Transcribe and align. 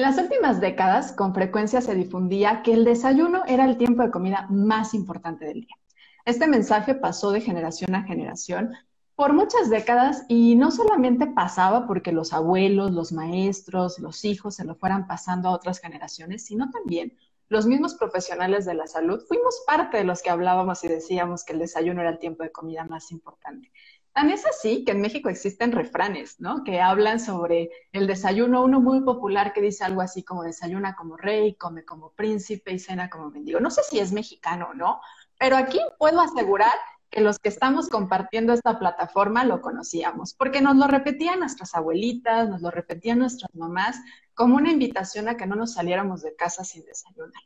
En 0.00 0.06
las 0.06 0.16
últimas 0.16 0.62
décadas, 0.62 1.12
con 1.12 1.34
frecuencia 1.34 1.82
se 1.82 1.94
difundía 1.94 2.62
que 2.62 2.72
el 2.72 2.86
desayuno 2.86 3.42
era 3.46 3.66
el 3.66 3.76
tiempo 3.76 4.02
de 4.02 4.10
comida 4.10 4.46
más 4.48 4.94
importante 4.94 5.44
del 5.44 5.60
día. 5.60 5.76
Este 6.24 6.46
mensaje 6.46 6.94
pasó 6.94 7.32
de 7.32 7.42
generación 7.42 7.94
a 7.94 8.04
generación 8.04 8.72
por 9.14 9.34
muchas 9.34 9.68
décadas 9.68 10.24
y 10.26 10.56
no 10.56 10.70
solamente 10.70 11.26
pasaba 11.26 11.86
porque 11.86 12.12
los 12.12 12.32
abuelos, 12.32 12.92
los 12.92 13.12
maestros, 13.12 13.98
los 13.98 14.24
hijos 14.24 14.54
se 14.54 14.64
lo 14.64 14.74
fueran 14.74 15.06
pasando 15.06 15.50
a 15.50 15.52
otras 15.52 15.80
generaciones, 15.80 16.46
sino 16.46 16.70
también 16.70 17.18
los 17.50 17.66
mismos 17.66 17.94
profesionales 17.94 18.64
de 18.64 18.72
la 18.72 18.86
salud 18.86 19.22
fuimos 19.28 19.62
parte 19.66 19.98
de 19.98 20.04
los 20.04 20.22
que 20.22 20.30
hablábamos 20.30 20.82
y 20.82 20.88
decíamos 20.88 21.44
que 21.44 21.52
el 21.52 21.58
desayuno 21.58 22.00
era 22.00 22.08
el 22.08 22.18
tiempo 22.18 22.42
de 22.42 22.52
comida 22.52 22.86
más 22.86 23.12
importante. 23.12 23.70
Tan 24.12 24.30
es 24.30 24.44
así 24.44 24.84
que 24.84 24.92
en 24.92 25.00
México 25.00 25.28
existen 25.28 25.70
refranes, 25.70 26.40
¿no? 26.40 26.64
Que 26.64 26.80
hablan 26.80 27.20
sobre 27.20 27.70
el 27.92 28.06
desayuno, 28.06 28.64
uno 28.64 28.80
muy 28.80 29.02
popular 29.02 29.52
que 29.52 29.60
dice 29.60 29.84
algo 29.84 30.00
así 30.00 30.24
como 30.24 30.42
desayuna 30.42 30.96
como 30.96 31.16
rey, 31.16 31.54
come 31.54 31.84
como 31.84 32.10
príncipe 32.12 32.72
y 32.72 32.78
cena 32.80 33.08
como 33.08 33.30
mendigo. 33.30 33.60
No 33.60 33.70
sé 33.70 33.82
si 33.84 34.00
es 34.00 34.12
mexicano 34.12 34.68
o 34.70 34.74
no, 34.74 35.00
pero 35.38 35.56
aquí 35.56 35.78
puedo 35.98 36.20
asegurar 36.20 36.72
que 37.08 37.20
los 37.20 37.38
que 37.38 37.48
estamos 37.48 37.88
compartiendo 37.88 38.52
esta 38.52 38.78
plataforma 38.78 39.44
lo 39.44 39.60
conocíamos, 39.60 40.34
porque 40.34 40.60
nos 40.60 40.76
lo 40.76 40.86
repetían 40.86 41.40
nuestras 41.40 41.74
abuelitas, 41.74 42.48
nos 42.48 42.62
lo 42.62 42.70
repetían 42.70 43.18
nuestras 43.18 43.52
mamás, 43.54 44.00
como 44.34 44.56
una 44.56 44.70
invitación 44.70 45.28
a 45.28 45.36
que 45.36 45.46
no 45.46 45.56
nos 45.56 45.74
saliéramos 45.74 46.22
de 46.22 46.34
casa 46.36 46.64
sin 46.64 46.84
desayunar. 46.84 47.42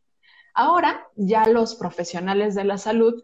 Ahora 0.53 1.09
ya 1.17 1.47
los 1.47 1.75
profesionales 1.75 2.55
de 2.55 2.65
la 2.65 2.79
salud 2.79 3.23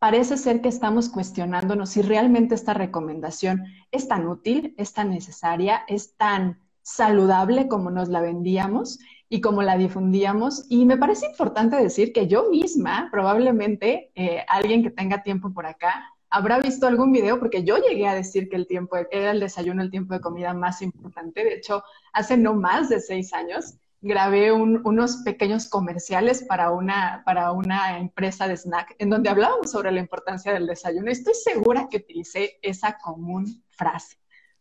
parece 0.00 0.38
ser 0.38 0.62
que 0.62 0.68
estamos 0.68 1.10
cuestionándonos 1.10 1.90
si 1.90 2.02
realmente 2.02 2.54
esta 2.54 2.74
recomendación 2.74 3.66
es 3.92 4.08
tan 4.08 4.26
útil, 4.26 4.74
es 4.78 4.94
tan 4.94 5.10
necesaria, 5.10 5.82
es 5.86 6.16
tan 6.16 6.58
saludable 6.82 7.68
como 7.68 7.90
nos 7.90 8.08
la 8.08 8.22
vendíamos 8.22 8.98
y 9.28 9.42
como 9.42 9.62
la 9.62 9.76
difundíamos. 9.76 10.64
Y 10.70 10.86
me 10.86 10.96
parece 10.96 11.26
importante 11.26 11.76
decir 11.76 12.14
que 12.14 12.26
yo 12.26 12.48
misma, 12.50 13.08
probablemente 13.12 14.10
eh, 14.14 14.42
alguien 14.48 14.82
que 14.82 14.90
tenga 14.90 15.22
tiempo 15.22 15.52
por 15.52 15.66
acá, 15.66 16.02
habrá 16.30 16.58
visto 16.60 16.86
algún 16.86 17.12
video, 17.12 17.38
porque 17.38 17.62
yo 17.62 17.76
llegué 17.76 18.08
a 18.08 18.14
decir 18.14 18.48
que 18.48 18.56
el 18.56 18.66
tiempo 18.66 18.96
era 18.96 19.32
el 19.32 19.40
desayuno, 19.40 19.82
el 19.82 19.90
tiempo 19.90 20.14
de 20.14 20.20
comida 20.20 20.54
más 20.54 20.80
importante. 20.80 21.44
De 21.44 21.54
hecho, 21.56 21.84
hace 22.14 22.38
no 22.38 22.54
más 22.54 22.88
de 22.88 23.00
seis 23.00 23.34
años 23.34 23.74
grabé 24.02 24.50
unos 24.52 25.16
pequeños 25.18 25.68
comerciales 25.68 26.42
para 26.42 26.70
una, 26.70 27.22
para 27.24 27.52
una 27.52 27.98
empresa 27.98 28.48
de 28.48 28.56
snack 28.56 28.96
en 28.98 29.10
donde 29.10 29.28
hablábamos 29.28 29.70
sobre 29.70 29.92
la 29.92 30.00
importancia 30.00 30.52
del 30.52 30.66
desayuno. 30.66 31.10
Estoy 31.10 31.34
segura 31.34 31.88
que 31.90 31.98
utilicé 31.98 32.58
esa 32.62 32.98
común 32.98 33.62
frase. 33.70 34.16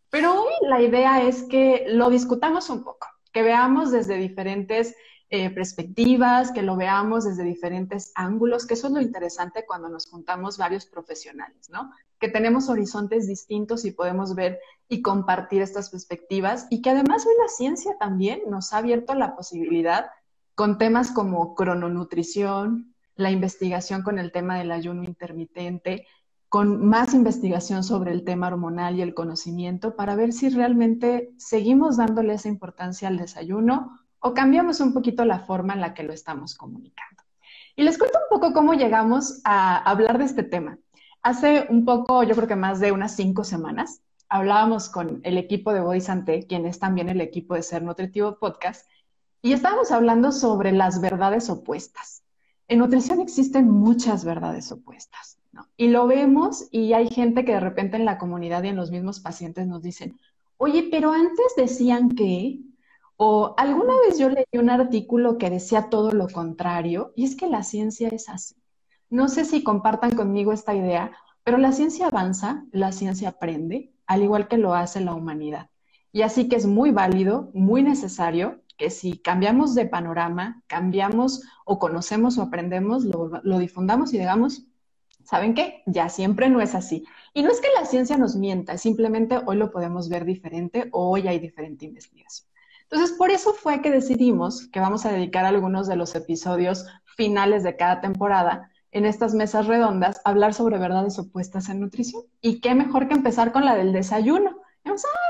Pero 0.09 0.43
hoy 0.43 0.53
la 0.67 0.81
idea 0.81 1.23
es 1.23 1.43
que 1.43 1.85
lo 1.87 2.09
discutamos 2.09 2.69
un 2.69 2.83
poco, 2.83 3.07
que 3.31 3.43
veamos 3.43 3.91
desde 3.91 4.17
diferentes 4.17 4.95
eh, 5.29 5.51
perspectivas, 5.51 6.51
que 6.51 6.63
lo 6.63 6.75
veamos 6.75 7.25
desde 7.25 7.43
diferentes 7.43 8.11
ángulos, 8.15 8.65
que 8.65 8.73
eso 8.73 8.87
es 8.87 8.93
lo 8.93 9.01
interesante 9.01 9.63
cuando 9.65 9.87
nos 9.87 10.07
juntamos 10.09 10.57
varios 10.57 10.87
profesionales, 10.87 11.69
¿no? 11.69 11.91
Que 12.19 12.29
tenemos 12.29 12.69
horizontes 12.69 13.27
distintos 13.27 13.85
y 13.85 13.91
podemos 13.91 14.35
ver 14.35 14.59
y 14.87 15.01
compartir 15.01 15.61
estas 15.61 15.89
perspectivas 15.89 16.67
y 16.69 16.81
que 16.81 16.89
además 16.89 17.25
hoy 17.25 17.33
la 17.41 17.47
ciencia 17.47 17.95
también 17.99 18.41
nos 18.49 18.73
ha 18.73 18.77
abierto 18.77 19.13
la 19.15 19.35
posibilidad 19.35 20.07
con 20.55 20.77
temas 20.77 21.11
como 21.11 21.55
crononutrición, 21.55 22.93
la 23.15 23.31
investigación 23.31 24.01
con 24.01 24.19
el 24.19 24.31
tema 24.31 24.57
del 24.57 24.71
ayuno 24.71 25.03
intermitente, 25.03 26.05
con 26.49 26.85
más 26.85 27.13
investigación 27.13 27.83
sobre 27.83 28.11
el 28.11 28.23
tema 28.23 28.47
hormonal 28.47 28.97
y 28.97 29.03
el 29.03 29.13
conocimiento 29.13 29.95
para 29.95 30.15
ver 30.15 30.33
si 30.33 30.49
realmente 30.49 31.31
seguimos 31.37 31.97
dándole 31.97 32.33
esa 32.33 32.49
importancia 32.49 33.07
al 33.07 33.17
desayuno 33.17 33.99
o 34.19 34.33
cambiamos 34.33 34.79
un 34.81 34.93
poquito 34.93 35.23
la 35.25 35.39
forma 35.39 35.73
en 35.73 35.81
la 35.81 35.93
que 35.93 36.03
lo 36.03 36.11
estamos 36.11 36.55
comunicando. 36.55 37.23
Y 37.75 37.83
les 37.83 37.97
cuento 37.97 38.17
un 38.17 38.37
poco 38.37 38.53
cómo 38.53 38.73
llegamos 38.73 39.39
a 39.45 39.77
hablar 39.77 40.17
de 40.17 40.25
este 40.25 40.43
tema. 40.43 40.77
Hace 41.21 41.67
un 41.69 41.83
poco, 41.83 42.23
yo 42.23 42.33
creo 42.33 42.47
que 42.47 42.55
más 42.55 42.79
de 42.79 42.93
unas 42.93 43.15
cinco 43.15 43.43
semanas, 43.43 44.01
hablábamos 44.29 44.89
con 44.89 45.19
el 45.23 45.37
equipo 45.37 45.73
de 45.73 45.81
Body 45.81 45.99
Santé, 45.99 46.45
quien 46.47 46.65
es 46.65 46.79
también 46.79 47.09
el 47.09 47.19
equipo 47.19 47.55
de 47.55 47.63
Ser 47.63 47.83
Nutritivo 47.83 48.39
Podcast, 48.39 48.89
y 49.41 49.51
estábamos 49.51 49.91
hablando 49.91 50.31
sobre 50.31 50.71
las 50.71 51.01
verdades 51.01 51.49
opuestas. 51.49 52.23
En 52.69 52.79
nutrición 52.79 53.19
existen 53.19 53.69
muchas 53.69 54.23
verdades 54.23 54.71
opuestas. 54.71 55.39
Y 55.75 55.89
lo 55.89 56.07
vemos 56.07 56.67
y 56.71 56.93
hay 56.93 57.09
gente 57.09 57.43
que 57.43 57.53
de 57.53 57.59
repente 57.59 57.97
en 57.97 58.05
la 58.05 58.17
comunidad 58.17 58.63
y 58.63 58.67
en 58.67 58.75
los 58.75 58.91
mismos 58.91 59.19
pacientes 59.19 59.67
nos 59.67 59.81
dicen, 59.81 60.17
oye, 60.57 60.87
pero 60.91 61.11
antes 61.11 61.53
decían 61.57 62.11
que, 62.11 62.61
o 63.17 63.55
alguna 63.57 63.93
vez 64.07 64.19
yo 64.19 64.29
leí 64.29 64.45
un 64.53 64.69
artículo 64.69 65.37
que 65.37 65.49
decía 65.49 65.89
todo 65.89 66.11
lo 66.11 66.27
contrario, 66.29 67.11
y 67.15 67.25
es 67.25 67.35
que 67.35 67.47
la 67.47 67.63
ciencia 67.63 68.07
es 68.09 68.29
así. 68.29 68.55
No 69.09 69.27
sé 69.27 69.45
si 69.45 69.63
compartan 69.63 70.11
conmigo 70.11 70.53
esta 70.53 70.75
idea, 70.75 71.11
pero 71.43 71.57
la 71.57 71.71
ciencia 71.71 72.07
avanza, 72.07 72.65
la 72.71 72.91
ciencia 72.91 73.29
aprende, 73.29 73.91
al 74.05 74.21
igual 74.21 74.47
que 74.47 74.57
lo 74.57 74.75
hace 74.75 75.01
la 75.01 75.15
humanidad. 75.15 75.69
Y 76.11 76.21
así 76.21 76.47
que 76.47 76.55
es 76.55 76.65
muy 76.65 76.91
válido, 76.91 77.49
muy 77.53 77.81
necesario 77.83 78.61
que 78.77 78.89
si 78.89 79.17
cambiamos 79.17 79.75
de 79.75 79.85
panorama, 79.85 80.63
cambiamos 80.67 81.43
o 81.65 81.79
conocemos 81.79 82.37
o 82.37 82.43
aprendemos, 82.43 83.03
lo, 83.03 83.59
difundamos 83.59 84.13
y 84.13 84.19
digamos, 84.19 84.63
¿saben 85.23 85.53
qué? 85.53 85.83
Ya 85.85 86.09
siempre 86.09 86.49
no 86.49 86.61
es 86.61 86.75
así. 86.75 87.05
Y 87.33 87.43
no 87.43 87.51
es 87.51 87.59
que 87.61 87.67
la 87.77 87.85
ciencia 87.85 88.17
nos 88.17 88.35
mienta, 88.35 88.77
simplemente 88.77 89.39
hoy 89.45 89.57
lo 89.57 89.71
podemos 89.71 90.07
ver 90.07 90.23
diferente 90.23 90.87
o 90.91 91.09
hoy 91.09 91.27
hay 91.27 91.39
diferente 91.39 91.85
investigación. 91.85 92.47
Entonces, 92.83 93.15
por 93.17 93.29
eso 93.31 93.53
fue 93.53 93.81
que 93.81 93.91
decidimos 93.91 94.67
que 94.67 94.79
vamos 94.79 95.05
a 95.05 95.11
dedicar 95.11 95.45
algunos 95.45 95.87
de 95.87 95.95
los 95.95 96.15
episodios 96.15 96.87
finales 97.17 97.63
de 97.63 97.75
cada 97.75 98.01
temporada 98.01 98.71
en 98.91 99.05
estas 99.05 99.33
mesas 99.33 99.67
redondas 99.67 100.21
hablar 100.25 100.53
sobre 100.53 100.77
verdades 100.77 101.19
opuestas 101.19 101.69
en 101.69 101.79
nutrición. 101.79 102.23
Y 102.41 102.59
qué 102.61 102.75
mejor 102.75 103.07
que 103.07 103.13
empezar 103.13 103.51
con 103.51 103.65
la 103.65 103.75
del 103.75 103.93
desayuno. 103.93 104.57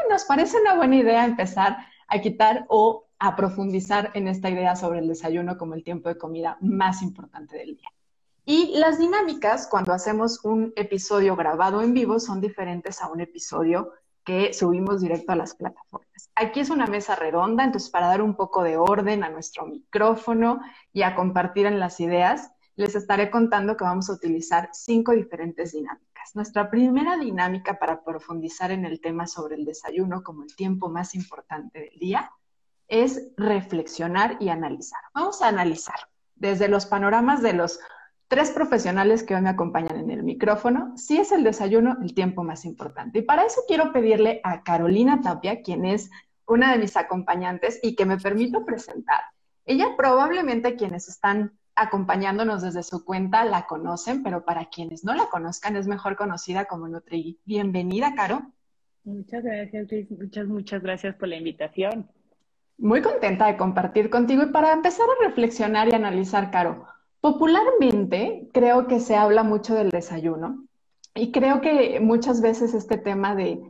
nos 0.09 0.25
parece 0.25 0.59
una 0.61 0.75
buena 0.75 0.95
idea 0.95 1.25
empezar 1.25 1.77
a 2.07 2.19
quitar 2.21 2.65
o 2.69 3.05
a 3.19 3.35
profundizar 3.35 4.11
en 4.13 4.27
esta 4.27 4.49
idea 4.49 4.75
sobre 4.75 4.99
el 4.99 5.07
desayuno 5.07 5.57
como 5.57 5.73
el 5.73 5.83
tiempo 5.83 6.09
de 6.09 6.17
comida 6.17 6.57
más 6.61 7.01
importante 7.01 7.57
del 7.57 7.75
día. 7.75 7.89
Y 8.45 8.77
las 8.79 8.97
dinámicas 8.97 9.67
cuando 9.67 9.93
hacemos 9.93 10.43
un 10.43 10.73
episodio 10.75 11.35
grabado 11.35 11.81
en 11.83 11.93
vivo 11.93 12.19
son 12.19 12.41
diferentes 12.41 13.01
a 13.01 13.11
un 13.11 13.21
episodio 13.21 13.91
que 14.23 14.53
subimos 14.53 15.01
directo 15.01 15.33
a 15.33 15.35
las 15.35 15.53
plataformas. 15.53 16.31
Aquí 16.35 16.61
es 16.61 16.69
una 16.69 16.87
mesa 16.87 17.15
redonda, 17.15 17.63
entonces 17.63 17.89
para 17.89 18.07
dar 18.07 18.21
un 18.21 18.35
poco 18.35 18.63
de 18.63 18.77
orden 18.77 19.23
a 19.23 19.29
nuestro 19.29 19.65
micrófono 19.65 20.61
y 20.93 21.01
a 21.01 21.15
compartir 21.15 21.65
en 21.65 21.79
las 21.79 21.99
ideas, 21.99 22.51
les 22.79 22.95
estaré 22.95 23.29
contando 23.29 23.75
que 23.75 23.83
vamos 23.83 24.09
a 24.09 24.13
utilizar 24.13 24.69
cinco 24.71 25.11
diferentes 25.11 25.73
dinámicas. 25.73 26.33
Nuestra 26.33 26.71
primera 26.71 27.17
dinámica 27.17 27.77
para 27.77 28.05
profundizar 28.05 28.71
en 28.71 28.85
el 28.85 29.01
tema 29.01 29.27
sobre 29.27 29.55
el 29.55 29.65
desayuno 29.65 30.23
como 30.23 30.43
el 30.43 30.55
tiempo 30.55 30.87
más 30.87 31.13
importante 31.13 31.77
del 31.77 31.99
día 31.99 32.31
es 32.87 33.33
reflexionar 33.35 34.37
y 34.39 34.47
analizar. 34.47 35.01
Vamos 35.13 35.41
a 35.41 35.49
analizar 35.49 35.97
desde 36.35 36.69
los 36.69 36.85
panoramas 36.85 37.41
de 37.41 37.51
los 37.51 37.81
tres 38.29 38.51
profesionales 38.51 39.23
que 39.23 39.35
hoy 39.35 39.41
me 39.41 39.49
acompañan 39.49 39.97
en 39.97 40.09
el 40.09 40.23
micrófono, 40.23 40.95
si 40.95 41.17
es 41.17 41.33
el 41.33 41.43
desayuno 41.43 41.97
el 42.01 42.13
tiempo 42.13 42.45
más 42.45 42.63
importante. 42.63 43.19
Y 43.19 43.23
para 43.23 43.43
eso 43.43 43.59
quiero 43.67 43.91
pedirle 43.91 44.39
a 44.45 44.63
Carolina 44.63 45.19
Tapia, 45.19 45.63
quien 45.63 45.83
es 45.83 46.09
una 46.47 46.71
de 46.71 46.77
mis 46.77 46.95
acompañantes 46.95 47.77
y 47.83 47.97
que 47.97 48.05
me 48.05 48.17
permito 48.17 48.63
presentar. 48.63 49.19
Ella 49.65 49.97
probablemente 49.97 50.77
quienes 50.77 51.09
están 51.09 51.58
acompañándonos 51.81 52.61
desde 52.61 52.83
su 52.83 53.05
cuenta 53.05 53.45
la 53.45 53.65
conocen, 53.65 54.23
pero 54.23 54.45
para 54.45 54.65
quienes 54.65 55.03
no 55.03 55.13
la 55.13 55.29
conozcan 55.29 55.75
es 55.75 55.87
mejor 55.87 56.15
conocida 56.15 56.65
como 56.65 56.87
Nutri. 56.87 57.39
Bienvenida, 57.45 58.13
Caro. 58.15 58.41
Muchas 59.03 59.43
gracias, 59.43 59.91
Luis. 59.91 60.11
Muchas, 60.11 60.47
muchas 60.47 60.81
gracias 60.81 61.15
por 61.15 61.27
la 61.27 61.37
invitación. 61.37 62.09
Muy 62.77 63.01
contenta 63.01 63.47
de 63.47 63.57
compartir 63.57 64.09
contigo 64.09 64.43
y 64.43 64.51
para 64.51 64.71
empezar 64.71 65.05
a 65.09 65.27
reflexionar 65.27 65.89
y 65.89 65.93
analizar, 65.93 66.51
Caro, 66.51 66.85
Popularmente 67.21 68.47
creo 68.53 68.87
que 68.87 69.01
se 69.01 69.15
habla 69.15 69.43
mucho 69.43 69.75
del 69.75 69.89
desayuno 69.89 70.63
y 71.13 71.31
creo 71.31 71.59
que 71.59 71.99
muchas 71.99 72.41
veces 72.41 72.73
este 72.73 72.97
tema 72.97 73.35
de, 73.35 73.61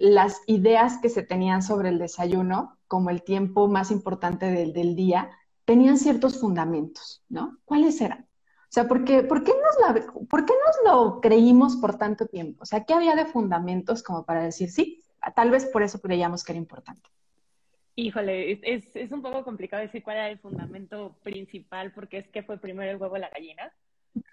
las 0.00 0.42
ideas 0.46 0.98
que 0.98 1.08
se 1.08 1.22
tenían 1.22 1.62
sobre 1.62 1.88
el 1.88 1.98
desayuno 1.98 2.76
como 2.88 3.10
el 3.10 3.22
tiempo 3.22 3.68
más 3.68 3.90
importante 3.90 4.46
del, 4.46 4.96
día 4.96 5.30
tenían 5.68 5.98
ciertos 5.98 6.40
fundamentos, 6.40 7.22
¿no? 7.28 7.58
¿Cuáles 7.66 8.00
eran? 8.00 8.20
O 8.20 8.70
sea, 8.70 8.88
¿por 8.88 9.04
qué, 9.04 9.22
por, 9.22 9.44
qué 9.44 9.52
nos 9.52 10.26
¿por 10.26 10.46
qué 10.46 10.54
nos 10.64 10.76
lo 10.82 11.20
creímos 11.20 11.76
por 11.76 11.98
tanto 11.98 12.24
tiempo? 12.24 12.62
O 12.62 12.64
sea, 12.64 12.84
¿qué 12.84 12.94
había 12.94 13.14
de 13.14 13.26
fundamentos 13.26 14.02
como 14.02 14.24
para 14.24 14.42
decir, 14.42 14.70
sí, 14.70 15.04
tal 15.36 15.50
vez 15.50 15.66
por 15.66 15.82
eso 15.82 16.00
creíamos 16.00 16.42
que 16.42 16.52
era 16.52 16.58
importante? 16.58 17.10
Híjole, 17.96 18.58
es, 18.62 18.96
es, 18.96 19.12
un 19.12 19.20
poco 19.20 19.44
complicado 19.44 19.82
decir 19.82 20.02
cuál 20.02 20.16
era 20.16 20.30
el 20.30 20.38
fundamento 20.38 21.18
principal, 21.22 21.92
porque 21.92 22.16
es 22.16 22.28
que 22.28 22.42
fue 22.42 22.56
primero 22.56 22.90
el 22.90 22.96
huevo 22.96 23.16
o 23.16 23.18
la 23.18 23.28
gallina. 23.28 23.70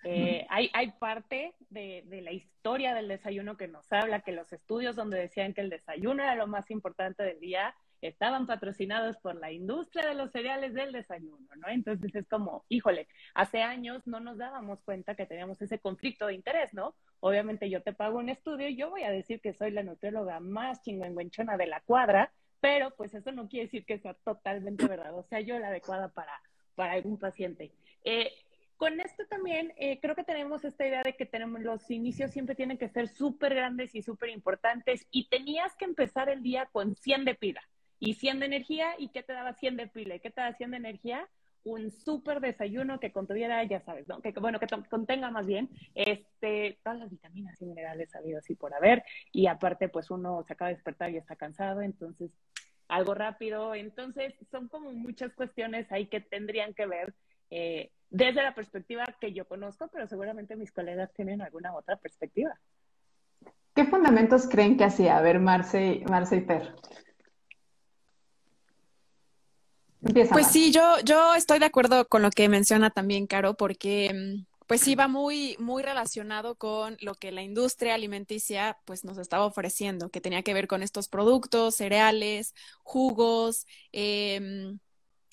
Eh, 0.06 0.48
hay, 0.50 0.70
hay 0.72 0.94
parte 0.94 1.54
de, 1.70 2.06
de, 2.08 2.22
la 2.22 2.32
historia 2.32 2.94
del 2.94 3.10
desayuno 3.10 3.58
que 3.58 3.68
nos 3.68 3.92
habla, 3.92 4.22
que 4.22 4.32
los 4.32 4.54
estudios 4.54 4.96
donde 4.96 5.20
decían 5.20 5.54
que 5.54 5.60
el 5.60 5.70
desayuno 5.70 6.24
era 6.24 6.36
lo 6.36 6.48
más 6.48 6.72
importante 6.72 7.24
del 7.24 7.42
día, 7.42 7.76
estaban 8.01 8.45
patrocinados 8.45 9.18
por 9.18 9.36
la 9.36 9.51
industria 9.51 10.07
de 10.07 10.15
los 10.15 10.31
cereales 10.31 10.74
del 10.74 10.92
desayuno, 10.92 11.47
¿no? 11.57 11.68
Entonces 11.69 12.13
es 12.15 12.27
como, 12.27 12.65
híjole, 12.69 13.07
hace 13.33 13.62
años 13.62 14.06
no 14.06 14.19
nos 14.19 14.38
dábamos 14.38 14.81
cuenta 14.83 15.15
que 15.15 15.25
teníamos 15.25 15.62
ese 15.62 15.80
conflicto 15.80 16.27
de 16.27 16.36
interés, 16.36 16.74
¿no? 16.74 16.95
Obviamente 17.19 17.69
yo 17.69 17.81
te 17.81 17.94
pago 17.94 18.19
un 18.19 18.30
estudio 18.30 18.68
y 18.68 18.75
yo 18.75 18.89
voy 18.89 19.03
a 19.03 19.12
decir 19.12 19.42
que 19.42 19.53
soy 19.53 19.71
la 19.71 19.83
nutrióloga 19.83 20.39
más 20.39 20.81
chingüengüenchona 20.83 21.57
de 21.57 21.68
la 21.68 21.81
cuadra, 21.81 22.31
pero 22.59 22.92
pues 22.95 23.13
eso 23.13 23.31
no 23.31 23.47
quiere 23.47 23.65
decir 23.65 23.86
que 23.86 24.00
sea 24.00 24.13
totalmente 24.13 24.88
verdad, 24.88 25.13
o 25.18 25.24
sea, 25.24 25.39
yo 25.39 25.57
la 25.59 25.68
adecuada 25.68 26.09
para, 26.09 26.41
para 26.75 26.94
algún 26.94 27.18
paciente. 27.18 27.71
Eh, 28.03 28.31
con 28.77 29.00
esto 29.00 29.25
también 29.27 29.74
eh, 29.77 30.00
creo 30.01 30.15
que 30.15 30.24
tenemos 30.24 30.65
esta 30.65 30.86
idea 30.86 31.01
de 31.01 31.15
que 31.15 31.25
tenemos 31.25 31.62
los 31.62 31.89
inicios 31.89 32.31
siempre 32.31 32.56
tienen 32.56 32.77
que 32.77 32.89
ser 32.89 33.07
súper 33.07 33.56
grandes 33.56 33.95
y 33.95 34.01
súper 34.01 34.30
importantes 34.30 35.07
y 35.12 35.30
tenías 35.30 35.75
que 35.77 35.86
empezar 35.86 36.30
el 36.30 36.44
día 36.44 36.68
con 36.71 36.95
100 36.95 37.25
de 37.25 37.36
pila 37.36 37.62
y 38.00 38.13
100 38.15 38.39
de 38.39 38.45
energía 38.45 38.95
y 38.97 39.09
¿qué 39.09 39.24
te 39.24 39.33
daba 39.33 39.53
100 39.53 39.77
de 39.77 39.88
pila 39.88 40.15
y 40.15 40.19
qué 40.19 40.30
te 40.30 40.42
daba 40.42 40.56
100 40.56 40.71
de 40.71 40.77
energía? 40.77 41.27
Un 41.63 41.92
súper 41.92 42.42
desayuno 42.42 43.00
que 43.00 43.12
contuviera, 43.12 43.63
ya 43.63 43.81
sabes, 43.81 44.07
¿no? 44.07 44.21
Que, 44.21 44.31
bueno, 44.31 44.59
que 44.59 44.68
contenga 44.89 45.31
más 45.31 45.47
bien 45.47 45.69
este, 45.95 46.77
todas 46.83 47.00
las 47.00 47.09
vitaminas 47.09 47.59
y 47.62 47.65
minerales 47.65 48.12
sabidos 48.12 48.44
así 48.44 48.56
por 48.56 48.74
haber 48.74 49.03
y 49.31 49.47
aparte 49.47 49.89
pues 49.89 50.12
uno 50.12 50.44
se 50.44 50.53
acaba 50.53 50.69
de 50.69 50.75
despertar 50.75 51.12
y 51.12 51.18
está 51.18 51.36
cansado, 51.36 51.81
entonces 51.81 52.31
algo 52.88 53.15
rápido, 53.15 53.74
entonces 53.74 54.36
son 54.51 54.68
como 54.68 54.91
muchas 54.91 55.33
cuestiones 55.33 55.91
ahí 55.91 56.06
que 56.06 56.21
tendrían 56.21 56.74
que 56.75 56.86
ver 56.86 57.15
eh, 57.50 57.91
desde 58.09 58.44
la 58.44 58.53
perspectiva 58.53 59.06
que 59.19 59.33
yo 59.33 59.48
conozco, 59.48 59.89
pero 59.91 60.07
seguramente 60.07 60.56
mis 60.56 60.71
colegas 60.71 61.12
tienen 61.13 61.41
alguna 61.41 61.75
otra 61.75 61.98
perspectiva. 61.98 62.57
¿Qué 63.74 63.86
fundamentos 63.86 64.48
creen 64.48 64.77
que 64.77 64.86
hacía? 64.86 65.18
A 65.18 65.21
ver, 65.21 65.39
Marce, 65.39 66.01
Marce 66.09 66.38
y 66.38 66.41
Per. 66.41 66.75
Pues 70.31 70.48
sí, 70.48 70.72
yo, 70.72 71.00
yo 71.04 71.34
estoy 71.36 71.60
de 71.60 71.66
acuerdo 71.66 72.07
con 72.07 72.22
lo 72.22 72.30
que 72.30 72.50
menciona 72.50 72.90
también 72.90 73.28
Caro, 73.28 73.56
porque 73.56 74.12
mm, 74.13 74.46
pues 74.68 74.81
sí 74.81 74.96
va 74.96 75.07
muy, 75.07 75.56
muy 75.60 75.84
relacionado 75.84 76.56
con 76.56 76.98
lo 77.02 77.16
que 77.16 77.31
la 77.31 77.42
industria 77.42 77.96
alimenticia 77.96 78.78
pues 78.86 79.04
nos 79.04 79.18
estaba 79.18 79.46
ofreciendo, 79.46 80.10
que 80.10 80.22
tenía 80.22 80.44
que 80.44 80.54
ver 80.54 80.68
con 80.68 80.84
estos 80.84 81.07
productos, 81.07 81.75
cereales, 81.75 82.54
jugos, 82.84 83.66
eh, 83.92 84.75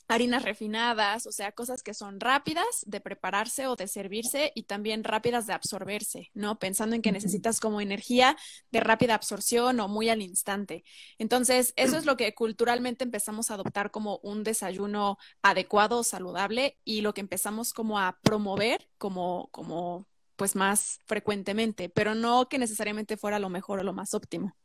harinas 0.08 0.42
refinadas, 0.42 1.26
o 1.26 1.32
sea, 1.32 1.52
cosas 1.52 1.82
que 1.82 1.94
son 1.94 2.20
rápidas 2.20 2.66
de 2.86 3.00
prepararse 3.00 3.66
o 3.66 3.76
de 3.76 3.88
servirse 3.88 4.52
y 4.54 4.64
también 4.64 5.04
rápidas 5.04 5.46
de 5.46 5.54
absorberse, 5.54 6.30
¿no? 6.34 6.58
Pensando 6.58 6.94
en 6.94 7.02
que 7.02 7.12
necesitas 7.12 7.60
como 7.60 7.80
energía 7.80 8.36
de 8.70 8.80
rápida 8.80 9.14
absorción 9.14 9.80
o 9.80 9.88
muy 9.88 10.08
al 10.08 10.22
instante. 10.22 10.84
Entonces, 11.18 11.72
eso 11.76 11.96
es 11.96 12.04
lo 12.04 12.16
que 12.16 12.34
culturalmente 12.34 13.04
empezamos 13.04 13.50
a 13.50 13.54
adoptar 13.54 13.90
como 13.90 14.18
un 14.22 14.44
desayuno 14.44 15.18
adecuado, 15.42 16.04
saludable 16.04 16.78
y 16.84 17.00
lo 17.00 17.14
que 17.14 17.20
empezamos 17.20 17.72
como 17.72 17.98
a 17.98 18.18
promover 18.22 18.88
como, 18.98 19.48
como 19.50 20.06
pues 20.36 20.56
más 20.56 21.00
frecuentemente, 21.06 21.88
pero 21.88 22.14
no 22.14 22.48
que 22.48 22.58
necesariamente 22.58 23.16
fuera 23.16 23.38
lo 23.38 23.48
mejor 23.48 23.80
o 23.80 23.82
lo 23.84 23.92
más 23.92 24.14
óptimo. 24.14 24.56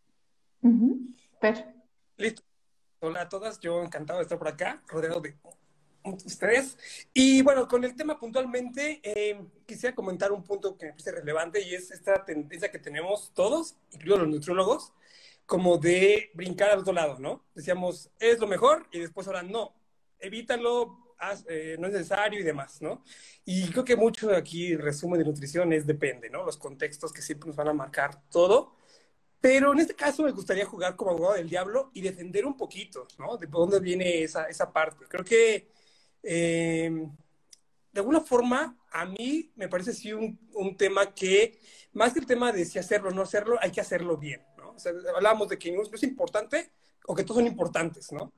Listo. 2.18 2.44
Hola 3.00 3.22
a 3.22 3.30
todas, 3.30 3.60
yo 3.60 3.84
encantado 3.84 4.18
de 4.18 4.24
estar 4.24 4.40
por 4.40 4.48
acá, 4.48 4.82
rodeado 4.88 5.22
de 5.22 5.36
ustedes. 6.26 6.80
Y 7.14 7.44
bueno, 7.44 7.68
con 7.68 7.84
el 7.84 7.96
tema 7.96 8.18
puntualmente, 8.18 9.00
eh, 9.04 9.40
quisiera 9.68 9.94
comentar 9.94 10.32
un 10.32 10.44
punto 10.44 10.76
que 10.76 10.88
me 10.88 10.92
parece 10.94 11.12
relevante 11.12 11.62
y 11.62 11.76
es 11.76 11.92
esta 11.92 12.26
tendencia 12.26 12.72
que 12.72 12.80
tenemos 12.80 13.32
todos, 13.36 13.76
incluidos 13.92 14.22
los 14.22 14.30
nutriólogos, 14.30 14.94
como 15.46 15.78
de 15.78 16.32
brincar 16.34 16.72
al 16.72 16.80
otro 16.80 16.92
lado, 16.92 17.20
¿no? 17.20 17.46
Decíamos, 17.54 18.10
es 18.20 18.40
lo 18.40 18.48
mejor 18.48 18.88
y 18.92 18.98
después 18.98 19.28
ahora 19.28 19.44
no, 19.44 19.76
evítalo, 20.18 21.16
eh, 21.50 21.78
no 21.80 21.86
es 21.86 21.94
necesario 21.94 22.40
y 22.40 22.44
demás, 22.44 22.82
¿no? 22.82 23.04
Y 23.46 23.70
creo 23.70 23.86
que 23.86 23.96
mucho 23.96 24.36
aquí, 24.36 24.76
resumen 24.76 25.20
de 25.20 25.26
nutrición, 25.26 25.72
es 25.72 25.86
depende, 25.86 26.32
¿no? 26.32 26.44
Los 26.44 26.58
contextos 26.58 27.14
que 27.14 27.22
siempre 27.22 27.46
nos 27.46 27.56
van 27.58 27.68
a 27.68 27.74
marcar 27.74 28.24
todo. 28.32 28.76
Pero 29.40 29.72
en 29.74 29.80
este 29.80 29.96
caso 29.96 30.24
me 30.24 30.32
gustaría 30.32 30.66
jugar 30.66 30.96
como 30.96 31.12
abogado 31.12 31.36
del 31.36 31.50
diablo 31.50 31.92
y 31.94 32.02
defender 32.02 32.46
un 32.46 32.58
poquito, 32.58 33.08
¿no? 33.20 33.38
De 33.38 33.48
dónde 33.48 33.80
viene 33.80 34.24
esa, 34.24 34.46
esa 34.46 34.72
parte. 34.72 35.06
Creo 35.08 35.24
que 35.24 35.70
eh, 36.24 36.90
de 37.92 38.00
alguna 38.00 38.22
forma 38.22 38.78
a 38.92 39.06
mí 39.06 39.52
me 39.56 39.70
parece 39.70 39.94
sí 39.94 40.12
un, 40.12 40.40
un, 40.54 40.76
tema 40.76 41.14
que, 41.14 41.60
más 41.94 42.14
que 42.14 42.20
el 42.20 42.26
tema 42.26 42.52
de 42.52 42.66
si 42.66 42.80
hacerlo 42.80 43.10
o 43.10 43.14
no 43.14 43.22
hacerlo, 43.22 43.58
hay 43.62 43.72
que 43.72 43.82
hacerlo 43.82 44.18
bien, 44.18 44.42
¿no? 44.58 44.72
O 44.72 44.80
sea, 44.80 44.92
hablábamos 45.16 45.50
de 45.50 45.60
que 45.60 45.72
no 45.72 45.84
es 45.84 46.04
importante 46.04 46.72
o 47.06 47.16
que 47.16 47.24
todos 47.24 47.38
son 47.38 47.48
importantes, 47.48 48.12
¿no? 48.12 48.34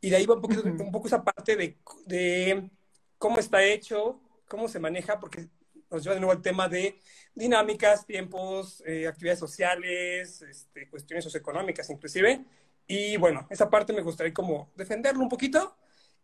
Y 0.00 0.10
de 0.10 0.16
ahí 0.16 0.26
va 0.26 0.34
un, 0.34 0.40
poquito, 0.40 0.62
un 0.64 0.92
poco 0.92 1.06
esa 1.06 1.24
parte 1.24 1.56
de, 1.56 1.78
de 2.06 2.70
cómo 3.18 3.38
está 3.38 3.64
hecho, 3.64 4.20
cómo 4.48 4.68
se 4.68 4.78
maneja, 4.78 5.18
porque 5.18 5.48
nos 5.90 6.02
lleva 6.02 6.14
de 6.14 6.20
nuevo 6.20 6.32
al 6.32 6.42
tema 6.42 6.68
de 6.68 6.98
dinámicas, 7.34 8.06
tiempos, 8.06 8.82
eh, 8.86 9.06
actividades 9.06 9.40
sociales, 9.40 10.42
este, 10.42 10.88
cuestiones 10.88 11.24
socioeconómicas 11.24 11.90
inclusive. 11.90 12.44
Y 12.86 13.16
bueno, 13.16 13.46
esa 13.50 13.70
parte 13.70 13.92
me 13.92 14.02
gustaría 14.02 14.34
como 14.34 14.70
defenderlo 14.76 15.22
un 15.22 15.28
poquito 15.28 15.76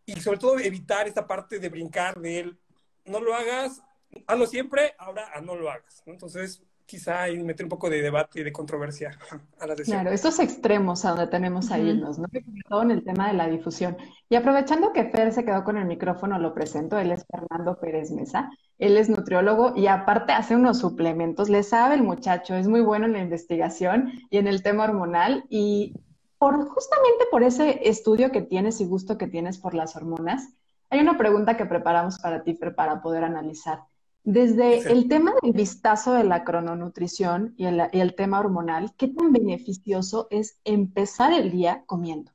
y 0.05 0.19
sobre 0.19 0.39
todo 0.39 0.59
evitar 0.59 1.07
esta 1.07 1.27
parte 1.27 1.59
de 1.59 1.69
brincar 1.69 2.19
de 2.19 2.39
él, 2.39 2.59
no 3.05 3.19
lo 3.19 3.35
hagas, 3.35 3.81
hazlo 4.27 4.45
siempre, 4.47 4.93
ahora 4.97 5.29
no 5.41 5.55
lo 5.55 5.69
hagas. 5.69 6.03
Entonces, 6.05 6.63
quizá 6.85 7.29
y 7.29 7.41
meter 7.41 7.65
un 7.65 7.69
poco 7.69 7.89
de 7.89 8.01
debate 8.01 8.41
y 8.41 8.43
de 8.43 8.51
controversia 8.51 9.17
a 9.59 9.67
la 9.67 9.75
decisión. 9.75 10.01
Claro, 10.01 10.13
estos 10.13 10.39
extremos 10.39 11.05
a 11.05 11.11
donde 11.11 11.27
tenemos 11.27 11.71
a 11.71 11.79
irnos, 11.79 12.19
¿no? 12.19 12.27
todo 12.67 12.83
en 12.83 12.91
el 12.91 13.03
tema 13.03 13.27
de 13.29 13.33
la 13.33 13.47
difusión. 13.47 13.95
Y 14.29 14.35
aprovechando 14.35 14.91
que 14.91 15.05
Fer 15.05 15.31
se 15.31 15.45
quedó 15.45 15.63
con 15.63 15.77
el 15.77 15.85
micrófono, 15.85 16.37
lo 16.37 16.53
presento, 16.53 16.99
él 16.99 17.11
es 17.11 17.25
Fernando 17.25 17.79
Pérez 17.79 18.11
Mesa, 18.11 18.49
él 18.81 18.97
es 18.97 19.09
nutriólogo 19.09 19.73
y 19.75 19.87
aparte 19.87 20.33
hace 20.33 20.55
unos 20.55 20.79
suplementos, 20.79 21.49
le 21.49 21.61
sabe 21.61 21.95
el 21.95 22.03
muchacho, 22.03 22.55
es 22.55 22.67
muy 22.67 22.81
bueno 22.81 23.05
en 23.05 23.13
la 23.13 23.19
investigación 23.19 24.11
y 24.31 24.37
en 24.37 24.47
el 24.47 24.63
tema 24.63 24.85
hormonal 24.85 25.45
y 25.49 25.93
por, 26.39 26.67
justamente 26.67 27.25
por 27.29 27.43
ese 27.43 27.87
estudio 27.87 28.31
que 28.31 28.41
tienes 28.41 28.81
y 28.81 28.85
gusto 28.85 29.19
que 29.19 29.27
tienes 29.27 29.59
por 29.59 29.75
las 29.75 29.95
hormonas, 29.95 30.49
hay 30.89 30.99
una 30.99 31.15
pregunta 31.15 31.55
que 31.55 31.67
preparamos 31.67 32.17
para 32.17 32.43
ti, 32.43 32.55
Fer, 32.55 32.73
para 32.73 33.03
poder 33.03 33.23
analizar. 33.23 33.83
Desde 34.23 34.91
el 34.91 35.07
tema 35.07 35.33
del 35.41 35.53
vistazo 35.53 36.13
de 36.13 36.23
la 36.23 36.43
crononutrición 36.43 37.53
y 37.57 37.65
el, 37.65 38.15
tema 38.15 38.39
hormonal, 38.39 38.93
¿qué 38.97 39.07
tan 39.07 39.31
beneficioso 39.31 40.27
es 40.31 40.57
empezar 40.63 41.33
el 41.33 41.51
día 41.51 41.83
comiendo? 41.85 42.31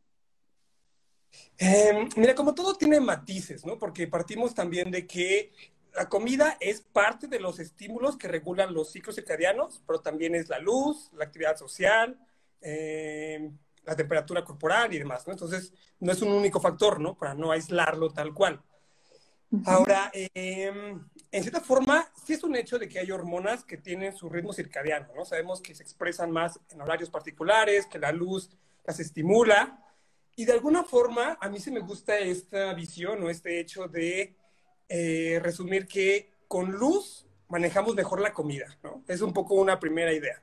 Em, 1.59 2.09
mira, 2.17 2.35
como 2.35 2.55
todo 2.55 2.75
tiene 2.75 3.01
matices, 3.01 3.67
¿no? 3.67 3.79
Porque 3.79 4.07
partimos 4.07 4.55
también 4.55 4.91
de 4.91 5.07
que 5.07 5.53
la 5.97 6.09
comida 6.11 6.59
es 6.61 6.83
parte 6.83 7.27
de 7.27 7.41
los 7.41 7.59
estímulos 7.59 8.19
que 8.19 8.29
regulan 8.29 8.75
los 8.75 8.93
ciclos 8.93 9.17
circadianos, 9.17 9.83
pero 9.87 10.01
también 10.01 10.35
es 10.35 10.49
la 10.49 10.59
luz, 10.59 11.11
la 11.15 11.25
actividad 11.25 11.57
social, 11.57 12.19
em, 12.61 13.57
la 13.85 13.97
temperatura 13.97 14.45
corporal 14.45 14.93
y 14.93 14.99
demás, 14.99 15.27
¿no? 15.27 15.33
Entonces, 15.33 15.73
no 16.01 16.13
es 16.13 16.21
un 16.21 16.29
único 16.33 16.61
factor, 16.61 17.01
¿no? 17.01 17.17
Para 17.17 17.35
no 17.35 17.51
aislarlo 17.51 18.11
tal 18.11 18.35
cual. 18.35 18.63
Ahora, 19.65 20.11
em, 20.13 21.03
en 21.31 21.43
cierta 21.43 21.61
forma, 21.61 22.11
sí 22.27 22.35
es 22.35 22.43
un 22.43 22.57
hecho 22.57 22.79
de 22.79 22.89
que 22.89 22.99
hay 22.99 23.11
hormonas 23.11 23.65
que 23.65 23.79
tienen 23.79 24.15
su 24.15 24.29
ritmo 24.29 24.53
circadiano, 24.53 25.09
¿no? 25.15 25.25
Sabemos 25.25 25.63
que 25.63 25.75
se 25.75 25.83
expresan 25.83 26.31
más 26.31 26.61
en 26.69 26.81
horarios 26.81 27.09
particulares, 27.09 27.87
que 27.87 27.99
la 27.99 28.13
luz 28.13 28.51
las 28.85 29.01
estimula. 29.01 29.83
Y 30.35 30.45
de 30.45 30.53
alguna 30.53 30.85
forma, 30.85 31.39
a 31.41 31.49
mí 31.49 31.59
sí 31.59 31.71
me 31.71 31.81
gusta 31.81 32.19
esta 32.19 32.75
visión 32.75 33.23
o 33.23 33.31
este 33.31 33.61
hecho 33.61 33.89
de 33.89 34.37
eh, 34.89 35.41
resumir 35.43 35.87
que 35.87 36.31
con 36.49 36.73
luz 36.73 37.27
manejamos 37.49 37.95
mejor 37.95 38.21
la 38.21 38.33
comida, 38.33 38.79
¿no? 38.83 39.03
Es 39.09 39.21
un 39.21 39.33
poco 39.33 39.55
una 39.55 39.79
primera 39.79 40.13
idea. 40.13 40.43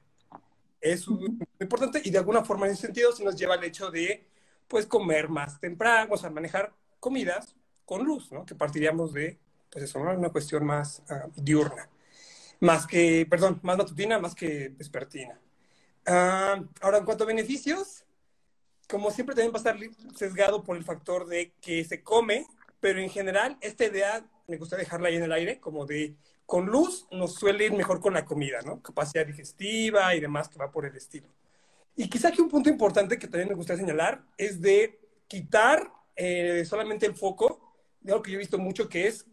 Es 0.82 1.08
muy 1.08 1.38
importante 1.60 2.02
y 2.04 2.12
de 2.12 2.18
alguna 2.18 2.44
forma 2.44 2.66
en 2.66 2.74
ese 2.74 2.84
sentido 2.88 3.12
se 3.14 3.24
nos 3.24 3.36
lleva 3.36 3.56
al 3.56 3.64
hecho 3.64 3.90
de, 3.90 4.26
pues, 4.68 4.86
comer 4.86 5.30
más 5.30 5.60
temprano, 5.60 6.14
o 6.14 6.18
sea, 6.18 6.30
manejar 6.30 6.74
comidas 7.00 7.56
con 7.86 8.04
luz, 8.04 8.32
¿no? 8.32 8.46
Que 8.46 8.56
partiríamos 8.56 9.14
de, 9.14 9.38
pues 9.70 9.86
eso, 9.86 10.04
¿no? 10.04 10.12
Una 10.12 10.30
cuestión 10.30 10.66
más 10.66 11.04
uh, 11.10 11.30
diurna. 11.36 11.90
Más 12.60 12.88
que, 12.88 13.26
perdón, 13.30 13.60
más 13.64 13.78
matutina, 13.78 14.20
más 14.20 14.36
que 14.36 14.70
vespertina. 14.70 15.40
Uh, 16.08 16.68
ahora, 16.82 16.98
en 16.98 17.06
cuanto 17.06 17.24
a 17.24 17.28
beneficios, 17.28 18.06
como 18.90 19.12
siempre 19.12 19.36
también 19.36 19.54
va 19.54 19.58
a 19.58 19.60
estar 19.60 20.16
sesgado 20.16 20.64
por 20.64 20.78
el 20.78 20.84
factor 20.84 21.28
de 21.28 21.54
que 21.62 21.84
se 21.84 22.04
come, 22.04 22.46
pero 22.80 23.00
en 23.00 23.10
general 23.10 23.58
esta 23.62 23.86
idea 23.86 24.26
me 24.48 24.58
gusta 24.58 24.78
dejarla 24.78 25.10
ahí 25.10 25.16
en 25.16 25.24
el 25.24 25.32
aire, 25.32 25.60
como 25.60 25.86
de 25.86 26.16
con 26.46 26.66
luz 26.66 27.08
nos 27.12 27.36
suele 27.36 27.66
ir 27.66 27.74
mejor 27.74 28.00
con 28.00 28.14
la 28.14 28.26
comida, 28.26 28.62
¿no? 28.62 28.82
Capacidad 28.82 29.26
digestiva 29.26 30.14
y 30.16 30.20
demás 30.20 30.50
que 30.50 30.60
va 30.60 30.72
por 30.72 30.86
el 30.86 30.96
estilo. 30.96 31.28
Y 31.96 32.10
quizá 32.10 32.32
que 32.32 32.42
un 32.42 32.50
punto 32.50 32.70
importante 32.70 33.18
que 33.18 33.28
también 33.28 33.50
me 33.50 33.56
gustaría 33.56 33.82
señalar 33.82 34.24
es 34.38 34.62
de 34.62 35.00
quitar 35.28 35.92
eh, 36.16 36.64
solamente 36.66 37.06
el 37.06 37.16
foco 37.16 37.76
de 38.02 38.12
algo 38.12 38.24
que 38.24 38.32
yo 38.32 38.38
he 38.38 38.40
visto 38.40 38.58
mucho, 38.58 38.90
que 38.90 39.08
es 39.08 39.26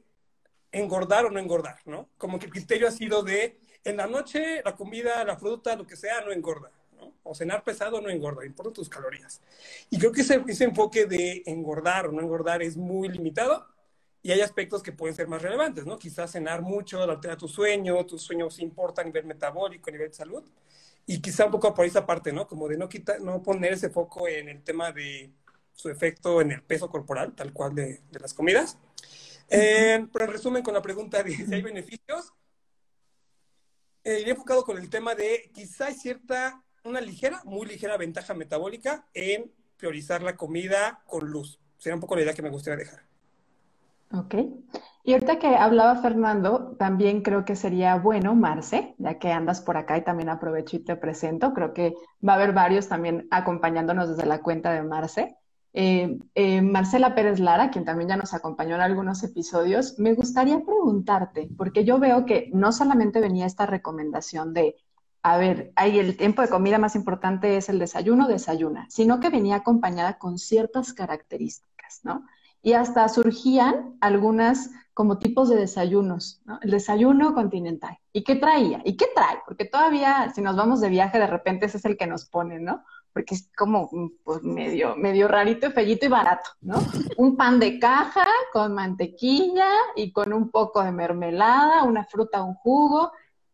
engordar 0.72 1.24
o 1.24 1.30
no 1.30 1.40
engordar, 1.40 1.80
¿no? 1.84 2.08
Como 2.16 2.38
que 2.38 2.46
el 2.46 2.52
criterio 2.52 2.86
ha 2.86 2.92
sido 2.92 3.22
de, 3.22 3.58
en 3.84 3.96
la 3.96 4.06
noche, 4.06 4.62
la 4.64 4.76
comida, 4.76 5.24
la 5.24 5.36
fruta, 5.36 5.74
lo 5.74 5.86
que 5.86 5.96
sea, 5.96 6.20
no 6.20 6.32
engorda, 6.32 6.70
¿no? 6.96 7.14
O 7.24 7.34
cenar 7.34 7.64
pesado 7.64 8.00
no 8.00 8.08
engorda, 8.08 8.46
importa 8.46 8.72
tus 8.72 8.88
calorías. 8.88 9.40
Y 9.90 9.98
creo 9.98 10.12
que 10.12 10.20
ese, 10.20 10.42
ese 10.46 10.64
enfoque 10.64 11.06
de 11.06 11.42
engordar 11.46 12.06
o 12.06 12.12
no 12.12 12.20
engordar 12.20 12.62
es 12.62 12.76
muy 12.76 13.08
limitado 13.08 13.66
y 14.22 14.32
hay 14.32 14.40
aspectos 14.40 14.82
que 14.82 14.92
pueden 14.92 15.16
ser 15.16 15.28
más 15.28 15.42
relevantes, 15.42 15.86
¿no? 15.86 15.98
Quizás 15.98 16.32
cenar 16.32 16.62
mucho 16.62 17.02
altera 17.02 17.36
tu 17.36 17.48
sueño, 17.48 18.04
tus 18.04 18.22
sueños 18.22 18.58
importan 18.58 19.04
a 19.04 19.06
nivel 19.06 19.24
metabólico, 19.24 19.88
a 19.88 19.92
nivel 19.92 20.08
de 20.08 20.14
salud. 20.14 20.44
Y 21.06 21.20
quizá 21.20 21.46
un 21.46 21.50
poco 21.52 21.72
por 21.74 21.86
esa 21.86 22.04
parte, 22.06 22.32
¿no? 22.32 22.46
Como 22.46 22.68
de 22.68 22.76
no, 22.76 22.88
quitar, 22.88 23.20
no 23.20 23.42
poner 23.42 23.72
ese 23.72 23.88
foco 23.90 24.28
en 24.28 24.48
el 24.48 24.62
tema 24.62 24.92
de 24.92 25.32
su 25.72 25.88
efecto 25.88 26.40
en 26.40 26.52
el 26.52 26.62
peso 26.62 26.90
corporal, 26.90 27.34
tal 27.34 27.52
cual 27.52 27.74
de, 27.74 28.02
de 28.10 28.20
las 28.20 28.34
comidas. 28.34 28.78
Eh, 29.48 30.06
pero 30.12 30.26
en 30.26 30.32
resumen, 30.32 30.62
con 30.62 30.74
la 30.74 30.82
pregunta 30.82 31.22
de 31.22 31.34
si 31.34 31.54
hay 31.54 31.62
beneficios, 31.62 32.32
eh, 34.04 34.20
iría 34.20 34.32
enfocado 34.32 34.64
con 34.64 34.78
el 34.78 34.88
tema 34.88 35.14
de 35.14 35.50
quizá 35.52 35.86
hay 35.86 35.94
cierta, 35.94 36.62
una 36.84 37.00
ligera, 37.00 37.42
muy 37.44 37.66
ligera 37.66 37.96
ventaja 37.96 38.34
metabólica 38.34 39.06
en 39.12 39.52
priorizar 39.76 40.22
la 40.22 40.36
comida 40.36 41.02
con 41.06 41.28
luz. 41.28 41.58
Sería 41.78 41.94
un 41.94 42.00
poco 42.00 42.16
la 42.16 42.22
idea 42.22 42.34
que 42.34 42.42
me 42.42 42.50
gustaría 42.50 42.84
dejar. 42.84 43.10
Ok. 44.12 44.34
Y 45.02 45.12
ahorita 45.14 45.38
que 45.38 45.56
hablaba 45.56 45.96
Fernando, 45.96 46.76
también 46.78 47.22
creo 47.22 47.44
que 47.44 47.56
sería 47.56 47.96
bueno, 47.96 48.34
Marce, 48.34 48.94
ya 48.98 49.18
que 49.18 49.32
andas 49.32 49.60
por 49.60 49.76
acá 49.76 49.96
y 49.96 50.04
también 50.04 50.28
aprovecho 50.28 50.76
y 50.76 50.84
te 50.84 50.96
presento. 50.96 51.54
Creo 51.54 51.72
que 51.72 51.94
va 52.26 52.34
a 52.34 52.36
haber 52.36 52.52
varios 52.52 52.88
también 52.88 53.26
acompañándonos 53.30 54.10
desde 54.10 54.26
la 54.26 54.42
cuenta 54.42 54.72
de 54.72 54.82
Marce. 54.82 55.36
Eh, 55.72 56.18
eh, 56.34 56.62
Marcela 56.62 57.14
Pérez 57.14 57.38
Lara, 57.38 57.70
quien 57.70 57.84
también 57.84 58.08
ya 58.08 58.16
nos 58.16 58.34
acompañó 58.34 58.74
en 58.74 58.80
algunos 58.80 59.22
episodios, 59.22 59.98
me 59.98 60.14
gustaría 60.14 60.58
preguntarte, 60.64 61.48
porque 61.56 61.84
yo 61.84 61.98
veo 62.00 62.26
que 62.26 62.50
no 62.52 62.72
solamente 62.72 63.20
venía 63.20 63.46
esta 63.46 63.66
recomendación 63.66 64.52
de, 64.52 64.74
a 65.22 65.38
ver, 65.38 65.72
hay 65.76 66.00
el 66.00 66.16
tiempo 66.16 66.42
de 66.42 66.48
comida 66.48 66.78
más 66.78 66.96
importante 66.96 67.56
es 67.56 67.68
el 67.68 67.78
desayuno, 67.78 68.26
desayuna, 68.26 68.86
sino 68.90 69.20
que 69.20 69.30
venía 69.30 69.56
acompañada 69.56 70.18
con 70.18 70.38
ciertas 70.38 70.92
características, 70.92 72.00
¿no? 72.02 72.24
Y 72.62 72.74
hasta 72.74 73.08
surgían 73.08 73.96
algunas 74.00 74.70
como 74.92 75.18
tipos 75.18 75.48
de 75.48 75.56
desayunos, 75.56 76.42
¿no? 76.44 76.58
El 76.60 76.72
desayuno 76.72 77.32
continental. 77.32 77.96
¿Y 78.12 78.22
qué 78.22 78.36
traía? 78.36 78.82
¿Y 78.84 78.96
qué 78.96 79.06
trae? 79.14 79.38
Porque 79.46 79.64
todavía, 79.64 80.30
si 80.34 80.42
nos 80.42 80.56
vamos 80.56 80.80
de 80.80 80.90
viaje, 80.90 81.18
de 81.18 81.26
repente 81.26 81.66
ese 81.66 81.78
es 81.78 81.84
el 81.86 81.96
que 81.96 82.06
nos 82.06 82.26
pone, 82.26 82.58
¿no? 82.58 82.84
Porque 83.12 83.34
es 83.34 83.50
como 83.56 83.88
pues, 84.24 84.42
medio, 84.42 84.96
medio 84.96 85.26
rarito, 85.26 85.70
fellito 85.70 86.06
y 86.06 86.10
barato, 86.10 86.50
¿no? 86.60 86.76
Un 87.16 87.36
pan 87.36 87.58
de 87.58 87.78
caja 87.78 88.26
con 88.52 88.74
mantequilla 88.74 89.70
y 89.96 90.12
con 90.12 90.32
un 90.32 90.50
poco 90.50 90.82
de 90.82 90.92
mermelada, 90.92 91.84
una 91.84 92.04
fruta, 92.04 92.42
un 92.42 92.54
jugo. 92.54 93.12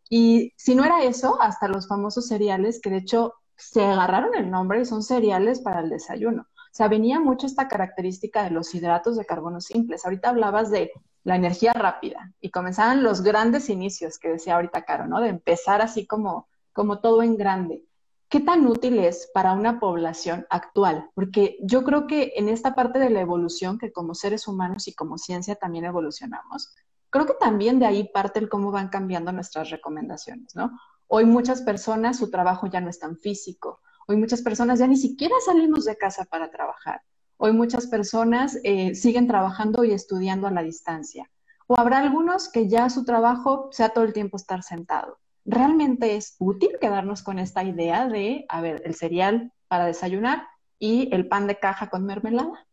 Y 0.09 0.53
si 0.57 0.75
no 0.75 0.83
era 0.83 1.03
eso, 1.03 1.41
hasta 1.41 1.69
los 1.69 1.87
famosos 1.87 2.27
cereales, 2.27 2.81
que 2.81 2.89
de 2.89 2.97
hecho 2.97 3.35
se 3.55 3.85
agarraron 3.85 4.35
el 4.35 4.51
nombre 4.51 4.81
y 4.81 4.85
son 4.85 5.01
cereales 5.01 5.61
para 5.61 5.79
el 5.79 5.89
desayuno 5.89 6.45
sea, 6.71 6.87
venía 6.87 7.19
mucho 7.19 7.47
esta 7.47 7.67
característica 7.67 8.43
de 8.43 8.51
los 8.51 8.73
hidratos 8.73 9.17
de 9.17 9.25
carbono 9.25 9.61
simples. 9.61 10.05
Ahorita 10.05 10.29
hablabas 10.29 10.69
de 10.71 10.91
la 11.23 11.35
energía 11.35 11.73
rápida 11.73 12.33
y 12.39 12.51
comenzaban 12.51 13.03
los 13.03 13.21
grandes 13.21 13.69
inicios 13.69 14.17
que 14.17 14.29
decía 14.29 14.55
ahorita 14.55 14.83
Caro, 14.83 15.07
¿no? 15.07 15.19
De 15.19 15.29
empezar 15.29 15.81
así 15.81 16.05
como, 16.05 16.47
como 16.73 16.99
todo 16.99 17.21
en 17.21 17.37
grande. 17.37 17.83
¿Qué 18.29 18.41
tan 18.41 18.67
útil 18.67 18.99
es 18.99 19.29
para 19.33 19.53
una 19.53 19.79
población 19.79 20.45
actual? 20.49 21.09
Porque 21.15 21.57
yo 21.61 21.83
creo 21.83 22.07
que 22.07 22.33
en 22.35 22.49
esta 22.49 22.75
parte 22.75 22.99
de 22.99 23.09
la 23.09 23.21
evolución, 23.21 23.77
que 23.77 23.91
como 23.91 24.15
seres 24.15 24.47
humanos 24.47 24.87
y 24.87 24.93
como 24.93 25.17
ciencia 25.17 25.55
también 25.55 25.85
evolucionamos, 25.85 26.75
creo 27.09 27.25
que 27.25 27.35
también 27.35 27.79
de 27.79 27.85
ahí 27.85 28.09
parte 28.13 28.39
el 28.39 28.49
cómo 28.49 28.71
van 28.71 28.89
cambiando 28.89 29.31
nuestras 29.31 29.69
recomendaciones, 29.69 30.55
¿no? 30.55 30.77
Hoy 31.07 31.25
muchas 31.25 31.61
personas, 31.61 32.17
su 32.17 32.29
trabajo 32.29 32.67
ya 32.67 32.81
no 32.81 32.89
es 32.89 32.99
tan 32.99 33.17
físico, 33.17 33.79
Hoy 34.09 34.15
muchas 34.15 34.41
personas 34.41 34.79
ya 34.79 34.87
ni 34.87 34.95
siquiera 34.95 35.35
salimos 35.45 35.83
de 35.83 35.97
casa 35.97 36.23
para 36.23 36.49
trabajar. 36.49 37.01
Hoy 37.35 37.51
muchas 37.51 37.87
personas 37.87 38.57
eh, 38.63 38.95
siguen 38.95 39.27
trabajando 39.27 39.83
y 39.83 39.91
estudiando 39.91 40.47
a 40.47 40.51
la 40.51 40.63
distancia. 40.63 41.29
O 41.67 41.77
habrá 41.77 41.99
algunos 41.99 42.47
que 42.49 42.69
ya 42.69 42.89
su 42.89 43.03
trabajo 43.03 43.67
sea 43.73 43.89
todo 43.89 44.05
el 44.05 44.13
tiempo 44.13 44.37
estar 44.37 44.63
sentado. 44.63 45.19
¿Realmente 45.43 46.15
es 46.15 46.37
útil 46.39 46.77
quedarnos 46.79 47.21
con 47.21 47.37
esta 47.37 47.65
idea 47.65 48.07
de, 48.07 48.45
a 48.47 48.61
ver, 48.61 48.81
el 48.85 48.95
cereal 48.95 49.51
para 49.67 49.85
desayunar 49.85 50.47
y 50.79 51.13
el 51.13 51.27
pan 51.27 51.45
de 51.45 51.59
caja 51.59 51.89
con 51.89 52.05
mermelada? 52.05 52.65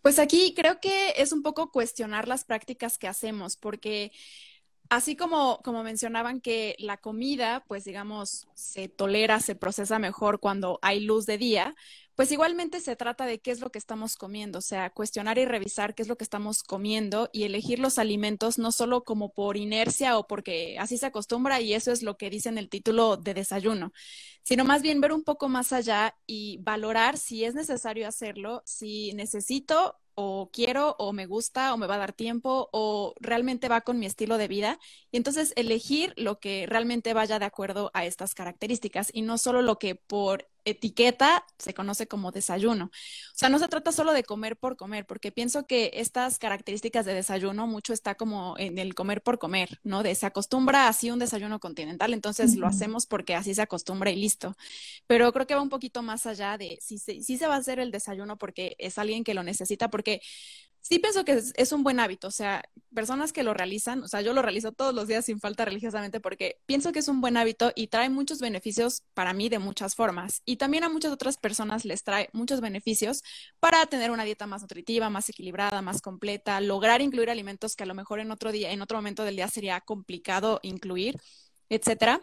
Pues 0.00 0.18
aquí 0.18 0.54
creo 0.56 0.80
que 0.80 1.10
es 1.18 1.32
un 1.32 1.42
poco 1.42 1.70
cuestionar 1.70 2.28
las 2.28 2.44
prácticas 2.44 2.96
que 2.96 3.08
hacemos, 3.08 3.58
porque 3.58 4.10
Así 4.92 5.16
como, 5.16 5.62
como 5.64 5.82
mencionaban 5.82 6.42
que 6.42 6.76
la 6.78 6.98
comida, 6.98 7.64
pues 7.66 7.84
digamos, 7.84 8.46
se 8.52 8.88
tolera, 8.88 9.40
se 9.40 9.54
procesa 9.54 9.98
mejor 9.98 10.38
cuando 10.38 10.78
hay 10.82 11.00
luz 11.00 11.24
de 11.24 11.38
día, 11.38 11.74
pues 12.14 12.30
igualmente 12.30 12.78
se 12.78 12.94
trata 12.94 13.24
de 13.24 13.40
qué 13.40 13.52
es 13.52 13.60
lo 13.60 13.72
que 13.72 13.78
estamos 13.78 14.16
comiendo, 14.16 14.58
o 14.58 14.60
sea, 14.60 14.90
cuestionar 14.90 15.38
y 15.38 15.46
revisar 15.46 15.94
qué 15.94 16.02
es 16.02 16.08
lo 16.08 16.18
que 16.18 16.24
estamos 16.24 16.62
comiendo 16.62 17.30
y 17.32 17.44
elegir 17.44 17.78
los 17.78 17.98
alimentos 17.98 18.58
no 18.58 18.70
solo 18.70 19.02
como 19.02 19.32
por 19.32 19.56
inercia 19.56 20.18
o 20.18 20.26
porque 20.26 20.76
así 20.78 20.98
se 20.98 21.06
acostumbra 21.06 21.62
y 21.62 21.72
eso 21.72 21.90
es 21.90 22.02
lo 22.02 22.18
que 22.18 22.28
dice 22.28 22.50
en 22.50 22.58
el 22.58 22.68
título 22.68 23.16
de 23.16 23.32
desayuno, 23.32 23.94
sino 24.42 24.66
más 24.66 24.82
bien 24.82 25.00
ver 25.00 25.14
un 25.14 25.24
poco 25.24 25.48
más 25.48 25.72
allá 25.72 26.18
y 26.26 26.58
valorar 26.58 27.16
si 27.16 27.46
es 27.46 27.54
necesario 27.54 28.06
hacerlo, 28.06 28.62
si 28.66 29.14
necesito 29.14 30.01
o 30.14 30.50
quiero 30.52 30.96
o 30.98 31.12
me 31.12 31.26
gusta 31.26 31.74
o 31.74 31.76
me 31.76 31.86
va 31.86 31.96
a 31.96 31.98
dar 31.98 32.12
tiempo 32.12 32.68
o 32.72 33.14
realmente 33.20 33.68
va 33.68 33.82
con 33.82 33.98
mi 33.98 34.06
estilo 34.06 34.38
de 34.38 34.48
vida. 34.48 34.78
Y 35.10 35.16
entonces 35.16 35.52
elegir 35.56 36.12
lo 36.16 36.38
que 36.40 36.66
realmente 36.68 37.14
vaya 37.14 37.38
de 37.38 37.44
acuerdo 37.44 37.90
a 37.94 38.04
estas 38.04 38.34
características 38.34 39.10
y 39.12 39.22
no 39.22 39.38
solo 39.38 39.62
lo 39.62 39.78
que 39.78 39.94
por 39.94 40.48
etiqueta 40.64 41.44
se 41.58 41.74
conoce 41.74 42.06
como 42.06 42.30
desayuno. 42.30 42.86
O 42.86 42.90
sea, 43.34 43.48
no 43.48 43.58
se 43.58 43.68
trata 43.68 43.92
solo 43.92 44.12
de 44.12 44.22
comer 44.22 44.56
por 44.56 44.76
comer, 44.76 45.06
porque 45.06 45.32
pienso 45.32 45.66
que 45.66 45.90
estas 45.94 46.38
características 46.38 47.04
de 47.04 47.14
desayuno 47.14 47.66
mucho 47.66 47.92
está 47.92 48.14
como 48.14 48.56
en 48.58 48.78
el 48.78 48.94
comer 48.94 49.22
por 49.22 49.38
comer, 49.38 49.80
¿no? 49.82 50.02
De 50.02 50.14
se 50.14 50.26
acostumbra 50.26 50.88
así 50.88 51.10
un 51.10 51.18
desayuno 51.18 51.58
continental, 51.60 52.12
entonces 52.12 52.56
lo 52.56 52.66
hacemos 52.66 53.06
porque 53.06 53.34
así 53.34 53.54
se 53.54 53.62
acostumbra 53.62 54.10
y 54.10 54.16
listo. 54.16 54.54
Pero 55.06 55.32
creo 55.32 55.46
que 55.46 55.54
va 55.54 55.62
un 55.62 55.68
poquito 55.68 56.02
más 56.02 56.26
allá 56.26 56.58
de 56.58 56.78
si 56.80 56.98
si 56.98 57.38
se 57.38 57.46
va 57.46 57.54
a 57.54 57.58
hacer 57.58 57.78
el 57.78 57.90
desayuno 57.90 58.38
porque 58.38 58.76
es 58.78 58.98
alguien 58.98 59.24
que 59.24 59.34
lo 59.34 59.42
necesita, 59.42 59.88
porque 59.90 60.11
sí 60.82 60.98
pienso 60.98 61.24
que 61.24 61.40
es, 61.54 61.72
un 61.72 61.84
buen 61.84 62.00
hábito, 62.00 62.28
o 62.28 62.30
sea, 62.30 62.62
personas 62.94 63.32
que 63.32 63.44
lo 63.44 63.54
realizan, 63.54 64.02
o 64.02 64.08
sea, 64.08 64.20
yo 64.20 64.32
lo 64.32 64.42
realizo 64.42 64.72
todos 64.72 64.92
los 64.92 65.08
días 65.08 65.24
sin 65.24 65.40
falta 65.40 65.64
religiosamente 65.64 66.20
porque 66.20 66.60
pienso 66.66 66.92
que 66.92 66.98
es 66.98 67.08
un 67.08 67.20
buen 67.20 67.36
hábito 67.36 67.72
y 67.74 67.86
trae 67.86 68.10
muchos 68.10 68.40
beneficios 68.40 69.04
para 69.14 69.32
mí 69.32 69.48
de 69.48 69.60
muchas 69.60 69.94
formas. 69.94 70.42
Y 70.44 70.56
también 70.56 70.84
a 70.84 70.88
muchas 70.88 71.12
otras 71.12 71.38
personas 71.38 71.84
les 71.84 72.02
trae 72.02 72.28
muchos 72.32 72.60
beneficios 72.60 73.22
para 73.60 73.86
tener 73.86 74.10
una 74.10 74.24
dieta 74.24 74.46
más 74.46 74.62
nutritiva, 74.62 75.08
más 75.08 75.28
equilibrada, 75.28 75.80
más 75.82 76.02
completa, 76.02 76.60
lograr 76.60 77.00
incluir 77.00 77.30
alimentos 77.30 77.76
que 77.76 77.84
a 77.84 77.86
lo 77.86 77.94
mejor 77.94 78.20
en 78.20 78.32
otro 78.32 78.52
día, 78.52 78.72
en 78.72 78.82
otro 78.82 78.98
momento 78.98 79.24
del 79.24 79.36
día 79.36 79.48
sería 79.48 79.80
complicado 79.80 80.60
incluir, 80.62 81.16
etcétera 81.68 82.20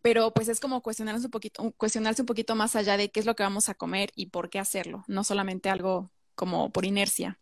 pero 0.00 0.32
pues 0.32 0.48
es 0.48 0.60
como 0.60 0.80
cuestionarse 0.80 1.26
un 1.26 1.30
poquito, 1.32 1.72
cuestionarse 1.76 2.22
un 2.22 2.26
poquito 2.26 2.54
más 2.54 2.76
allá 2.76 2.96
de 2.96 3.10
qué 3.10 3.18
es 3.18 3.26
lo 3.26 3.34
que 3.34 3.42
vamos 3.42 3.68
a 3.68 3.74
comer 3.74 4.10
y 4.14 4.26
por 4.26 4.48
qué 4.48 4.60
hacerlo, 4.60 5.04
no 5.08 5.24
solamente 5.24 5.70
algo 5.70 6.12
como 6.38 6.70
por 6.70 6.86
inercia. 6.86 7.36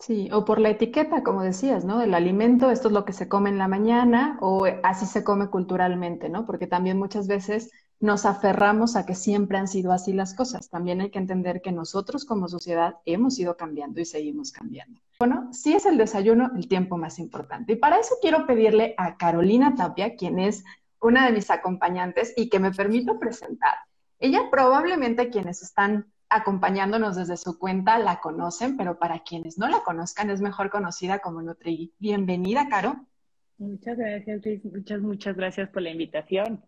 Sí, 0.00 0.28
o 0.32 0.44
por 0.44 0.60
la 0.60 0.70
etiqueta, 0.70 1.22
como 1.22 1.42
decías, 1.42 1.84
¿no? 1.84 1.98
Del 1.98 2.14
alimento, 2.14 2.70
esto 2.70 2.88
es 2.88 2.94
lo 2.94 3.04
que 3.04 3.12
se 3.12 3.28
come 3.28 3.50
en 3.50 3.58
la 3.58 3.68
mañana 3.68 4.38
o 4.40 4.64
así 4.82 5.06
se 5.06 5.22
come 5.22 5.50
culturalmente, 5.50 6.28
¿no? 6.28 6.44
Porque 6.44 6.66
también 6.66 6.98
muchas 6.98 7.28
veces 7.28 7.70
nos 8.00 8.26
aferramos 8.26 8.96
a 8.96 9.06
que 9.06 9.14
siempre 9.14 9.58
han 9.58 9.68
sido 9.68 9.92
así 9.92 10.12
las 10.12 10.34
cosas. 10.34 10.68
También 10.68 11.00
hay 11.00 11.10
que 11.10 11.18
entender 11.18 11.62
que 11.62 11.72
nosotros 11.72 12.24
como 12.24 12.48
sociedad 12.48 12.96
hemos 13.06 13.38
ido 13.38 13.56
cambiando 13.56 14.00
y 14.00 14.04
seguimos 14.04 14.52
cambiando. 14.52 15.00
Bueno, 15.20 15.52
sí 15.52 15.74
es 15.74 15.86
el 15.86 15.96
desayuno 15.96 16.50
el 16.56 16.68
tiempo 16.68 16.96
más 16.96 17.18
importante. 17.18 17.74
Y 17.74 17.76
para 17.76 17.98
eso 17.98 18.16
quiero 18.20 18.46
pedirle 18.46 18.94
a 18.98 19.16
Carolina 19.16 19.74
Tapia, 19.76 20.16
quien 20.16 20.38
es 20.38 20.64
una 21.00 21.26
de 21.26 21.32
mis 21.32 21.50
acompañantes 21.50 22.34
y 22.36 22.48
que 22.48 22.58
me 22.58 22.72
permito 22.72 23.18
presentar. 23.18 23.74
Ella 24.20 24.42
probablemente 24.50 25.28
quienes 25.28 25.62
están 25.62 26.06
acompañándonos 26.30 27.16
desde 27.16 27.36
su 27.36 27.58
cuenta 27.58 27.98
la 27.98 28.20
conocen, 28.20 28.76
pero 28.76 28.98
para 28.98 29.20
quienes 29.20 29.58
no 29.58 29.68
la 29.68 29.80
conozcan 29.80 30.30
es 30.30 30.40
mejor 30.40 30.70
conocida 30.70 31.20
como 31.20 31.42
Nutri. 31.42 31.92
Bienvenida, 31.98 32.68
Caro. 32.68 32.96
Muchas 33.58 33.98
gracias, 33.98 34.44
Luis. 34.44 34.64
Muchas, 34.64 35.00
muchas 35.00 35.36
gracias 35.36 35.68
por 35.70 35.82
la 35.82 35.90
invitación. 35.90 36.62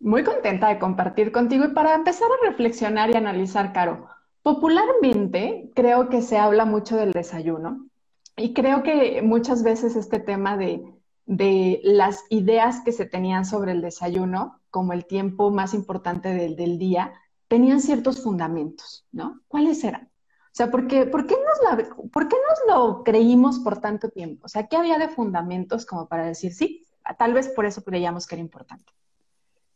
Muy 0.00 0.24
contenta 0.24 0.68
de 0.68 0.78
compartir 0.78 1.32
contigo 1.32 1.64
y 1.64 1.68
para 1.68 1.94
empezar 1.94 2.28
a 2.28 2.48
reflexionar 2.48 3.10
y 3.10 3.16
analizar, 3.16 3.72
Caro, 3.72 4.08
popularmente 4.42 5.70
creo 5.74 6.08
que 6.08 6.22
se 6.22 6.36
habla 6.36 6.64
mucho 6.64 6.96
del 6.96 7.12
desayuno 7.12 7.86
y 8.36 8.52
creo 8.52 8.82
que 8.82 9.22
muchas 9.22 9.62
veces 9.62 9.96
este 9.96 10.20
tema 10.20 10.56
de, 10.56 10.84
de 11.24 11.80
las 11.82 12.24
ideas 12.28 12.80
que 12.84 12.92
se 12.92 13.06
tenían 13.06 13.44
sobre 13.44 13.72
el 13.72 13.80
desayuno 13.80 14.60
como 14.70 14.92
el 14.92 15.06
tiempo 15.06 15.50
más 15.50 15.72
importante 15.72 16.28
del, 16.28 16.54
del 16.54 16.78
día, 16.78 17.14
tenían 17.48 17.80
ciertos 17.80 18.22
fundamentos, 18.22 19.06
¿no? 19.12 19.40
¿Cuáles 19.48 19.82
eran? 19.84 20.04
O 20.04 20.56
sea, 20.56 20.70
¿por 20.70 20.88
qué, 20.88 21.04
por, 21.04 21.26
qué 21.26 21.34
nos 21.34 21.86
¿por 22.10 22.28
qué 22.28 22.36
nos 22.48 22.76
lo 22.76 23.04
creímos 23.04 23.58
por 23.58 23.80
tanto 23.80 24.08
tiempo? 24.08 24.46
O 24.46 24.48
sea, 24.48 24.66
¿qué 24.66 24.76
había 24.76 24.98
de 24.98 25.08
fundamentos 25.08 25.84
como 25.84 26.08
para 26.08 26.24
decir, 26.24 26.52
sí, 26.52 26.86
tal 27.18 27.34
vez 27.34 27.48
por 27.48 27.66
eso 27.66 27.84
creíamos 27.84 28.26
que 28.26 28.36
era 28.36 28.42
importante? 28.42 28.92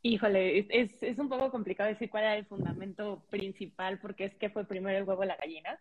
Híjole, 0.03 0.67
es, 0.71 1.03
es, 1.03 1.19
un 1.19 1.29
poco 1.29 1.51
complicado 1.51 1.91
decir 1.91 2.09
cuál 2.09 2.25
era 2.25 2.37
el 2.37 2.47
fundamento 2.47 3.23
principal, 3.29 3.99
porque 3.99 4.25
es 4.25 4.35
que 4.37 4.49
fue 4.49 4.65
primero 4.65 4.97
el 4.97 5.05
huevo 5.05 5.23
la 5.25 5.37
gallina. 5.37 5.79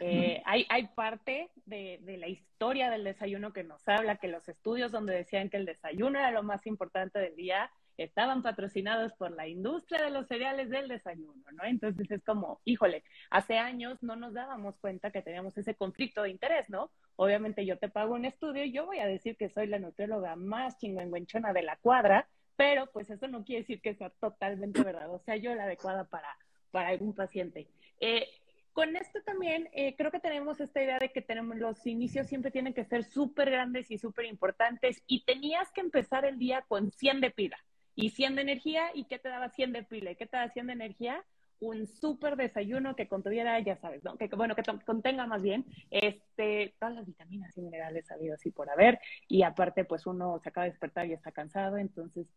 Eh, 0.00 0.42
hay, 0.44 0.66
hay 0.68 0.88
parte 0.88 1.50
de, 1.64 1.98
de, 2.02 2.18
la 2.18 2.28
historia 2.28 2.90
del 2.90 3.04
desayuno 3.04 3.54
que 3.54 3.64
nos 3.64 3.88
habla 3.88 4.16
que 4.16 4.28
los 4.28 4.46
estudios 4.48 4.92
donde 4.92 5.14
decían 5.14 5.48
que 5.48 5.56
el 5.56 5.64
desayuno 5.64 6.18
era 6.18 6.30
lo 6.30 6.42
más 6.42 6.66
importante 6.66 7.18
del 7.18 7.36
día 7.36 7.70
estaban 7.96 8.42
patrocinados 8.42 9.12
por 9.14 9.32
la 9.32 9.48
industria 9.48 10.02
de 10.02 10.10
los 10.10 10.26
cereales 10.26 10.70
del 10.70 10.88
desayuno, 10.88 11.42
¿no? 11.52 11.64
Entonces 11.64 12.10
es 12.10 12.22
como, 12.24 12.60
híjole, 12.64 13.04
hace 13.30 13.58
años 13.58 14.02
no 14.02 14.16
nos 14.16 14.34
dábamos 14.34 14.76
cuenta 14.78 15.10
que 15.10 15.22
teníamos 15.22 15.56
ese 15.56 15.74
conflicto 15.74 16.22
de 16.22 16.30
interés, 16.30 16.68
¿no? 16.68 16.90
Obviamente 17.16 17.64
yo 17.64 17.78
te 17.78 17.88
pago 17.88 18.14
un 18.14 18.24
estudio 18.24 18.64
y 18.64 18.72
yo 18.72 18.86
voy 18.86 18.98
a 18.98 19.06
decir 19.06 19.36
que 19.36 19.48
soy 19.48 19.66
la 19.66 19.78
nutrióloga 19.78 20.36
más 20.36 20.78
chingüengüenchona 20.78 21.52
de 21.52 21.62
la 21.62 21.76
cuadra, 21.76 22.28
pero 22.56 22.86
pues 22.92 23.10
eso 23.10 23.28
no 23.28 23.44
quiere 23.44 23.62
decir 23.62 23.80
que 23.80 23.94
sea 23.94 24.10
totalmente 24.10 24.82
verdad, 24.82 25.10
o 25.10 25.18
sea, 25.20 25.36
yo 25.36 25.54
la 25.54 25.64
adecuada 25.64 26.04
para, 26.04 26.36
para 26.70 26.88
algún 26.88 27.14
paciente. 27.14 27.66
Eh, 28.00 28.26
con 28.72 28.94
esto 28.94 29.22
también 29.22 29.70
eh, 29.72 29.94
creo 29.96 30.10
que 30.10 30.20
tenemos 30.20 30.60
esta 30.60 30.82
idea 30.82 30.98
de 30.98 31.10
que 31.10 31.22
tenemos 31.22 31.56
los 31.56 31.86
inicios 31.86 32.26
siempre 32.26 32.50
tienen 32.50 32.74
que 32.74 32.84
ser 32.84 33.04
súper 33.04 33.50
grandes 33.50 33.90
y 33.90 33.96
súper 33.96 34.26
importantes 34.26 35.02
y 35.06 35.24
tenías 35.24 35.72
que 35.72 35.80
empezar 35.80 36.26
el 36.26 36.38
día 36.38 36.62
con 36.68 36.90
100 36.90 37.22
de 37.22 37.30
pila 37.30 37.56
y 37.96 38.10
100 38.10 38.36
de 38.36 38.42
energía 38.42 38.90
y 38.94 39.04
qué 39.04 39.18
te 39.18 39.28
daba 39.28 39.48
100 39.50 39.72
de 39.72 39.82
pila 39.82 40.14
qué 40.14 40.26
te 40.26 40.36
daba 40.36 40.52
100 40.52 40.68
de 40.68 40.72
energía 40.74 41.24
un 41.60 41.86
súper 41.86 42.36
desayuno 42.36 42.96
que 42.96 43.08
contuviera, 43.08 43.58
ya 43.60 43.76
sabes, 43.76 44.04
¿no? 44.04 44.16
que 44.16 44.28
bueno, 44.36 44.54
que 44.54 44.62
contenga 44.84 45.26
más 45.26 45.42
bien 45.42 45.64
este, 45.90 46.74
todas 46.78 46.94
las 46.94 47.06
vitaminas 47.06 47.56
y 47.56 47.62
minerales 47.62 48.06
sabidos 48.06 48.44
y 48.44 48.50
por 48.50 48.68
haber, 48.70 49.00
y 49.28 49.42
aparte 49.42 49.84
pues 49.84 50.06
uno 50.06 50.38
se 50.42 50.48
acaba 50.48 50.64
de 50.64 50.72
despertar 50.72 51.06
y 51.06 51.12
está 51.12 51.32
cansado, 51.32 51.78
entonces 51.78 52.28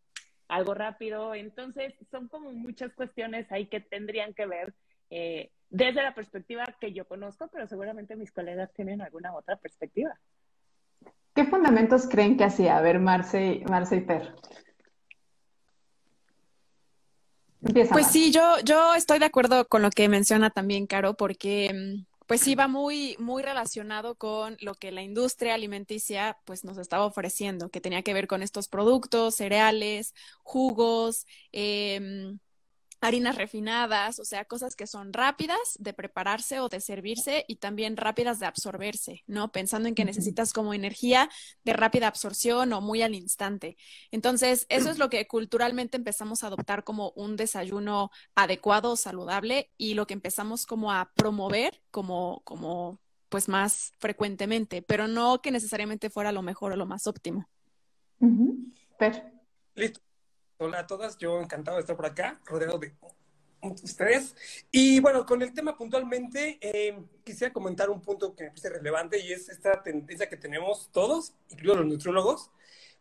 algo 0.48 0.74
rápido, 0.74 1.34
entonces 1.34 1.94
son 2.10 2.28
como 2.28 2.52
muchas 2.52 2.92
cuestiones 2.94 3.50
ahí 3.52 3.66
que 3.66 3.80
tendrían 3.80 4.34
que 4.34 4.46
ver 4.46 4.74
eh, 5.10 5.50
desde 5.68 6.02
la 6.02 6.14
perspectiva 6.14 6.64
que 6.80 6.92
yo 6.92 7.06
conozco, 7.06 7.48
pero 7.52 7.66
seguramente 7.66 8.16
mis 8.16 8.32
colegas 8.32 8.72
tienen 8.72 9.00
alguna 9.00 9.34
otra 9.34 9.56
perspectiva. 9.56 10.18
¿Qué 11.34 11.44
fundamentos 11.44 12.08
creen 12.08 12.36
que 12.36 12.44
hacía? 12.44 12.76
A 12.76 12.80
ver, 12.80 12.98
Marce, 12.98 13.62
Marce 13.68 13.96
y 13.96 14.00
Per. 14.00 14.34
Pues 17.92 18.06
sí, 18.06 18.30
yo, 18.32 18.58
yo 18.64 18.94
estoy 18.94 19.18
de 19.18 19.26
acuerdo 19.26 19.66
con 19.66 19.82
lo 19.82 19.90
que 19.90 20.08
menciona 20.08 20.50
también 20.50 20.86
Caro, 20.86 21.14
porque 21.14 21.70
mm, 21.72 22.04
pues 22.26 22.40
sí 22.40 22.54
va 22.54 22.68
muy, 22.68 23.16
muy 23.18 23.42
relacionado 23.42 24.14
con 24.14 24.56
lo 24.60 24.74
que 24.74 24.92
la 24.92 25.02
industria 25.02 25.54
alimenticia 25.54 26.38
pues 26.44 26.64
nos 26.64 26.78
estaba 26.78 27.04
ofreciendo, 27.04 27.68
que 27.70 27.80
tenía 27.80 28.02
que 28.02 28.14
ver 28.14 28.26
con 28.26 28.42
estos 28.42 28.68
productos, 28.68 29.34
cereales, 29.34 30.14
jugos, 30.42 31.26
eh, 31.52 32.36
harinas 33.00 33.36
refinadas, 33.36 34.18
o 34.18 34.24
sea, 34.24 34.44
cosas 34.44 34.76
que 34.76 34.86
son 34.86 35.12
rápidas 35.12 35.58
de 35.78 35.94
prepararse 35.94 36.60
o 36.60 36.68
de 36.68 36.80
servirse 36.80 37.44
y 37.48 37.56
también 37.56 37.96
rápidas 37.96 38.40
de 38.40 38.46
absorberse, 38.46 39.22
¿no? 39.26 39.52
Pensando 39.52 39.88
en 39.88 39.94
que 39.94 40.04
necesitas 40.04 40.52
como 40.52 40.74
energía 40.74 41.30
de 41.64 41.72
rápida 41.72 42.08
absorción 42.08 42.72
o 42.72 42.80
muy 42.80 43.02
al 43.02 43.14
instante. 43.14 43.76
Entonces, 44.10 44.66
eso 44.68 44.90
es 44.90 44.98
lo 44.98 45.08
que 45.08 45.26
culturalmente 45.26 45.96
empezamos 45.96 46.44
a 46.44 46.48
adoptar 46.48 46.84
como 46.84 47.12
un 47.16 47.36
desayuno 47.36 48.10
adecuado, 48.34 48.96
saludable 48.96 49.70
y 49.78 49.94
lo 49.94 50.06
que 50.06 50.14
empezamos 50.14 50.66
como 50.66 50.92
a 50.92 51.10
promover 51.14 51.82
como, 51.90 52.42
como 52.44 53.00
pues 53.30 53.48
más 53.48 53.92
frecuentemente, 53.98 54.82
pero 54.82 55.08
no 55.08 55.40
que 55.40 55.50
necesariamente 55.50 56.10
fuera 56.10 56.32
lo 56.32 56.42
mejor 56.42 56.72
o 56.72 56.76
lo 56.76 56.84
más 56.84 57.06
óptimo. 57.06 57.48
Listo. 59.74 60.09
Hola 60.62 60.80
a 60.80 60.86
todas, 60.86 61.16
yo 61.16 61.40
encantado 61.40 61.78
de 61.78 61.80
estar 61.80 61.96
por 61.96 62.04
acá, 62.04 62.38
rodeado 62.44 62.78
de 62.78 62.92
ustedes. 63.62 64.36
Y 64.70 65.00
bueno, 65.00 65.24
con 65.24 65.40
el 65.40 65.54
tema 65.54 65.74
puntualmente, 65.74 66.58
eh, 66.60 67.02
quisiera 67.24 67.50
comentar 67.50 67.88
un 67.88 68.02
punto 68.02 68.36
que 68.36 68.44
me 68.44 68.50
parece 68.50 68.68
relevante 68.68 69.18
y 69.18 69.32
es 69.32 69.48
esta 69.48 69.82
tendencia 69.82 70.28
que 70.28 70.36
tenemos 70.36 70.90
todos, 70.92 71.32
incluidos 71.48 71.78
los 71.78 71.86
nutriólogos, 71.86 72.50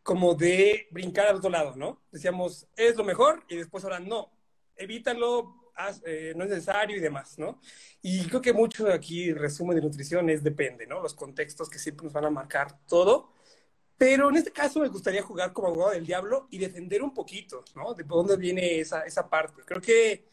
como 0.04 0.36
de 0.36 0.88
brincar 0.92 1.28
al 1.28 1.36
otro 1.36 1.50
lado, 1.50 1.76
¿no? 1.76 2.02
Decíamos, 2.14 2.66
es 2.78 2.96
lo 2.96 3.04
mejor 3.04 3.44
y 3.50 3.58
después 3.58 3.84
ahora 3.84 4.00
no, 4.00 4.32
evítalo, 4.78 5.74
eh, 6.06 6.32
no 6.38 6.46
es 6.46 6.52
necesario 6.52 6.96
y 6.96 7.02
demás, 7.02 7.38
¿no? 7.38 7.60
Y 8.02 8.26
creo 8.28 8.42
que 8.42 8.54
mucho 8.54 8.90
aquí, 8.90 9.34
resumen 9.34 9.76
de 9.76 9.82
nutrición, 9.82 10.30
es 10.30 10.46
depende, 10.46 10.88
¿no? 10.88 11.02
Los 11.02 11.14
contextos 11.14 11.70
que 11.70 11.78
siempre 11.78 12.06
nos 12.06 12.14
van 12.14 12.24
a 12.24 12.30
marcar 12.30 12.80
todo. 12.88 13.34
Pero 14.00 14.30
en 14.30 14.38
este 14.38 14.52
caso 14.52 14.80
me 14.80 14.88
gustaría 14.88 15.22
jugar 15.22 15.52
como 15.52 15.68
abogado 15.68 15.92
del 15.92 16.06
diablo 16.06 16.48
y 16.50 16.58
defender 16.58 17.04
un 17.04 17.14
poquito, 17.14 17.66
¿no? 17.76 17.94
De 17.94 18.06
dónde 18.06 18.38
viene 18.38 18.80
esa, 18.80 19.02
esa 19.02 19.30
parte. 19.30 19.62
Creo 19.66 19.82
que 19.82 20.26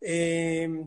eh, 0.00 0.86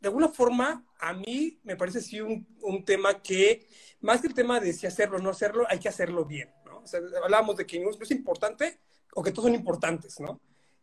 de 0.00 0.08
alguna 0.08 0.28
forma 0.28 0.86
a 1.00 1.12
mí 1.12 1.58
me 1.64 1.74
parece 1.74 2.02
sí 2.02 2.20
un, 2.20 2.46
un, 2.62 2.84
tema 2.84 3.20
que, 3.20 3.66
más 4.00 4.20
que 4.20 4.28
el 4.28 4.34
tema 4.34 4.60
de 4.60 4.72
si 4.72 4.86
hacerlo 4.86 5.16
o 5.16 5.20
no 5.20 5.30
hacerlo, 5.30 5.66
hay 5.68 5.80
que 5.80 5.88
hacerlo 5.88 6.24
bien, 6.24 6.54
¿no? 6.64 6.82
O 6.82 6.86
sea, 6.86 7.00
hablábamos 7.20 7.56
de 7.56 7.66
que 7.66 7.80
no 7.80 7.90
es 7.90 8.10
importante 8.12 8.78
o 9.12 9.20
que 9.20 9.32
todos 9.32 9.46
son 9.46 9.54
importantes, 9.56 10.20
¿no? 10.20 10.40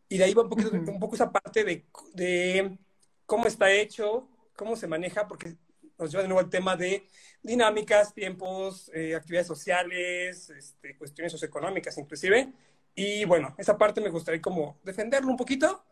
Y 0.10 0.18
de 0.18 0.26
ahí 0.26 0.34
va 0.34 0.44
un, 0.44 0.50
poquito, 0.50 0.70
un 0.72 1.00
poco 1.00 1.16
esa 1.16 1.32
parte 1.32 1.64
de, 1.64 1.86
de 2.14 2.78
cómo 3.26 3.48
está 3.48 3.72
hecho, 3.72 4.28
cómo 4.54 4.76
se 4.76 4.88
maneja, 4.88 5.30
porque 5.30 5.56
nos 5.98 6.12
lleva 6.12 6.24
de 6.24 6.28
nuevo 6.28 6.40
al 6.40 6.50
tema 6.50 6.76
de 6.76 7.08
dinámicas, 7.42 8.14
tiempos, 8.14 8.92
eh, 8.94 9.16
actividades 9.16 9.48
sociales, 9.48 10.50
este, 10.50 10.98
cuestiones 10.98 11.32
socioeconómicas 11.32 11.98
inclusive. 11.98 12.52
Y 12.96 13.26
bueno, 13.26 13.54
esa 13.58 13.78
parte 13.78 14.02
me 14.02 14.10
gustaría 14.10 14.42
como 14.42 14.80
defenderlo 14.84 15.30
un 15.30 15.38
poquito 15.38 15.84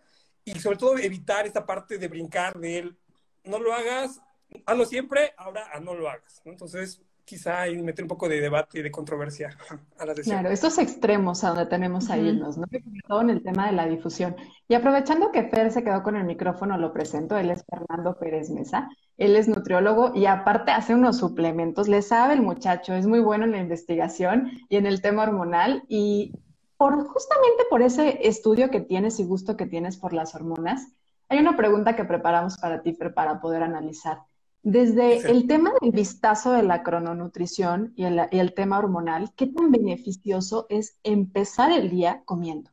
y 0.44 0.60
sobre 0.60 0.78
todo 0.78 0.98
evitar 0.98 1.46
esta 1.46 1.66
parte 1.66 1.98
de 1.98 2.08
brincar 2.08 2.60
de 2.60 2.80
él, 2.80 2.98
no 3.44 3.60
lo 3.60 3.74
hagas, 3.74 4.22
hazlo 4.66 4.86
siempre, 4.86 5.34
ahora 5.38 5.68
no 5.82 5.94
lo 5.94 6.10
hagas. 6.10 6.42
Entonces, 6.46 7.02
quizá 7.26 7.62
ahí 7.62 7.82
meter 7.82 8.06
un 8.06 8.10
poco 8.10 8.30
de 8.30 8.40
debate 8.40 8.80
y 8.80 8.82
de 8.84 8.92
controversia 8.92 9.58
a 9.98 10.06
la 10.06 10.14
decisión. 10.14 10.40
Claro, 10.40 10.54
estos 10.54 10.78
extremos 10.78 11.44
a 11.44 11.50
donde 11.50 11.66
tenemos 11.66 12.10
a 12.10 12.18
irnos, 12.18 12.58
¿no? 12.58 12.66
Todo 13.08 13.22
en 13.22 13.32
el 13.32 13.44
tema 13.44 13.66
de 13.66 13.74
la 13.74 13.88
difusión. 13.88 14.36
Y 14.68 14.76
aprovechando 14.76 15.32
que 15.32 15.44
Fer 15.50 15.72
se 15.72 15.84
quedó 15.84 16.04
con 16.04 16.16
el 16.16 16.24
micrófono, 16.24 16.78
lo 16.78 16.94
presento. 16.94 17.38
Él 17.38 17.50
es 17.50 17.66
Fernando 17.68 18.18
Pérez 18.18 18.50
Mesa. 18.52 18.90
Él 19.18 19.36
es 19.36 19.48
nutriólogo 19.48 20.12
y 20.14 20.28
aparte 20.28 20.72
hace 20.72 20.94
unos 20.94 21.18
suplementos. 21.18 21.88
Le 21.88 22.02
sabe 22.02 22.36
el 22.36 22.42
muchacho, 22.42 22.94
es 22.94 23.08
muy 23.08 23.20
bueno 23.20 23.46
en 23.46 23.52
la 23.52 23.60
investigación 23.60 24.52
y 24.70 24.78
en 24.78 24.86
el 24.86 25.02
tema 25.02 25.24
hormonal. 25.24 25.84
Y 25.88 26.34
por, 26.78 27.06
justamente 27.08 27.64
por 27.70 27.82
ese 27.82 28.28
estudio 28.28 28.70
que 28.70 28.82
tienes 28.82 29.20
y 29.20 29.24
gusto 29.24 29.58
que 29.58 29.66
tienes 29.66 29.98
por 29.98 30.14
las 30.14 30.36
hormonas, 30.36 30.88
hay 31.28 31.40
una 31.40 31.58
pregunta 31.58 31.96
que 31.96 32.06
preparamos 32.06 32.58
para 32.58 32.82
ti, 32.82 32.94
Fer, 32.94 33.14
para 33.14 33.40
poder 33.40 33.64
analizar. 33.64 34.20
Desde 34.66 35.18
el 35.30 35.46
tema 35.46 35.72
del 35.80 35.92
vistazo 35.92 36.52
de 36.54 36.64
la 36.64 36.82
crononutrición 36.82 37.94
y 37.96 38.04
el, 38.04 38.54
tema 38.56 38.80
hormonal, 38.80 39.32
¿qué 39.36 39.46
tan 39.46 39.72
beneficioso 39.72 40.66
es 40.70 40.98
empezar 41.04 41.72
el 41.72 41.92
día 41.92 42.24
comiendo? 42.26 42.72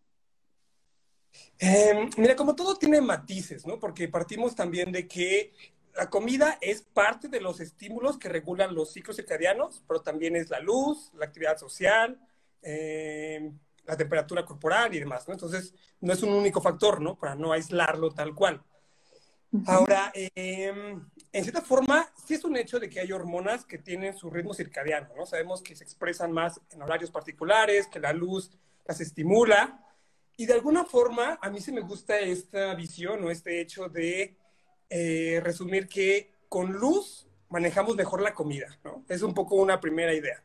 Em, 1.58 2.08
mira, 2.16 2.34
como 2.34 2.54
todo 2.56 2.76
tiene 2.76 3.02
matices, 3.02 3.66
¿no? 3.66 3.78
Porque 3.78 4.08
partimos 4.08 4.54
también 4.54 4.90
de 4.90 5.06
que 5.06 5.52
la 5.94 6.08
comida 6.08 6.56
es 6.62 6.80
parte 6.80 7.28
de 7.28 7.42
los 7.42 7.60
estímulos 7.60 8.16
que 8.16 8.30
regulan 8.30 8.74
los 8.74 8.90
ciclos 8.90 9.16
circadianos, 9.16 9.84
pero 9.86 10.00
también 10.00 10.34
es 10.34 10.48
la 10.48 10.60
luz, 10.60 11.12
la 11.18 11.26
actividad 11.26 11.58
social, 11.58 12.18
em, 12.62 13.52
la 13.84 13.98
temperatura 13.98 14.46
corporal 14.46 14.94
y 14.94 14.98
demás, 14.98 15.28
¿no? 15.28 15.34
Entonces, 15.34 15.74
no 16.00 16.14
es 16.14 16.22
un 16.22 16.32
único 16.32 16.62
factor, 16.62 17.02
¿no? 17.02 17.18
Para 17.18 17.34
no 17.34 17.52
aislarlo 17.52 18.12
tal 18.12 18.34
cual. 18.34 18.64
Ahora, 19.66 20.10
em, 20.14 21.04
en 21.30 21.42
cierta 21.42 21.60
forma, 21.60 22.10
sí 22.26 22.34
es 22.34 22.44
un 22.44 22.56
hecho 22.56 22.80
de 22.80 22.88
que 22.88 23.00
hay 23.00 23.12
hormonas 23.12 23.66
que 23.66 23.76
tienen 23.76 24.16
su 24.16 24.30
ritmo 24.30 24.54
circadiano, 24.54 25.08
¿no? 25.14 25.26
Sabemos 25.26 25.60
que 25.60 25.76
se 25.76 25.84
expresan 25.84 26.32
más 26.32 26.60
en 26.70 26.80
horarios 26.80 27.10
particulares, 27.10 27.86
que 27.86 28.00
la 28.00 28.14
luz 28.14 28.50
las 28.86 29.00
estimula. 29.00 29.86
Y 30.38 30.46
de 30.46 30.54
alguna 30.54 30.84
forma, 30.84 31.38
a 31.42 31.50
mí 31.50 31.60
sí 31.60 31.70
me 31.70 31.82
gusta 31.82 32.18
esta 32.18 32.74
visión 32.74 33.22
o 33.24 33.30
este 33.30 33.60
hecho 33.60 33.88
de 33.88 34.36
eh, 34.88 35.40
resumir 35.42 35.86
que 35.86 36.32
con 36.48 36.72
luz 36.72 37.26
manejamos 37.50 37.94
mejor 37.94 38.22
la 38.22 38.32
comida, 38.32 38.78
¿no? 38.84 39.04
Es 39.08 39.20
un 39.20 39.34
poco 39.34 39.56
una 39.56 39.78
primera 39.80 40.14
idea. 40.14 40.42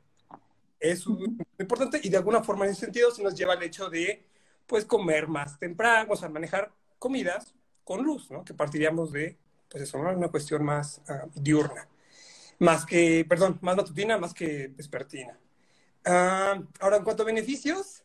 Es 0.79 1.07
muy 1.07 1.37
importante 1.57 2.01
y 2.03 2.09
de 2.09 2.17
alguna 2.17 2.43
forma 2.43 2.65
en 2.65 2.71
ese 2.71 2.81
sentido 2.81 3.09
sí 3.11 3.23
nos 3.23 3.35
lleva 3.35 3.53
al 3.53 3.63
hecho 3.63 3.89
de, 3.89 4.25
pues, 4.65 4.83
comer 4.83 5.29
más 5.29 5.57
temprano, 5.57 6.11
o 6.11 6.15
sea, 6.17 6.27
manejar 6.27 6.73
comidas 6.99 7.56
con 7.88 8.04
luz, 8.04 8.30
¿no? 8.30 8.43
Que 8.43 8.54
partiríamos 8.54 9.13
de, 9.13 9.38
pues 9.69 9.84
eso, 9.84 9.97
¿no? 10.04 10.12
Una 10.12 10.28
cuestión 10.28 10.65
más 10.65 11.02
ah, 11.08 11.26
diurna. 11.34 11.88
Más 12.60 12.86
que, 12.86 13.26
perdón, 13.28 13.60
más 13.62 13.78
matutina, 13.78 14.17
más 14.17 14.34
que 14.34 14.67
vespertina. 14.76 15.39
Ah, 16.04 16.62
ahora, 16.82 16.97
en 16.97 17.06
cuanto 17.06 17.23
a 17.23 17.28
beneficios, 17.28 18.04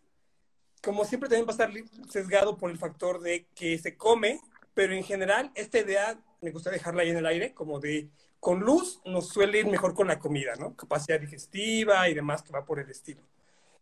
como 0.81 1.05
siempre 1.05 1.29
también 1.29 1.47
va 1.49 1.51
a 1.51 1.67
estar 1.67 1.73
sesgado 2.09 2.57
por 2.57 2.71
el 2.71 2.79
factor 2.79 3.21
de 3.21 3.49
que 3.57 3.77
se 3.77 3.97
come, 3.97 4.41
pero 4.73 4.95
en 4.95 5.03
general 5.03 5.51
esta 5.57 5.81
idea 5.81 6.17
me 6.41 6.53
gusta 6.53 6.71
dejarla 6.71 7.03
ahí 7.03 7.11
en 7.11 7.17
el 7.17 7.27
aire, 7.27 7.53
como 7.53 7.81
de 7.81 8.09
con 8.39 8.61
luz 8.61 9.01
nos 9.05 9.31
suele 9.31 9.59
ir 9.59 9.67
mejor 9.67 9.95
con 9.95 10.07
la 10.07 10.21
comida, 10.21 10.55
¿no? 10.61 10.77
Capacidad 10.77 11.19
digestiva 11.19 12.09
y 12.09 12.15
demás 12.15 12.43
que 12.43 12.53
va 12.53 12.65
por 12.65 12.79
el 12.79 12.89
estilo. 12.89 13.23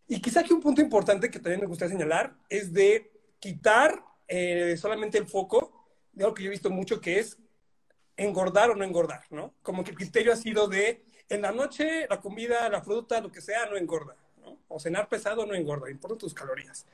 Y 0.08 0.18
quizá 0.22 0.42
que 0.42 0.54
un 0.54 0.62
punto 0.62 0.80
importante 0.80 1.30
que 1.30 1.40
también 1.40 1.60
me 1.60 1.66
gustaría 1.66 1.92
señalar 1.92 2.34
es 2.48 2.72
de 2.72 3.12
quitar 3.38 4.02
eh, 4.28 4.76
solamente 4.78 5.18
el 5.18 5.26
foco 5.26 5.79
de 6.20 6.24
algo 6.24 6.34
que 6.34 6.42
yo 6.42 6.48
he 6.48 6.50
visto 6.50 6.70
mucho 6.70 7.00
que 7.00 7.18
es 7.18 7.38
engordar 8.16 8.70
o 8.70 8.76
no 8.76 8.84
engordar, 8.84 9.24
¿no? 9.30 9.54
Como 9.62 9.82
que 9.82 9.92
el 9.92 9.96
criterio 9.96 10.32
ha 10.32 10.36
sido 10.36 10.68
de 10.68 11.02
en 11.30 11.42
la 11.42 11.50
noche 11.50 12.06
la 12.08 12.20
comida, 12.20 12.68
la 12.68 12.82
fruta, 12.82 13.20
lo 13.20 13.32
que 13.32 13.40
sea, 13.40 13.66
no 13.66 13.76
engorda, 13.76 14.16
¿no? 14.42 14.58
O 14.68 14.78
cenar 14.78 15.08
pesado 15.08 15.46
no 15.46 15.54
engorda, 15.54 15.90
importan 15.90 16.18
tus 16.18 16.34
calorías. 16.34 16.84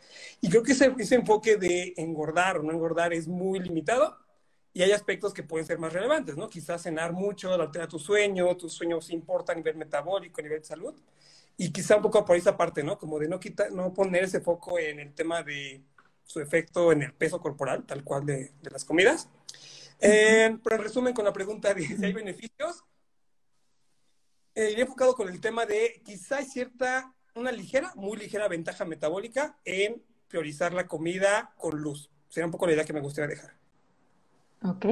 Y 0.41 0.49
creo 0.49 0.63
que 0.63 0.73
ese, 0.73 0.95
ese 0.99 1.17
enfoque 1.17 1.57
de 1.57 1.95
engordar 1.97 2.59
o 2.59 2.63
no 2.63 2.71
engordar 2.71 3.13
es 3.13 3.27
muy 3.27 3.59
limitado 3.59 4.17
y 4.73 4.83
hay 4.83 4.93
aspectos 4.93 5.35
que 5.35 5.43
pueden 5.43 5.67
ser 5.67 5.79
más 5.79 5.93
relevantes, 5.93 6.37
¿no? 6.37 6.49
Quizás 6.49 6.83
cenar 6.83 7.13
mucho 7.13 7.53
altera 7.53 7.89
tu 7.89 7.99
sueño, 7.99 8.57
tus 8.57 8.75
sueños 8.75 9.11
importan 9.11 9.57
a 9.57 9.59
nivel 9.59 9.77
metabólico, 9.77 10.41
a 10.41 10.45
nivel 10.45 10.61
de 10.61 10.67
salud, 10.67 10.95
y 11.57 11.73
quizá 11.73 11.97
un 11.97 12.03
poco 12.03 12.25
por 12.25 12.37
esa 12.37 12.57
parte, 12.57 12.85
¿no? 12.85 12.97
Como 12.97 13.19
de 13.19 13.27
no, 13.27 13.41
quitar, 13.41 13.73
no 13.73 13.93
poner 13.93 14.23
ese 14.23 14.41
foco 14.41 14.79
en 14.79 15.01
el 15.01 15.15
tema 15.15 15.43
de 15.43 15.83
su 16.27 16.41
efecto 16.41 16.93
en 16.93 17.03
el 17.03 17.15
peso 17.15 17.41
corporal, 17.41 17.85
tal 17.87 18.05
cual 18.05 18.27
de, 18.27 18.53
de 18.61 18.71
las 18.71 18.85
comidas. 18.85 19.31
Eh, 20.01 20.59
pero 20.63 20.77
en 20.77 20.83
resumen, 20.83 21.15
con 21.15 21.25
la 21.25 21.33
pregunta 21.33 21.73
de 21.73 21.83
si 21.87 22.05
hay 22.05 22.13
beneficios, 22.13 22.85
eh, 24.55 24.75
he 24.77 24.81
enfocado 24.81 25.15
con 25.15 25.29
el 25.29 25.41
tema 25.41 25.67
de 25.67 26.03
quizá 26.05 26.39
hay 26.39 26.47
cierta, 26.47 27.15
una 27.35 27.53
ligera, 27.53 27.93
muy 27.95 28.17
ligera 28.17 28.49
ventaja 28.49 28.85
metabólica 28.85 29.57
en 29.65 30.03
priorizar 30.29 30.73
la 30.73 30.87
comida 30.87 31.55
con 31.57 31.81
luz. 31.81 32.11
Sería 32.29 32.47
un 32.47 32.53
poco 32.53 32.67
la 32.67 32.73
idea 32.73 32.85
que 32.85 32.93
me 32.93 33.01
gustaría 33.01 33.35
dejar. 33.35 33.55
Ok. 34.65 34.87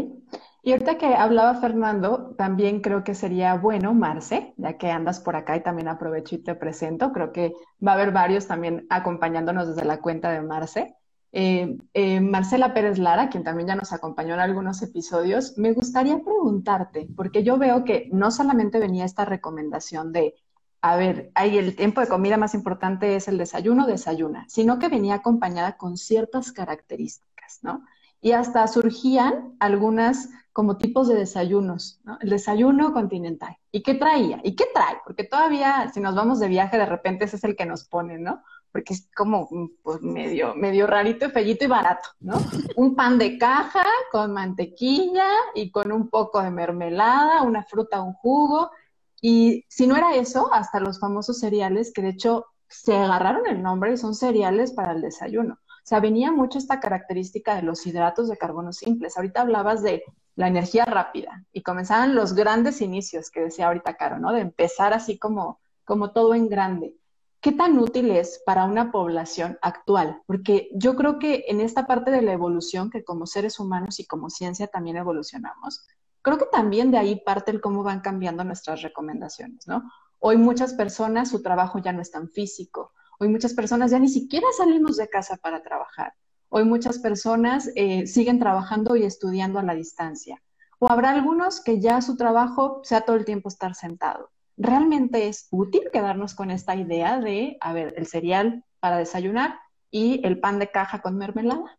Y 0.62 0.72
ahorita 0.72 0.98
que 0.98 1.06
hablaba 1.06 1.60
Fernando, 1.60 2.34
también 2.38 2.80
creo 2.80 3.04
que 3.04 3.14
sería 3.14 3.54
bueno, 3.54 3.92
Marce, 3.92 4.54
ya 4.56 4.78
que 4.78 4.90
andas 4.90 5.20
por 5.20 5.36
acá 5.36 5.56
y 5.56 5.62
también 5.62 5.88
aprovecho 5.88 6.36
y 6.36 6.38
te 6.38 6.54
presento, 6.54 7.12
creo 7.12 7.32
que 7.32 7.52
va 7.86 7.92
a 7.92 7.94
haber 7.94 8.12
varios 8.12 8.46
también 8.46 8.86
acompañándonos 8.88 9.68
desde 9.68 9.84
la 9.84 10.00
cuenta 10.00 10.30
de 10.30 10.40
Marce. 10.42 10.94
Eh, 11.36 11.76
eh, 11.94 12.20
Marcela 12.20 12.72
Pérez 12.74 12.98
Lara, 12.98 13.28
quien 13.28 13.42
también 13.42 13.66
ya 13.66 13.74
nos 13.74 13.92
acompañó 13.92 14.34
en 14.34 14.40
algunos 14.40 14.80
episodios, 14.82 15.58
me 15.58 15.72
gustaría 15.72 16.22
preguntarte, 16.22 17.08
porque 17.16 17.42
yo 17.42 17.58
veo 17.58 17.84
que 17.84 18.08
no 18.12 18.30
solamente 18.30 18.78
venía 18.78 19.04
esta 19.04 19.24
recomendación 19.24 20.12
de, 20.12 20.36
a 20.80 20.94
ver, 20.94 21.32
hay 21.34 21.58
el 21.58 21.74
tiempo 21.74 22.00
de 22.00 22.06
comida 22.06 22.36
más 22.36 22.54
importante 22.54 23.16
es 23.16 23.26
el 23.26 23.38
desayuno, 23.38 23.88
desayuna, 23.88 24.46
sino 24.48 24.78
que 24.78 24.88
venía 24.88 25.16
acompañada 25.16 25.76
con 25.76 25.96
ciertas 25.96 26.52
características, 26.52 27.58
¿no? 27.62 27.82
y 28.24 28.32
hasta 28.32 28.66
surgían 28.66 29.54
algunas 29.60 30.30
como 30.54 30.78
tipos 30.78 31.08
de 31.08 31.14
desayunos, 31.14 32.00
¿no? 32.04 32.16
El 32.22 32.30
desayuno 32.30 32.94
continental. 32.94 33.58
¿Y 33.70 33.82
qué 33.82 33.92
traía? 33.96 34.40
¿Y 34.42 34.56
qué 34.56 34.64
trae? 34.72 34.96
Porque 35.04 35.24
todavía, 35.24 35.90
si 35.92 36.00
nos 36.00 36.14
vamos 36.14 36.40
de 36.40 36.48
viaje, 36.48 36.78
de 36.78 36.86
repente 36.86 37.26
ese 37.26 37.36
es 37.36 37.44
el 37.44 37.54
que 37.54 37.66
nos 37.66 37.84
ponen, 37.84 38.22
¿no? 38.22 38.42
Porque 38.74 38.94
es 38.94 39.08
como 39.14 39.48
pues, 39.84 40.02
medio, 40.02 40.52
medio 40.56 40.88
rarito, 40.88 41.30
fellito 41.30 41.64
y 41.64 41.68
barato, 41.68 42.08
¿no? 42.18 42.34
Un 42.74 42.96
pan 42.96 43.18
de 43.18 43.38
caja 43.38 43.84
con 44.10 44.32
mantequilla 44.32 45.28
y 45.54 45.70
con 45.70 45.92
un 45.92 46.10
poco 46.10 46.42
de 46.42 46.50
mermelada, 46.50 47.42
una 47.42 47.62
fruta, 47.62 48.02
un 48.02 48.14
jugo. 48.14 48.72
Y 49.20 49.64
si 49.68 49.86
no 49.86 49.96
era 49.96 50.16
eso, 50.16 50.52
hasta 50.52 50.80
los 50.80 50.98
famosos 50.98 51.38
cereales, 51.38 51.92
que 51.94 52.02
de 52.02 52.08
hecho 52.08 52.46
se 52.66 52.96
agarraron 52.96 53.46
el 53.46 53.62
nombre 53.62 53.92
y 53.92 53.96
son 53.96 54.12
cereales 54.12 54.72
para 54.72 54.90
el 54.90 55.02
desayuno. 55.02 55.54
O 55.54 55.86
sea, 55.86 56.00
venía 56.00 56.32
mucho 56.32 56.58
esta 56.58 56.80
característica 56.80 57.54
de 57.54 57.62
los 57.62 57.86
hidratos 57.86 58.28
de 58.28 58.36
carbono 58.36 58.72
simples. 58.72 59.16
Ahorita 59.16 59.42
hablabas 59.42 59.84
de 59.84 60.02
la 60.34 60.48
energía 60.48 60.84
rápida 60.84 61.44
y 61.52 61.62
comenzaban 61.62 62.16
los 62.16 62.34
grandes 62.34 62.80
inicios 62.80 63.30
que 63.30 63.42
decía 63.42 63.68
ahorita 63.68 63.94
Caro, 63.94 64.18
¿no? 64.18 64.32
De 64.32 64.40
empezar 64.40 64.92
así 64.92 65.16
como, 65.16 65.60
como 65.84 66.10
todo 66.10 66.34
en 66.34 66.48
grande. 66.48 66.96
¿Qué 67.44 67.52
tan 67.52 67.78
útil 67.78 68.10
es 68.10 68.42
para 68.46 68.64
una 68.64 68.90
población 68.90 69.58
actual? 69.60 70.22
Porque 70.24 70.70
yo 70.72 70.96
creo 70.96 71.18
que 71.18 71.44
en 71.48 71.60
esta 71.60 71.86
parte 71.86 72.10
de 72.10 72.22
la 72.22 72.32
evolución, 72.32 72.88
que 72.88 73.04
como 73.04 73.26
seres 73.26 73.60
humanos 73.60 74.00
y 74.00 74.06
como 74.06 74.30
ciencia 74.30 74.66
también 74.66 74.96
evolucionamos, 74.96 75.86
creo 76.22 76.38
que 76.38 76.46
también 76.46 76.90
de 76.90 76.96
ahí 76.96 77.20
parte 77.22 77.50
el 77.50 77.60
cómo 77.60 77.82
van 77.82 78.00
cambiando 78.00 78.44
nuestras 78.44 78.80
recomendaciones, 78.80 79.68
¿no? 79.68 79.82
Hoy 80.20 80.38
muchas 80.38 80.72
personas, 80.72 81.28
su 81.28 81.42
trabajo 81.42 81.78
ya 81.80 81.92
no 81.92 82.00
es 82.00 82.10
tan 82.10 82.30
físico, 82.30 82.92
Hoy 83.20 83.28
muchas 83.28 83.52
personas 83.52 83.90
ya 83.90 83.98
ni 83.98 84.08
siquiera 84.08 84.46
salimos 84.56 84.96
de 84.96 85.08
casa 85.08 85.36
para 85.36 85.62
trabajar. 85.62 86.14
Hoy 86.48 86.64
muchas 86.64 86.98
personas 86.98 87.70
eh, 87.76 88.06
siguen 88.06 88.38
trabajando 88.38 88.96
y 88.96 89.04
estudiando 89.04 89.58
a 89.58 89.62
la 89.62 89.74
distancia. 89.74 90.42
O 90.78 90.90
habrá 90.90 91.10
algunos 91.10 91.60
que 91.60 91.78
ya 91.78 92.00
su 92.00 92.16
trabajo 92.16 92.80
sea 92.84 93.02
todo 93.02 93.16
el 93.16 93.24
tiempo 93.24 93.50
estar 93.50 93.74
sentado. 93.74 94.30
¿Realmente 94.56 95.28
es 95.28 95.48
útil 95.50 95.82
quedarnos 95.92 96.34
con 96.34 96.50
esta 96.50 96.76
idea 96.76 97.18
de, 97.18 97.56
a 97.60 97.72
ver, 97.72 97.94
el 97.96 98.06
cereal 98.06 98.64
para 98.80 98.98
desayunar 98.98 99.58
y 99.90 100.24
el 100.24 100.38
pan 100.38 100.58
de 100.58 100.70
caja 100.70 101.02
con 101.02 101.16
mermelada? 101.16 101.78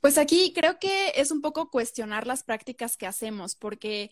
Pues 0.00 0.18
aquí 0.18 0.52
creo 0.54 0.78
que 0.78 1.12
es 1.16 1.32
un 1.32 1.40
poco 1.40 1.70
cuestionar 1.70 2.26
las 2.26 2.44
prácticas 2.44 2.96
que 2.96 3.08
hacemos, 3.08 3.56
porque 3.56 4.10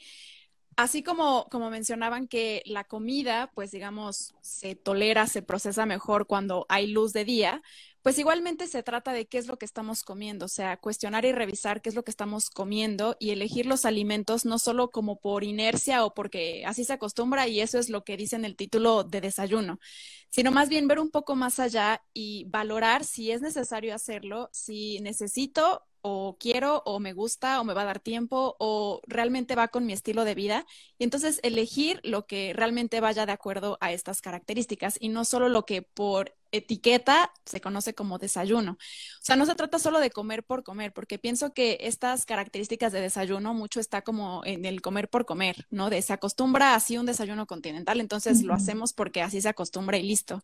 así 0.77 1.05
como, 1.05 1.47
como 1.51 1.71
mencionaban 1.71 2.27
que 2.27 2.63
la 2.67 2.85
comida, 2.85 3.53
pues 3.55 3.71
digamos, 3.71 4.35
se 4.41 4.75
tolera, 4.75 5.29
se 5.29 5.43
procesa 5.43 5.87
mejor 5.87 6.27
cuando 6.27 6.67
hay 6.69 6.89
luz 6.89 7.13
de 7.13 7.25
día, 7.25 7.63
pues 8.05 8.19
igualmente 8.19 8.67
se 8.67 8.83
trata 8.83 9.15
de 9.15 9.25
qué 9.25 9.39
es 9.39 9.47
lo 9.47 9.57
que 9.57 9.65
estamos 9.65 10.03
comiendo, 10.03 10.45
o 10.45 10.49
sea, 10.49 10.77
cuestionar 10.77 11.25
y 11.25 11.33
revisar 11.33 11.81
qué 11.81 11.89
es 11.89 11.95
lo 11.95 12.05
que 12.05 12.11
estamos 12.11 12.51
comiendo 12.51 13.17
y 13.19 13.31
elegir 13.31 13.65
los 13.65 13.87
alimentos 13.87 14.45
no 14.45 14.59
solo 14.59 14.91
como 14.91 15.19
por 15.19 15.43
inercia 15.43 16.05
o 16.05 16.13
porque 16.13 16.65
así 16.67 16.85
se 16.85 16.93
acostumbra 16.93 17.49
y 17.49 17.63
eso 17.63 17.79
es 17.79 17.89
lo 17.89 18.05
que 18.05 18.19
dice 18.19 18.37
en 18.37 18.45
el 18.45 18.57
título 18.57 19.05
de 19.05 19.23
desayuno, 19.23 19.81
sino 20.29 20.53
más 20.53 20.69
bien 20.69 20.87
ver 20.87 20.99
un 21.01 21.11
poco 21.11 21.35
más 21.35 21.59
allá 21.59 22.03
y 22.13 22.45
valorar 22.45 23.07
si 23.07 23.31
es 23.31 23.41
necesario 23.41 23.95
hacerlo, 23.95 24.51
si 24.53 25.01
necesito 25.01 25.83
o 26.07 26.37
quiero 26.39 26.83
o 26.85 27.01
me 27.01 27.15
gusta 27.15 27.59
o 27.59 27.65
me 27.65 27.73
va 27.73 27.81
a 27.81 27.87
dar 27.87 28.01
tiempo 28.01 28.55
o 28.59 29.01
realmente 29.07 29.55
va 29.55 29.69
con 29.69 29.87
mi 29.87 29.95
estilo 29.95 30.27
de 30.27 30.35
vida. 30.35 30.67
Y 30.99 31.05
entonces 31.05 31.41
elegir 31.43 32.01
lo 32.05 32.27
que 32.27 32.53
realmente 32.53 33.01
vaya 33.01 33.25
de 33.25 33.33
acuerdo 33.33 33.79
a 33.81 33.91
estas 33.93 34.21
características 34.21 34.99
y 35.01 35.09
no 35.09 35.25
solo 35.25 35.49
lo 35.49 35.65
que 35.65 35.81
por 35.81 36.35
etiqueta 36.57 37.33
se 37.45 37.61
conoce 37.61 37.95
como 37.95 38.19
desayuno. 38.19 38.73
O 38.73 39.25
sea, 39.25 39.37
no 39.37 39.47
se 39.47 39.55
trata 39.55 39.79
solo 39.79 40.01
de 40.01 40.11
comer 40.11 40.45
por 40.45 40.63
comer, 40.65 40.93
porque 40.93 41.19
pienso 41.19 41.53
que 41.53 41.79
estas 41.81 42.27
características 42.27 42.93
de 42.93 43.01
desayuno 43.01 43.55
mucho 43.55 43.81
está 43.81 44.03
como 44.03 44.43
en 44.45 44.65
el 44.65 44.81
comer 44.81 45.09
por 45.09 45.27
comer, 45.27 45.67
¿no? 45.71 45.91
De 45.91 46.01
se 46.03 46.13
acostumbra 46.13 46.75
así 46.75 46.99
un 46.99 47.07
desayuno 47.07 47.47
continental, 47.47 48.01
entonces 48.01 48.43
lo 48.43 48.55
hacemos 48.55 48.93
porque 48.93 49.23
así 49.23 49.41
se 49.41 49.49
acostumbra 49.49 49.97
y 49.99 50.03
listo. 50.03 50.43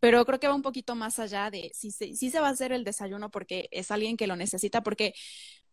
Pero 0.00 0.24
creo 0.24 0.40
que 0.40 0.48
va 0.48 0.54
un 0.54 0.62
poquito 0.62 0.94
más 0.94 1.18
allá 1.18 1.50
de 1.50 1.70
si 1.74 1.90
se, 1.90 2.14
si 2.14 2.30
se 2.30 2.40
va 2.40 2.48
a 2.48 2.50
hacer 2.50 2.72
el 2.72 2.84
desayuno 2.84 3.30
porque 3.30 3.68
es 3.70 3.90
alguien 3.90 4.16
que 4.16 4.26
lo 4.26 4.36
necesita, 4.36 4.82
porque 4.82 5.14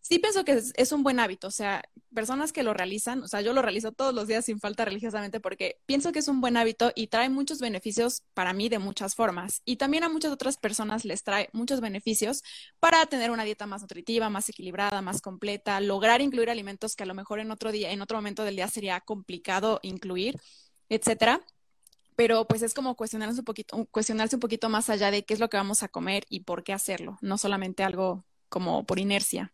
sí 0.01 0.19
pienso 0.19 0.45
que 0.45 0.61
es, 0.75 0.91
un 0.91 1.03
buen 1.03 1.19
hábito, 1.19 1.47
o 1.47 1.51
sea, 1.51 1.83
personas 2.13 2.53
que 2.53 2.63
lo 2.63 2.73
realizan, 2.73 3.23
o 3.23 3.27
sea, 3.27 3.41
yo 3.41 3.53
lo 3.53 3.61
realizo 3.61 3.91
todos 3.91 4.13
los 4.13 4.27
días 4.27 4.45
sin 4.45 4.59
falta 4.59 4.85
religiosamente 4.85 5.39
porque 5.39 5.79
pienso 5.85 6.11
que 6.11 6.19
es 6.19 6.27
un 6.27 6.41
buen 6.41 6.57
hábito 6.57 6.91
y 6.95 7.07
trae 7.07 7.29
muchos 7.29 7.59
beneficios 7.59 8.23
para 8.33 8.53
mí 8.53 8.69
de 8.69 8.79
muchas 8.79 9.15
formas. 9.15 9.61
Y 9.65 9.75
también 9.75 10.03
a 10.03 10.09
muchas 10.09 10.31
otras 10.31 10.57
personas 10.57 11.05
les 11.05 11.23
trae 11.23 11.49
muchos 11.53 11.81
beneficios 11.81 12.43
para 12.79 13.05
tener 13.05 13.31
una 13.31 13.43
dieta 13.43 13.65
más 13.67 13.81
nutritiva, 13.81 14.29
más 14.29 14.49
equilibrada, 14.49 15.01
más 15.01 15.21
completa, 15.21 15.79
lograr 15.81 16.21
incluir 16.21 16.49
alimentos 16.49 16.95
que 16.95 17.03
a 17.03 17.07
lo 17.07 17.13
mejor 17.13 17.39
en 17.39 17.51
otro 17.51 17.71
día, 17.71 17.91
en 17.91 18.01
otro 18.01 18.17
momento 18.17 18.43
del 18.43 18.55
día 18.55 18.67
sería 18.67 19.01
complicado 19.01 19.79
incluir, 19.83 20.39
etcétera 20.89 21.41
pero 22.17 22.47
pues 22.47 22.63
es 22.63 22.73
como 22.73 22.95
cuestionarse 22.95 23.39
un 23.41 23.45
poquito, 23.45 23.85
cuestionarse 23.91 24.35
un 24.35 24.39
poquito 24.39 24.69
más 24.69 24.89
allá 24.89 25.11
de 25.11 25.23
qué 25.23 25.35
es 25.35 25.39
lo 25.39 25.49
que 25.49 25.57
vamos 25.57 25.83
a 25.83 25.87
comer 25.87 26.25
y 26.29 26.39
por 26.41 26.63
qué 26.63 26.73
hacerlo, 26.73 27.19
no 27.21 27.37
solamente 27.37 27.83
algo 27.83 28.25
como 28.49 28.85
por 28.87 28.99
inercia. 28.99 29.53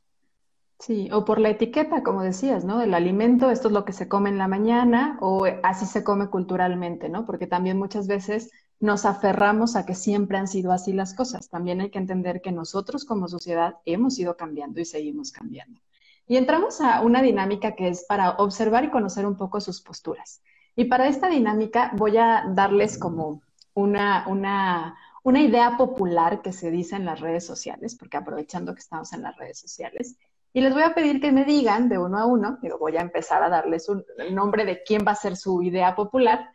Sí, 0.85 1.09
o 1.13 1.23
por 1.23 1.39
la 1.39 1.49
etiqueta, 1.49 2.03
como 2.03 2.23
decías, 2.23 2.65
¿no? 2.65 2.81
El 2.81 2.93
alimento, 2.93 3.49
esto 3.49 3.69
es 3.69 3.73
lo 3.73 3.85
que 3.85 3.93
se 3.93 4.09
come 4.09 4.29
en 4.29 4.37
la 4.37 4.49
mañana 4.49 5.17
o 5.21 5.45
así 5.63 5.85
se 5.85 6.03
come 6.03 6.27
culturalmente, 6.27 7.07
¿no? 7.07 7.25
Porque 7.25 7.47
también 7.47 7.77
muchas 7.79 8.05
veces 8.07 8.51
nos 8.81 9.05
aferramos 9.05 9.77
a 9.77 9.85
que 9.85 9.95
siempre 9.95 10.37
han 10.37 10.49
sido 10.49 10.73
así 10.73 10.91
las 10.91 11.13
cosas. 11.13 11.47
También 11.47 11.79
hay 11.79 11.89
que 11.89 11.99
entender 11.99 12.41
que 12.41 12.51
nosotros 12.51 13.05
como 13.05 13.29
sociedad 13.29 13.77
hemos 13.85 14.19
ido 14.19 14.35
cambiando 14.35 14.81
y 14.81 14.85
seguimos 14.85 15.31
cambiando. 15.31 15.79
Y 16.27 16.35
entramos 16.35 16.81
a 16.81 16.99
una 16.99 17.21
dinámica 17.21 17.75
que 17.75 17.87
es 17.87 18.03
para 18.03 18.31
observar 18.31 18.83
y 18.83 18.91
conocer 18.91 19.25
un 19.25 19.37
poco 19.37 19.61
sus 19.61 19.81
posturas. 19.81 20.41
Y 20.75 20.85
para 20.85 21.07
esta 21.07 21.29
dinámica 21.29 21.93
voy 21.95 22.17
a 22.17 22.43
darles 22.53 22.97
como 22.97 23.41
una, 23.73 24.25
una, 24.27 24.97
una 25.23 25.41
idea 25.41 25.77
popular 25.77 26.41
que 26.41 26.51
se 26.51 26.71
dice 26.71 26.97
en 26.97 27.05
las 27.05 27.21
redes 27.21 27.45
sociales, 27.45 27.95
porque 27.95 28.17
aprovechando 28.17 28.73
que 28.73 28.81
estamos 28.81 29.13
en 29.13 29.21
las 29.21 29.37
redes 29.37 29.57
sociales, 29.59 30.17
y 30.53 30.61
les 30.61 30.73
voy 30.73 30.83
a 30.83 30.93
pedir 30.93 31.19
que 31.19 31.31
me 31.31 31.45
digan 31.45 31.89
de 31.89 31.97
uno 31.97 32.19
a 32.19 32.25
uno, 32.25 32.59
digo, 32.61 32.77
voy 32.77 32.95
a 32.97 33.01
empezar 33.01 33.43
a 33.43 33.49
darles 33.49 33.89
un, 33.89 34.05
nombre 34.31 34.65
de 34.65 34.83
quién 34.83 35.03
va 35.05 35.11
a 35.11 35.15
ser 35.15 35.35
su 35.35 35.63
idea 35.63 35.95
popular 35.95 36.49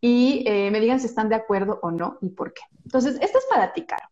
y 0.00 0.42
eh, 0.46 0.70
me 0.70 0.80
digan 0.80 0.98
si 0.98 1.06
están 1.06 1.28
de 1.28 1.36
acuerdo 1.36 1.78
o 1.82 1.90
no 1.90 2.18
y 2.22 2.30
por 2.30 2.52
qué. 2.54 2.62
Entonces, 2.84 3.18
esto 3.20 3.38
es 3.38 3.46
para 3.48 3.72
ti, 3.72 3.84
Caro. 3.84 4.08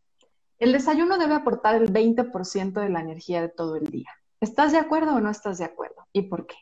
El 0.58 0.72
desayuno 0.72 1.18
debe 1.18 1.34
aportar 1.34 1.74
el 1.74 1.90
20% 1.90 2.72
de 2.72 2.90
la 2.90 3.00
energía 3.00 3.40
de 3.40 3.48
todo 3.48 3.76
el 3.76 3.86
día. 3.86 4.10
¿Estás 4.40 4.72
de 4.72 4.78
acuerdo 4.78 5.14
o 5.14 5.20
no 5.20 5.30
estás 5.30 5.58
de 5.58 5.64
acuerdo? 5.64 6.06
¿Y 6.12 6.22
por 6.22 6.46
qué? 6.46 6.56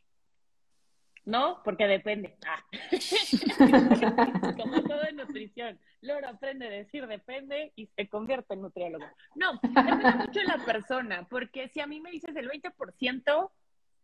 ¿no? 1.29 1.63
Porque 1.63 1.87
depende. 1.87 2.37
Ah. 2.47 2.65
Como 4.57 4.83
todo 4.83 5.03
en 5.07 5.17
nutrición. 5.17 5.79
Loro 6.01 6.29
aprende 6.29 6.67
a 6.67 6.71
decir 6.71 7.07
depende 7.07 7.73
y 7.75 7.87
se 7.87 8.09
convierte 8.09 8.55
en 8.55 8.63
nutriólogo. 8.63 9.05
No, 9.35 9.59
depende 9.63 10.13
mucho 10.15 10.41
de 10.41 10.47
la 10.47 10.65
persona, 10.65 11.27
porque 11.29 11.69
si 11.69 11.81
a 11.81 11.87
mí 11.87 12.01
me 12.01 12.11
dices 12.11 12.37
el 12.37 12.49
20% 12.49 13.51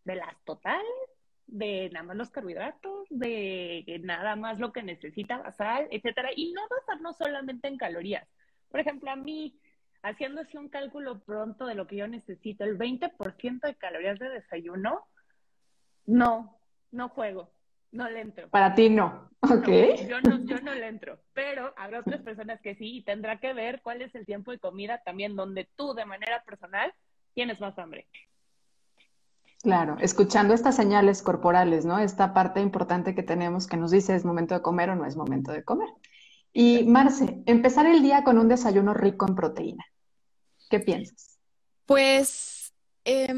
de 0.04 0.14
las 0.16 0.44
totales, 0.44 0.84
de 1.46 1.90
nada 1.92 2.06
más 2.06 2.16
los 2.16 2.30
carbohidratos, 2.30 3.06
de 3.10 4.00
nada 4.02 4.34
más 4.34 4.58
lo 4.58 4.72
que 4.72 4.82
necesita 4.82 5.38
basal, 5.38 5.86
etcétera, 5.90 6.30
y 6.34 6.52
no 6.52 6.62
basarnos 6.68 7.16
solamente 7.16 7.68
en 7.68 7.76
calorías. 7.76 8.26
Por 8.70 8.80
ejemplo, 8.80 9.10
a 9.10 9.16
mí, 9.16 9.60
haciendo 10.02 10.40
así 10.40 10.56
un 10.56 10.68
cálculo 10.68 11.20
pronto 11.20 11.66
de 11.66 11.76
lo 11.76 11.86
que 11.86 11.96
yo 11.96 12.08
necesito, 12.08 12.64
el 12.64 12.76
20% 12.76 13.60
de 13.60 13.74
calorías 13.76 14.18
de 14.18 14.30
desayuno, 14.30 15.06
no, 16.06 16.58
no 16.90 17.08
juego, 17.08 17.53
no 17.94 18.10
le 18.10 18.20
entro. 18.20 18.48
Para 18.50 18.74
ti 18.74 18.90
no, 18.90 19.30
ok. 19.40 19.68
yo, 20.08 20.20
no, 20.20 20.44
yo 20.44 20.60
no 20.60 20.74
le 20.74 20.88
entro, 20.88 21.18
pero 21.32 21.72
habrá 21.76 22.00
otras 22.00 22.20
personas 22.22 22.60
que 22.60 22.74
sí 22.74 22.96
y 22.96 23.02
tendrá 23.02 23.38
que 23.38 23.54
ver 23.54 23.80
cuál 23.82 24.02
es 24.02 24.14
el 24.14 24.26
tiempo 24.26 24.50
de 24.50 24.58
comida 24.58 25.00
también 25.04 25.36
donde 25.36 25.68
tú 25.76 25.94
de 25.94 26.04
manera 26.04 26.42
personal 26.44 26.92
tienes 27.34 27.60
más 27.60 27.78
hambre. 27.78 28.06
Claro, 29.62 29.96
escuchando 30.00 30.52
estas 30.52 30.76
señales 30.76 31.22
corporales, 31.22 31.86
¿no? 31.86 31.98
Esta 31.98 32.34
parte 32.34 32.60
importante 32.60 33.14
que 33.14 33.22
tenemos 33.22 33.66
que 33.66 33.78
nos 33.78 33.92
dice 33.92 34.14
es 34.14 34.24
momento 34.24 34.54
de 34.54 34.60
comer 34.60 34.90
o 34.90 34.96
no 34.96 35.06
es 35.06 35.16
momento 35.16 35.52
de 35.52 35.64
comer. 35.64 35.88
Y 36.52 36.84
Marce, 36.84 37.42
empezar 37.46 37.86
el 37.86 38.02
día 38.02 38.24
con 38.24 38.38
un 38.38 38.48
desayuno 38.48 38.92
rico 38.92 39.26
en 39.26 39.34
proteína. 39.34 39.84
¿Qué 40.68 40.80
piensas? 40.80 41.38
Pues, 41.86 42.72
eh, 43.04 43.32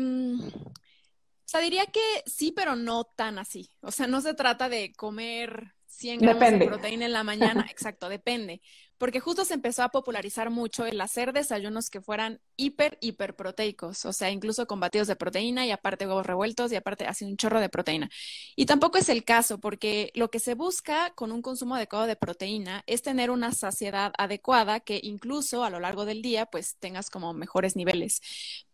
o 1.46 1.48
sea, 1.48 1.60
diría 1.60 1.86
que 1.86 2.00
sí, 2.26 2.50
pero 2.50 2.74
no 2.74 3.04
tan 3.04 3.38
así. 3.38 3.70
O 3.80 3.92
sea, 3.92 4.08
no 4.08 4.20
se 4.20 4.34
trata 4.34 4.68
de 4.68 4.92
comer 4.94 5.74
100 5.86 6.18
gramos 6.20 6.40
de 6.50 6.66
proteína 6.66 7.06
en 7.06 7.12
la 7.12 7.22
mañana. 7.22 7.66
Exacto, 7.70 8.08
depende. 8.08 8.60
Porque 8.98 9.20
justo 9.20 9.44
se 9.44 9.54
empezó 9.54 9.82
a 9.82 9.90
popularizar 9.90 10.50
mucho 10.50 10.86
el 10.86 11.00
hacer 11.00 11.32
desayunos 11.32 11.90
que 11.90 12.00
fueran 12.00 12.40
hiper, 12.56 12.98
hiperproteicos. 13.00 14.04
O 14.04 14.12
sea, 14.12 14.30
incluso 14.30 14.66
con 14.66 14.80
batidos 14.80 15.08
de 15.08 15.16
proteína 15.16 15.66
y 15.66 15.70
aparte 15.70 16.06
huevos 16.06 16.26
revueltos 16.26 16.72
y 16.72 16.76
aparte 16.76 17.06
así 17.06 17.24
un 17.24 17.36
chorro 17.36 17.60
de 17.60 17.68
proteína. 17.68 18.08
Y 18.56 18.66
tampoco 18.66 18.98
es 18.98 19.08
el 19.08 19.24
caso, 19.24 19.58
porque 19.60 20.10
lo 20.14 20.30
que 20.30 20.40
se 20.40 20.54
busca 20.54 21.12
con 21.14 21.32
un 21.32 21.42
consumo 21.42 21.74
adecuado 21.76 22.06
de 22.06 22.16
proteína 22.16 22.82
es 22.86 23.02
tener 23.02 23.30
una 23.30 23.52
saciedad 23.52 24.12
adecuada 24.18 24.80
que 24.80 25.00
incluso 25.02 25.64
a 25.64 25.70
lo 25.70 25.80
largo 25.80 26.04
del 26.04 26.22
día 26.22 26.46
pues 26.46 26.76
tengas 26.78 27.10
como 27.10 27.34
mejores 27.34 27.76
niveles. 27.76 28.20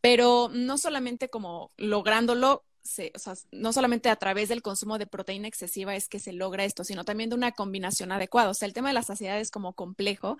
Pero 0.00 0.50
no 0.52 0.78
solamente 0.78 1.28
como 1.28 1.72
lográndolo 1.76 2.64
no 3.52 3.72
solamente 3.72 4.08
a 4.08 4.16
través 4.16 4.48
del 4.48 4.62
consumo 4.62 4.98
de 4.98 5.06
proteína 5.06 5.48
excesiva 5.48 5.94
es 5.94 6.08
que 6.08 6.18
se 6.18 6.32
logra 6.32 6.64
esto, 6.64 6.84
sino 6.84 7.04
también 7.04 7.30
de 7.30 7.36
una 7.36 7.52
combinación 7.52 8.12
adecuada. 8.12 8.50
O 8.50 8.54
sea, 8.54 8.66
el 8.66 8.74
tema 8.74 8.88
de 8.88 8.94
la 8.94 9.02
saciedad 9.02 9.38
es 9.38 9.50
como 9.50 9.74
complejo. 9.74 10.38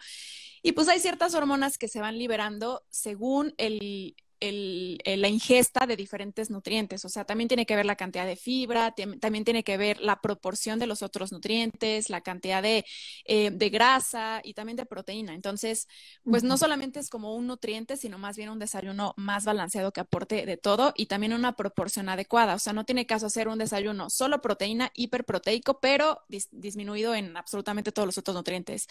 Y 0.63 0.73
pues 0.73 0.89
hay 0.89 1.01
ciertas 1.01 1.35
hormonas 1.35 1.79
que 1.79 1.89
se 1.89 2.01
van 2.01 2.19
liberando 2.19 2.85
según 2.91 3.55
el, 3.59 4.17
el, 4.49 4.99
la 5.05 5.29
ingesta 5.29 5.87
de 5.87 5.97
diferentes 5.97 6.51
nutrientes. 6.51 7.05
O 7.05 7.09
sea, 7.09 7.25
también 7.25 7.49
tiene 7.49 7.67
que 7.67 7.77
ver 7.77 7.87
la 7.87 7.97
cantidad 7.97 8.27
de 8.27 8.37
fibra, 8.37 8.95
también 9.21 9.45
tiene 9.45 9.65
que 9.65 9.77
ver 9.77 10.01
la 10.01 10.21
proporción 10.21 10.79
de 10.79 10.87
los 10.87 11.03
otros 11.03 11.33
nutrientes, 11.33 12.11
la 12.11 12.21
cantidad 12.23 12.63
de, 12.63 12.85
eh, 13.25 13.51
de 13.53 13.71
grasa 13.71 14.41
y 14.45 14.55
también 14.55 14.77
de 14.77 14.87
proteína. 14.87 15.35
Entonces, 15.35 15.89
pues 16.29 16.43
no 16.43 16.59
solamente 16.59 17.01
es 17.01 17.11
como 17.11 17.35
un 17.37 17.47
nutriente, 17.47 17.97
sino 17.97 18.19
más 18.19 18.37
bien 18.37 18.49
un 18.51 18.59
desayuno 18.59 19.15
más 19.17 19.45
balanceado 19.45 19.93
que 19.93 20.01
aporte 20.01 20.47
de 20.47 20.57
todo 20.57 20.93
y 20.97 21.07
también 21.07 21.33
una 21.33 21.55
proporción 21.57 22.09
adecuada. 22.09 22.55
O 22.55 22.59
sea, 22.59 22.73
no 22.73 22.85
tiene 22.85 23.07
caso 23.07 23.27
hacer 23.27 23.49
un 23.49 23.59
desayuno 23.59 24.11
solo 24.11 24.41
proteína, 24.43 24.91
hiperproteico, 24.95 25.81
pero 25.81 26.23
disminuido 26.51 27.15
en 27.15 27.37
absolutamente 27.37 27.93
todos 27.93 28.07
los 28.07 28.19
otros 28.19 28.35
nutrientes. 28.37 28.89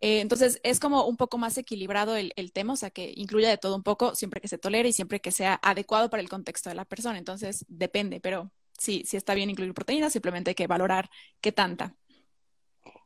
Eh, 0.00 0.20
entonces, 0.20 0.60
es 0.62 0.80
como 0.80 1.06
un 1.06 1.16
poco 1.16 1.38
más 1.38 1.56
equilibrado 1.56 2.16
el, 2.16 2.32
tema, 2.52 2.74
o 2.74 2.76
sea, 2.76 2.90
que 2.90 3.12
incluya 3.16 3.48
de 3.48 3.58
todo 3.58 3.76
un 3.76 3.82
poco, 3.82 4.14
siempre 4.14 4.40
que 4.40 4.48
se 4.48 4.58
tolere 4.58 4.88
y 4.88 4.92
siempre 4.92 5.20
que 5.20 5.32
sea 5.32 5.58
adecuado 5.62 6.10
para 6.10 6.22
el 6.22 6.28
contexto 6.28 6.68
de 6.68 6.74
la 6.74 6.84
persona. 6.84 7.18
Entonces, 7.18 7.64
depende, 7.68 8.20
pero 8.20 8.50
sí, 8.78 9.02
sí 9.06 9.16
está 9.16 9.34
bien 9.34 9.50
incluir 9.50 9.74
proteínas, 9.74 10.12
simplemente 10.12 10.50
hay 10.50 10.54
que 10.54 10.66
valorar 10.66 11.10
qué 11.40 11.52
tanta. 11.52 11.94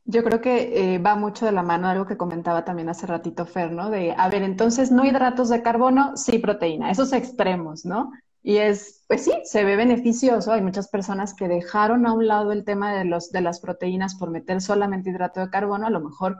Yo 0.05 0.23
creo 0.23 0.41
que 0.41 0.95
eh, 0.95 0.97
va 0.97 1.15
mucho 1.15 1.45
de 1.45 1.51
la 1.51 1.61
mano 1.61 1.87
algo 1.87 2.07
que 2.07 2.17
comentaba 2.17 2.65
también 2.65 2.89
hace 2.89 3.05
ratito 3.05 3.45
Fer, 3.45 3.71
¿no? 3.71 3.91
De, 3.91 4.13
a 4.17 4.27
ver, 4.27 4.41
entonces 4.41 4.91
no 4.91 5.05
hidratos 5.05 5.49
de 5.49 5.61
carbono, 5.61 6.17
sí 6.17 6.39
proteína, 6.39 6.89
esos 6.89 7.13
extremos, 7.13 7.85
¿no? 7.85 8.11
Y 8.41 8.57
es, 8.57 9.03
pues 9.07 9.25
sí, 9.25 9.33
se 9.43 9.63
ve 9.63 9.75
beneficioso. 9.75 10.51
Hay 10.51 10.61
muchas 10.61 10.87
personas 10.87 11.33
que 11.33 11.47
dejaron 11.47 12.07
a 12.07 12.13
un 12.13 12.27
lado 12.27 12.51
el 12.51 12.63
tema 12.63 12.93
de, 12.97 13.05
los, 13.05 13.31
de 13.31 13.41
las 13.41 13.59
proteínas 13.59 14.15
por 14.15 14.31
meter 14.31 14.61
solamente 14.61 15.09
hidrato 15.09 15.41
de 15.41 15.49
carbono, 15.49 15.85
a 15.85 15.89
lo 15.91 15.99
mejor 15.99 16.37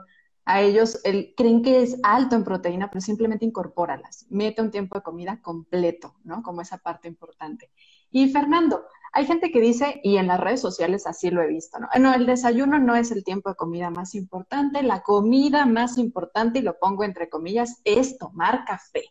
a 0.50 0.62
ellos 0.62 1.00
creen 1.36 1.62
que 1.62 1.80
es 1.80 1.96
alto 2.02 2.34
en 2.34 2.42
proteína, 2.42 2.90
pero 2.90 3.00
simplemente 3.00 3.44
incorpóralas, 3.44 4.26
mete 4.30 4.60
un 4.60 4.72
tiempo 4.72 4.98
de 4.98 5.02
comida 5.04 5.40
completo, 5.40 6.16
¿no? 6.24 6.42
Como 6.42 6.60
esa 6.60 6.78
parte 6.78 7.06
importante. 7.06 7.70
Y 8.10 8.30
Fernando, 8.30 8.84
hay 9.12 9.26
gente 9.26 9.52
que 9.52 9.60
dice, 9.60 10.00
y 10.02 10.16
en 10.16 10.26
las 10.26 10.40
redes 10.40 10.60
sociales 10.60 11.06
así 11.06 11.30
lo 11.30 11.40
he 11.40 11.46
visto, 11.46 11.78
¿no? 11.78 11.88
No, 12.00 12.12
el 12.12 12.26
desayuno 12.26 12.80
no 12.80 12.96
es 12.96 13.12
el 13.12 13.22
tiempo 13.22 13.48
de 13.48 13.54
comida 13.54 13.90
más 13.90 14.16
importante, 14.16 14.82
la 14.82 15.02
comida 15.02 15.66
más 15.66 15.98
importante, 15.98 16.58
y 16.58 16.62
lo 16.62 16.80
pongo 16.80 17.04
entre 17.04 17.28
comillas, 17.28 17.80
es 17.84 18.18
tomar 18.18 18.64
café. 18.64 19.04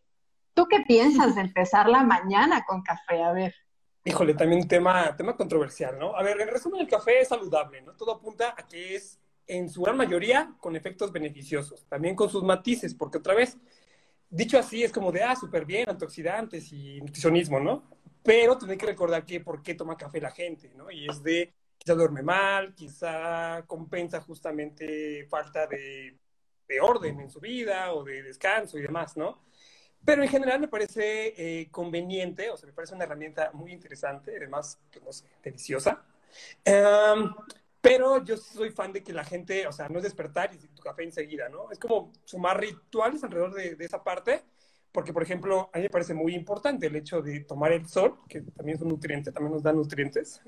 ¿Tú 0.53 0.67
qué 0.67 0.81
piensas 0.85 1.35
de 1.35 1.41
empezar 1.41 1.87
la 1.87 2.03
mañana 2.03 2.65
con 2.67 2.81
café? 2.81 3.23
A 3.23 3.31
ver. 3.31 3.55
Híjole, 4.03 4.33
también 4.33 4.67
tema, 4.67 5.15
tema 5.15 5.37
controversial, 5.37 5.97
¿no? 5.97 6.17
A 6.17 6.21
ver, 6.21 6.41
en 6.41 6.49
resumen, 6.49 6.81
el 6.81 6.89
café 6.89 7.21
es 7.21 7.29
saludable, 7.29 7.81
¿no? 7.81 7.93
Todo 7.93 8.11
apunta 8.11 8.55
a 8.57 8.67
que 8.67 8.97
es 8.97 9.21
en 9.49 9.67
su 9.67 9.81
gran 9.81 9.97
mayoría 9.97 10.53
con 10.59 10.75
efectos 10.75 11.11
beneficiosos, 11.11 11.83
también 11.89 12.15
con 12.15 12.29
sus 12.29 12.43
matices, 12.43 12.93
porque 12.93 13.17
otra 13.17 13.33
vez, 13.33 13.57
dicho 14.29 14.59
así, 14.59 14.83
es 14.83 14.91
como 14.91 15.11
de, 15.11 15.23
ah, 15.23 15.35
súper 15.35 15.65
bien, 15.65 15.89
antioxidantes 15.89 16.71
y 16.71 17.01
nutricionismo, 17.01 17.59
¿no? 17.59 17.83
Pero 18.23 18.59
tiene 18.59 18.77
que 18.77 18.85
recordar 18.85 19.25
que 19.25 19.39
por 19.39 19.63
qué 19.63 19.73
toma 19.73 19.97
café 19.97 20.21
la 20.21 20.29
gente, 20.29 20.71
¿no? 20.75 20.91
Y 20.91 21.09
es 21.09 21.23
de, 21.23 21.51
quizá 21.79 21.95
duerme 21.95 22.21
mal, 22.21 22.75
quizá 22.75 23.63
compensa 23.65 24.21
justamente 24.21 25.25
falta 25.27 25.65
de, 25.65 26.15
orden 26.79 27.19
en 27.19 27.31
su 27.31 27.39
vida 27.39 27.91
o 27.93 28.03
de 28.03 28.21
descanso 28.21 28.77
y 28.77 28.83
demás, 28.83 29.17
¿no? 29.17 29.43
Pero 30.05 30.21
en 30.21 30.29
general 30.29 30.59
me 30.59 30.67
parece 30.67 31.33
eh, 31.35 31.67
conveniente, 31.71 32.51
o 32.51 32.57
sea, 32.57 32.67
me 32.67 32.73
parece 32.73 32.93
una 32.93 33.05
herramienta 33.05 33.49
muy 33.53 33.71
interesante, 33.71 34.37
además, 34.37 34.79
no 35.03 35.11
sé, 35.11 35.25
deliciosa. 35.41 36.05
Pero 37.81 38.23
yo 38.23 38.35
soy 38.35 38.71
fan 38.71 38.91
de 38.91 39.03
que 39.03 39.13
la 39.13 39.23
gente, 39.23 39.65
o 39.65 39.71
sea, 39.71 39.87
no 39.87 39.99
es 39.99 40.03
despertar 40.03 40.51
y 40.53 40.57
tu 40.57 40.81
café 40.81 41.03
enseguida, 41.03 41.47
¿no? 41.47 41.71
Es 41.71 41.79
como 41.79 42.11
sumar 42.25 42.59
rituales 42.59 43.23
alrededor 43.23 43.53
de, 43.53 43.85
esa 43.85 44.03
parte, 44.03 44.43
porque, 44.91 45.13
por 45.13 45.23
ejemplo, 45.23 45.69
a 45.73 45.77
mí 45.77 45.83
me 45.83 45.89
parece 45.89 46.13
muy 46.13 46.35
importante 46.35 46.87
el 46.87 46.95
hecho 46.95 47.21
de 47.21 47.41
tomar 47.41 47.71
el 47.71 47.87
sol, 47.87 48.19
que 48.27 48.41
también 48.41 48.75
es 48.75 48.81
un 48.81 48.89
nutriente, 48.89 49.31
también 49.31 49.53
nos 49.53 49.63
da 49.63 49.71
nutrientes, 49.71 50.41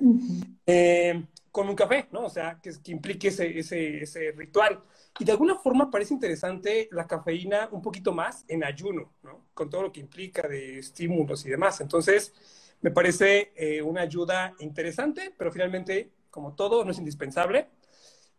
eh, 0.66 1.24
con 1.52 1.70
un 1.70 1.76
café, 1.76 2.08
¿no? 2.12 2.26
O 2.26 2.30
sea, 2.30 2.60
que, 2.62 2.72
que 2.84 2.92
implique 2.92 3.30
ese, 3.30 3.58
ese, 3.58 4.04
ese, 4.04 4.32
ritual. 4.32 4.84
Y 5.20 5.24
de 5.24 5.32
alguna 5.32 5.56
forma 5.56 5.90
parece 5.90 6.14
interesante 6.14 6.90
la 6.92 7.08
cafeína 7.08 7.70
un 7.72 7.82
poquito 7.82 8.12
más 8.14 8.44
en 8.48 8.64
ayuno, 8.64 9.14
¿no? 9.24 9.48
Con 9.54 9.70
todo 9.70 9.84
lo 9.84 9.92
que 9.92 10.00
implica 10.02 10.48
de 10.48 10.80
estímulos 10.80 11.46
y 11.46 11.50
demás. 11.50 11.80
Entonces, 11.80 12.34
me 12.82 12.92
parece 12.92 13.54
eh, 13.56 13.82
una 13.82 14.02
ayuda 14.02 14.54
interesante, 14.60 15.34
pero 15.38 15.52
finalmente 15.52 16.12
como 16.32 16.56
todo, 16.56 16.84
no 16.84 16.92
es 16.92 16.98
indispensable. 16.98 17.70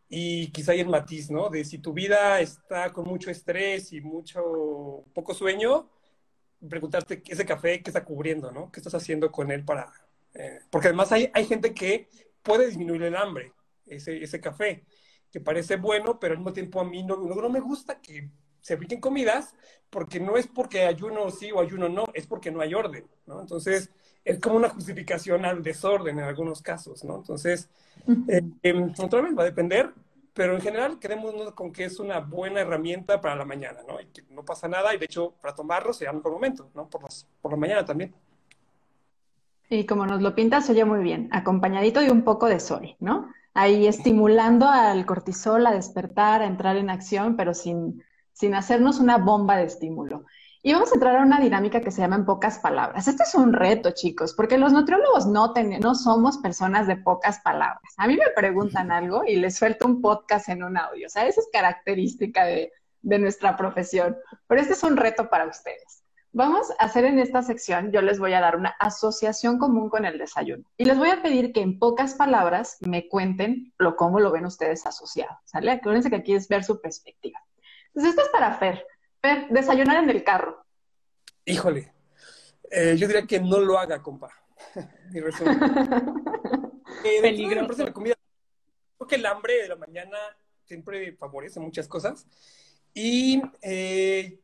Y 0.08 0.50
quizá 0.50 0.72
hay 0.72 0.80
el 0.80 0.88
matiz, 0.88 1.30
¿no? 1.30 1.48
De 1.48 1.64
si 1.64 1.78
tu 1.78 1.92
vida 1.92 2.40
está 2.40 2.92
con 2.92 3.06
mucho 3.06 3.30
estrés 3.30 3.92
y 3.92 4.00
mucho 4.00 5.04
poco 5.14 5.32
sueño, 5.32 5.88
preguntarte 6.68 7.22
ese 7.26 7.46
café, 7.46 7.82
¿qué 7.82 7.90
está 7.90 8.04
cubriendo, 8.04 8.50
¿no? 8.50 8.70
¿Qué 8.70 8.80
estás 8.80 8.94
haciendo 8.94 9.30
con 9.30 9.50
él 9.50 9.64
para...? 9.64 9.92
Eh, 10.34 10.60
porque 10.70 10.88
además 10.88 11.12
hay, 11.12 11.30
hay 11.34 11.44
gente 11.44 11.74
que 11.74 12.08
puede 12.42 12.66
disminuir 12.66 13.02
el 13.02 13.16
hambre, 13.16 13.52
ese, 13.86 14.22
ese 14.22 14.40
café, 14.40 14.84
que 15.30 15.40
parece 15.40 15.76
bueno, 15.76 16.18
pero 16.18 16.32
al 16.32 16.38
mismo 16.38 16.52
tiempo 16.52 16.80
a 16.80 16.84
mí 16.84 17.02
no, 17.02 17.16
no, 17.16 17.48
me 17.48 17.60
gusta 17.60 18.00
que 18.00 18.30
se 18.60 18.74
apliquen 18.74 19.00
comidas, 19.00 19.54
porque 19.90 20.20
no 20.20 20.36
es 20.36 20.46
porque 20.46 20.84
ayuno 20.84 21.30
sí 21.30 21.50
o 21.52 21.60
ayuno 21.60 21.88
no, 21.88 22.04
es 22.14 22.26
porque 22.26 22.50
no 22.50 22.60
hay 22.60 22.74
orden, 22.74 23.06
¿no? 23.26 23.40
Entonces, 23.40 23.90
es 24.24 24.38
como 24.38 24.56
una 24.56 24.68
justificación 24.68 25.44
al 25.44 25.62
desorden 25.62 26.18
en 26.18 26.24
algunos 26.24 26.62
casos, 26.62 27.04
¿no? 27.04 27.16
Entonces, 27.16 27.68
eh, 28.28 28.42
em, 28.62 28.92
otra 28.98 29.20
vez 29.20 29.36
va 29.36 29.42
a 29.42 29.46
depender, 29.46 29.92
pero 30.32 30.54
en 30.54 30.60
general 30.60 30.98
queremos 30.98 31.34
con 31.52 31.72
que 31.72 31.84
es 31.84 31.98
una 31.98 32.20
buena 32.20 32.60
herramienta 32.60 33.20
para 33.20 33.36
la 33.36 33.44
mañana, 33.44 33.80
¿no? 33.86 34.00
Y 34.00 34.06
que 34.06 34.22
no 34.30 34.44
pasa 34.44 34.68
nada 34.68 34.94
y 34.94 34.98
de 34.98 35.04
hecho 35.06 35.34
para 35.40 35.54
tomarlo 35.54 35.92
sería 35.92 36.12
mejor 36.12 36.32
momento, 36.32 36.70
¿no? 36.74 36.88
Por, 36.88 37.02
por 37.40 37.52
la 37.52 37.58
mañana 37.58 37.84
también. 37.84 38.14
Y 39.68 39.86
como 39.86 40.06
nos 40.06 40.20
lo 40.20 40.34
pintas, 40.34 40.68
oye 40.70 40.84
muy 40.84 41.02
bien, 41.02 41.28
acompañadito 41.32 42.00
de 42.00 42.10
un 42.10 42.22
poco 42.22 42.46
de 42.46 42.60
sol, 42.60 42.96
¿no? 43.00 43.32
Ahí 43.54 43.86
estimulando 43.86 44.68
al 44.68 45.04
cortisol 45.04 45.66
a 45.66 45.72
despertar, 45.72 46.42
a 46.42 46.46
entrar 46.46 46.76
en 46.76 46.90
acción, 46.90 47.36
pero 47.36 47.54
sin, 47.54 48.02
sin 48.32 48.54
hacernos 48.54 48.98
una 48.98 49.18
bomba 49.18 49.56
de 49.56 49.64
estímulo. 49.64 50.24
Y 50.64 50.72
vamos 50.72 50.92
a 50.92 50.94
entrar 50.94 51.16
a 51.16 51.22
una 51.22 51.40
dinámica 51.40 51.80
que 51.80 51.90
se 51.90 52.02
llama 52.02 52.14
en 52.14 52.24
pocas 52.24 52.60
palabras. 52.60 53.08
Este 53.08 53.24
es 53.24 53.34
un 53.34 53.52
reto, 53.52 53.90
chicos, 53.90 54.32
porque 54.32 54.58
los 54.58 54.72
nutriólogos 54.72 55.26
no, 55.26 55.52
no 55.80 55.94
somos 55.96 56.38
personas 56.38 56.86
de 56.86 56.94
pocas 56.94 57.40
palabras. 57.40 57.92
A 57.96 58.06
mí 58.06 58.16
me 58.16 58.30
preguntan 58.36 58.92
algo 58.92 59.24
y 59.26 59.36
les 59.36 59.56
suelto 59.56 59.86
un 59.86 60.00
podcast 60.00 60.48
en 60.50 60.62
un 60.62 60.76
audio. 60.76 61.08
O 61.08 61.10
sea, 61.10 61.26
esa 61.26 61.40
es 61.40 61.48
característica 61.52 62.44
de, 62.44 62.70
de 63.00 63.18
nuestra 63.18 63.56
profesión. 63.56 64.16
Pero 64.46 64.60
este 64.60 64.74
es 64.74 64.84
un 64.84 64.96
reto 64.96 65.28
para 65.28 65.48
ustedes. 65.48 66.04
Vamos 66.30 66.70
a 66.78 66.84
hacer 66.84 67.06
en 67.06 67.18
esta 67.18 67.42
sección, 67.42 67.90
yo 67.90 68.00
les 68.00 68.18
voy 68.20 68.32
a 68.32 68.40
dar 68.40 68.56
una 68.56 68.74
asociación 68.78 69.58
común 69.58 69.90
con 69.90 70.04
el 70.04 70.16
desayuno. 70.16 70.64
Y 70.78 70.84
les 70.84 70.96
voy 70.96 71.10
a 71.10 71.20
pedir 71.22 71.52
que 71.52 71.60
en 71.60 71.80
pocas 71.80 72.14
palabras 72.14 72.78
me 72.80 73.08
cuenten 73.08 73.74
lo, 73.78 73.96
cómo 73.96 74.20
lo 74.20 74.30
ven 74.30 74.46
ustedes 74.46 74.86
asociado. 74.86 75.36
¿Sale? 75.44 75.72
Acuérdense 75.72 76.08
que 76.08 76.16
aquí 76.16 76.34
es 76.34 76.46
ver 76.46 76.62
su 76.62 76.80
perspectiva. 76.80 77.40
Entonces, 77.88 78.10
esto 78.10 78.22
es 78.22 78.28
para 78.28 78.54
Fer 78.54 78.86
desayunar 79.50 80.02
en 80.02 80.10
el 80.10 80.24
carro. 80.24 80.64
Híjole, 81.44 81.92
eh, 82.70 82.96
yo 82.96 83.06
diría 83.06 83.26
que 83.26 83.40
no 83.40 83.58
lo 83.60 83.78
haga, 83.78 84.02
compa. 84.02 84.30
Mi 85.10 85.20
resumen. 85.20 85.58
eh, 87.04 87.20
Peligro. 87.20 87.66
La 87.68 87.92
comida, 87.92 88.14
creo 88.96 89.08
que 89.08 89.16
el 89.16 89.26
hambre 89.26 89.62
de 89.62 89.68
la 89.68 89.76
mañana 89.76 90.18
siempre 90.64 91.12
favorece 91.12 91.60
muchas 91.60 91.88
cosas. 91.88 92.26
Y, 92.94 93.42
eh, 93.62 94.40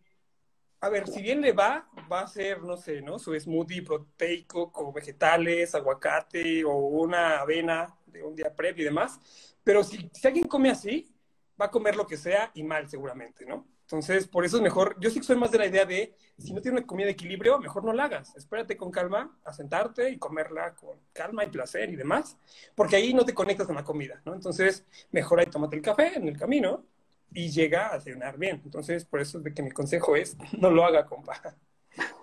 a 0.81 0.89
ver, 0.89 1.09
si 1.09 1.23
bien 1.23 1.41
le 1.41 1.53
va, 1.53 1.89
va 2.11 2.21
a 2.21 2.27
ser, 2.27 2.63
no 2.63 2.77
sé, 2.77 3.03
¿no? 3.03 3.19
Su 3.19 3.39
smoothie 3.39 3.83
proteico 3.83 4.73
con 4.73 4.93
vegetales, 4.93 5.75
aguacate 5.75 6.65
o 6.65 6.73
una 6.73 7.41
avena 7.41 7.97
de 8.07 8.23
un 8.23 8.35
día 8.35 8.55
previo 8.55 8.83
y 8.83 8.87
demás. 8.87 9.19
Pero 9.65 9.85
si, 9.85 10.11
si 10.13 10.27
alguien 10.27 10.47
come 10.47 10.71
así, 10.71 11.13
va 11.61 11.67
a 11.67 11.71
comer 11.71 11.97
lo 11.97 12.07
que 12.07 12.17
sea 12.17 12.51
y 12.55 12.63
mal 12.63 12.89
seguramente, 12.89 13.45
¿no? 13.45 13.67
Entonces, 13.91 14.29
por 14.29 14.45
eso 14.45 14.59
es 14.59 14.63
mejor, 14.63 14.97
yo 15.01 15.09
sí 15.09 15.23
soy 15.23 15.37
más 15.37 15.51
de 15.51 15.57
la 15.57 15.65
idea 15.65 15.87
de, 15.87 16.15
si 16.37 16.53
no 16.53 16.61
tiene 16.61 16.77
una 16.77 16.87
comida 16.87 17.07
de 17.07 17.13
equilibrio, 17.13 17.59
mejor 17.59 17.85
no 17.85 17.95
la 17.95 18.05
hagas. 18.05 18.37
Espérate 18.37 18.77
con 18.77 18.91
calma 18.91 19.35
a 19.47 19.53
sentarte 19.55 20.11
y 20.11 20.19
comerla 20.19 20.75
con 20.75 21.01
calma 21.15 21.43
y 21.43 21.49
placer 21.49 21.89
y 21.89 21.97
demás, 21.97 22.37
porque 22.75 22.97
ahí 22.97 23.15
no 23.15 23.25
te 23.25 23.33
conectas 23.33 23.67
con 23.67 23.77
la 23.77 23.85
comida, 23.85 24.21
¿no? 24.27 24.35
Entonces, 24.35 24.85
mejor 25.11 25.41
ahí 25.41 25.47
tómate 25.47 25.77
el 25.77 25.81
café 25.81 26.19
en 26.19 26.29
el 26.29 26.37
camino 26.37 26.85
y 27.33 27.49
llega 27.49 27.87
a 27.87 27.99
cenar 27.99 28.37
bien. 28.37 28.61
Entonces, 28.63 29.07
por 29.07 29.23
eso 29.23 29.39
es 29.39 29.45
de 29.45 29.55
que 29.55 29.63
mi 29.63 29.71
consejo 29.71 30.17
es, 30.17 30.37
no 30.59 30.71
lo 30.71 30.85
haga, 30.85 31.07
compa. 31.07 31.41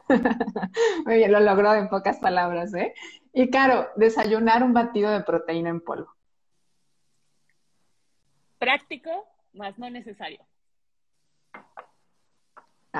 Muy 1.05 1.15
bien, 1.15 1.31
lo 1.31 1.39
logró 1.39 1.73
en 1.73 1.89
pocas 1.89 2.19
palabras, 2.19 2.75
¿eh? 2.75 2.93
Y 3.33 3.49
claro, 3.49 3.89
desayunar 3.95 4.61
un 4.61 4.73
batido 4.73 5.09
de 5.09 5.23
proteína 5.23 5.71
en 5.71 5.81
polvo. 5.81 6.13
Práctico, 8.59 9.09
más 9.53 9.79
no 9.79 9.89
necesario. 9.89 10.45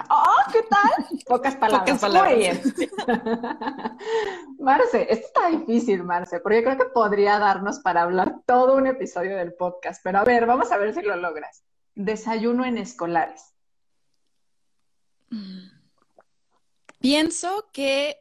¡Oh, 0.10 0.52
qué 0.52 0.62
tal! 0.64 1.20
Pocas 1.26 1.56
palabras. 1.56 2.02
Muy 2.04 2.36
bien. 2.36 2.62
Marce, 4.60 5.08
esto 5.10 5.28
está 5.28 5.50
difícil, 5.50 6.04
Marce, 6.04 6.40
porque 6.40 6.58
yo 6.58 6.64
creo 6.64 6.78
que 6.78 6.94
podría 6.94 7.40
darnos 7.40 7.80
para 7.80 8.02
hablar 8.02 8.42
todo 8.46 8.76
un 8.76 8.88
episodio 8.88 9.38
del 9.38 9.54
podcast. 9.54 10.02
Pero 10.04 10.20
a 10.20 10.24
ver, 10.24 10.46
vamos 10.46 10.72
a 10.72 10.78
ver 10.78 10.94
si 10.94 11.02
lo 11.02 11.16
logras. 11.16 11.64
Desayuno 11.96 12.66
en 12.66 12.78
escolares. 12.78 13.54
Pienso 17.00 17.70
que 17.72 18.18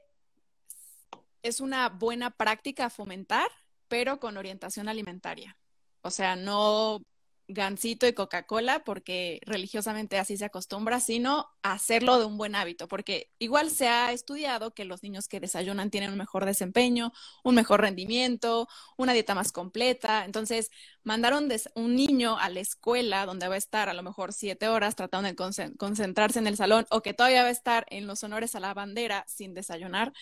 es 1.43 1.61
una 1.61 1.89
buena 1.89 2.31
práctica 2.31 2.89
fomentar, 2.89 3.51
pero 3.89 4.21
con 4.21 4.37
orientación 4.37 4.89
alimentaria. 4.89 5.57
O 6.03 6.11
sea, 6.11 6.37
no 6.37 7.01
gansito 7.49 8.07
y 8.07 8.13
Coca-Cola 8.15 8.85
porque 8.85 9.41
religiosamente 9.45 10.19
así 10.19 10.37
se 10.37 10.47
acostumbra, 10.47 11.01
sino 11.01 11.49
hacerlo 11.63 12.19
de 12.19 12.25
un 12.25 12.39
buen 12.39 12.55
hábito, 12.55 12.89
porque 12.89 13.31
igual 13.39 13.71
se 13.71 13.89
ha 13.89 14.13
estudiado 14.13 14.75
que 14.75 14.85
los 14.85 15.03
niños 15.03 15.29
que 15.29 15.41
desayunan 15.41 15.91
tienen 15.91 16.11
un 16.11 16.19
mejor 16.19 16.45
desempeño, 16.47 17.13
un 17.43 17.55
mejor 17.55 17.81
rendimiento, 17.83 18.69
una 18.97 19.13
dieta 19.13 19.35
más 19.35 19.53
completa. 19.53 20.25
Entonces, 20.25 20.71
mandaron 21.03 21.49
un 21.75 21.97
niño 21.97 22.39
a 22.39 22.49
la 22.49 22.61
escuela 22.61 23.27
donde 23.27 23.49
va 23.49 23.55
a 23.55 23.59
estar 23.59 23.89
a 23.89 23.95
lo 23.95 24.03
mejor 24.03 24.33
siete 24.33 24.69
horas 24.69 24.97
tratando 24.97 25.29
de 25.29 25.75
concentrarse 25.77 26.39
en 26.39 26.47
el 26.47 26.57
salón 26.57 26.87
o 26.91 27.03
que 27.03 27.15
todavía 27.15 27.43
va 27.43 27.49
a 27.49 27.53
estar 27.53 27.87
en 27.91 28.07
los 28.07 28.23
honores 28.25 28.55
a 28.55 28.61
la 28.61 28.75
bandera 28.75 29.25
sin 29.29 29.55
desayunar, 29.55 30.13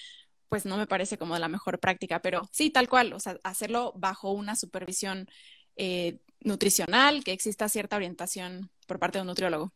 pues 0.48 0.66
no 0.66 0.76
me 0.76 0.86
parece 0.86 1.16
como 1.16 1.38
la 1.38 1.48
mejor 1.48 1.80
práctica, 1.80 2.20
pero 2.20 2.46
sí, 2.52 2.68
tal 2.68 2.86
cual, 2.86 3.14
o 3.14 3.20
sea, 3.20 3.38
hacerlo 3.42 3.94
bajo 3.96 4.32
una 4.32 4.54
supervisión 4.54 5.26
eh, 5.76 6.18
nutricional, 6.40 7.24
que 7.24 7.32
exista 7.32 7.68
cierta 7.68 7.96
orientación 7.96 8.70
por 8.86 8.98
parte 8.98 9.18
de 9.18 9.22
un 9.22 9.28
nutriólogo. 9.28 9.72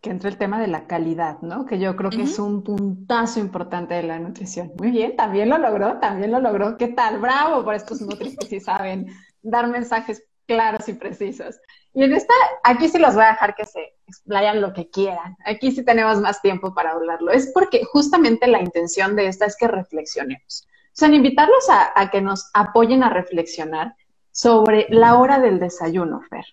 Que 0.00 0.10
entre 0.10 0.30
el 0.30 0.36
tema 0.36 0.60
de 0.60 0.66
la 0.66 0.88
calidad, 0.88 1.40
¿no? 1.42 1.64
Que 1.64 1.78
yo 1.78 1.94
creo 1.94 2.10
que 2.10 2.22
es 2.22 2.38
un 2.38 2.64
puntazo 2.64 3.38
importante 3.38 3.94
de 3.94 4.02
la 4.02 4.18
nutrición. 4.18 4.72
Muy 4.76 4.90
bien, 4.90 5.14
también 5.14 5.48
lo 5.48 5.58
logró, 5.58 5.98
también 6.00 6.32
lo 6.32 6.40
logró. 6.40 6.76
¿Qué 6.76 6.88
tal? 6.88 7.20
Bravo 7.20 7.64
por 7.64 7.74
estos 7.74 8.00
nutris 8.00 8.36
que 8.36 8.46
sí 8.46 8.58
saben 8.58 9.06
dar 9.42 9.68
mensajes 9.68 10.24
claros 10.46 10.88
y 10.88 10.94
precisos. 10.94 11.56
Y 11.94 12.02
en 12.02 12.12
esta, 12.14 12.34
aquí 12.64 12.88
sí 12.88 12.98
los 12.98 13.14
voy 13.14 13.24
a 13.24 13.28
dejar 13.28 13.54
que 13.54 13.64
se 13.64 13.94
explayan 14.08 14.60
lo 14.60 14.72
que 14.72 14.90
quieran. 14.90 15.36
Aquí 15.44 15.70
sí 15.70 15.84
tenemos 15.84 16.20
más 16.20 16.42
tiempo 16.42 16.74
para 16.74 16.90
hablarlo. 16.90 17.30
Es 17.30 17.52
porque 17.54 17.84
justamente 17.84 18.48
la 18.48 18.60
intención 18.60 19.14
de 19.14 19.28
esta 19.28 19.46
es 19.46 19.56
que 19.56 19.68
reflexionemos. 19.68 20.66
O 20.66 20.94
sea, 20.94 21.08
invitarlos 21.08 21.68
a, 21.70 21.92
a 21.94 22.10
que 22.10 22.20
nos 22.20 22.50
apoyen 22.54 23.04
a 23.04 23.08
reflexionar 23.08 23.94
sobre 24.32 24.86
la 24.88 25.18
hora 25.18 25.38
del 25.38 25.60
desayuno, 25.60 26.22
Fer. 26.28 26.44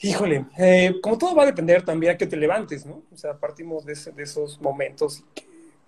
Híjole, 0.00 0.46
eh, 0.56 0.94
como 1.02 1.18
todo 1.18 1.34
va 1.34 1.42
a 1.42 1.46
depender 1.46 1.84
también 1.84 2.14
a 2.14 2.16
que 2.16 2.26
te 2.26 2.36
levantes, 2.36 2.86
¿no? 2.86 3.02
O 3.12 3.16
sea, 3.16 3.36
partimos 3.36 3.84
de, 3.84 3.92
esos 3.92 4.60
momentos 4.60 5.24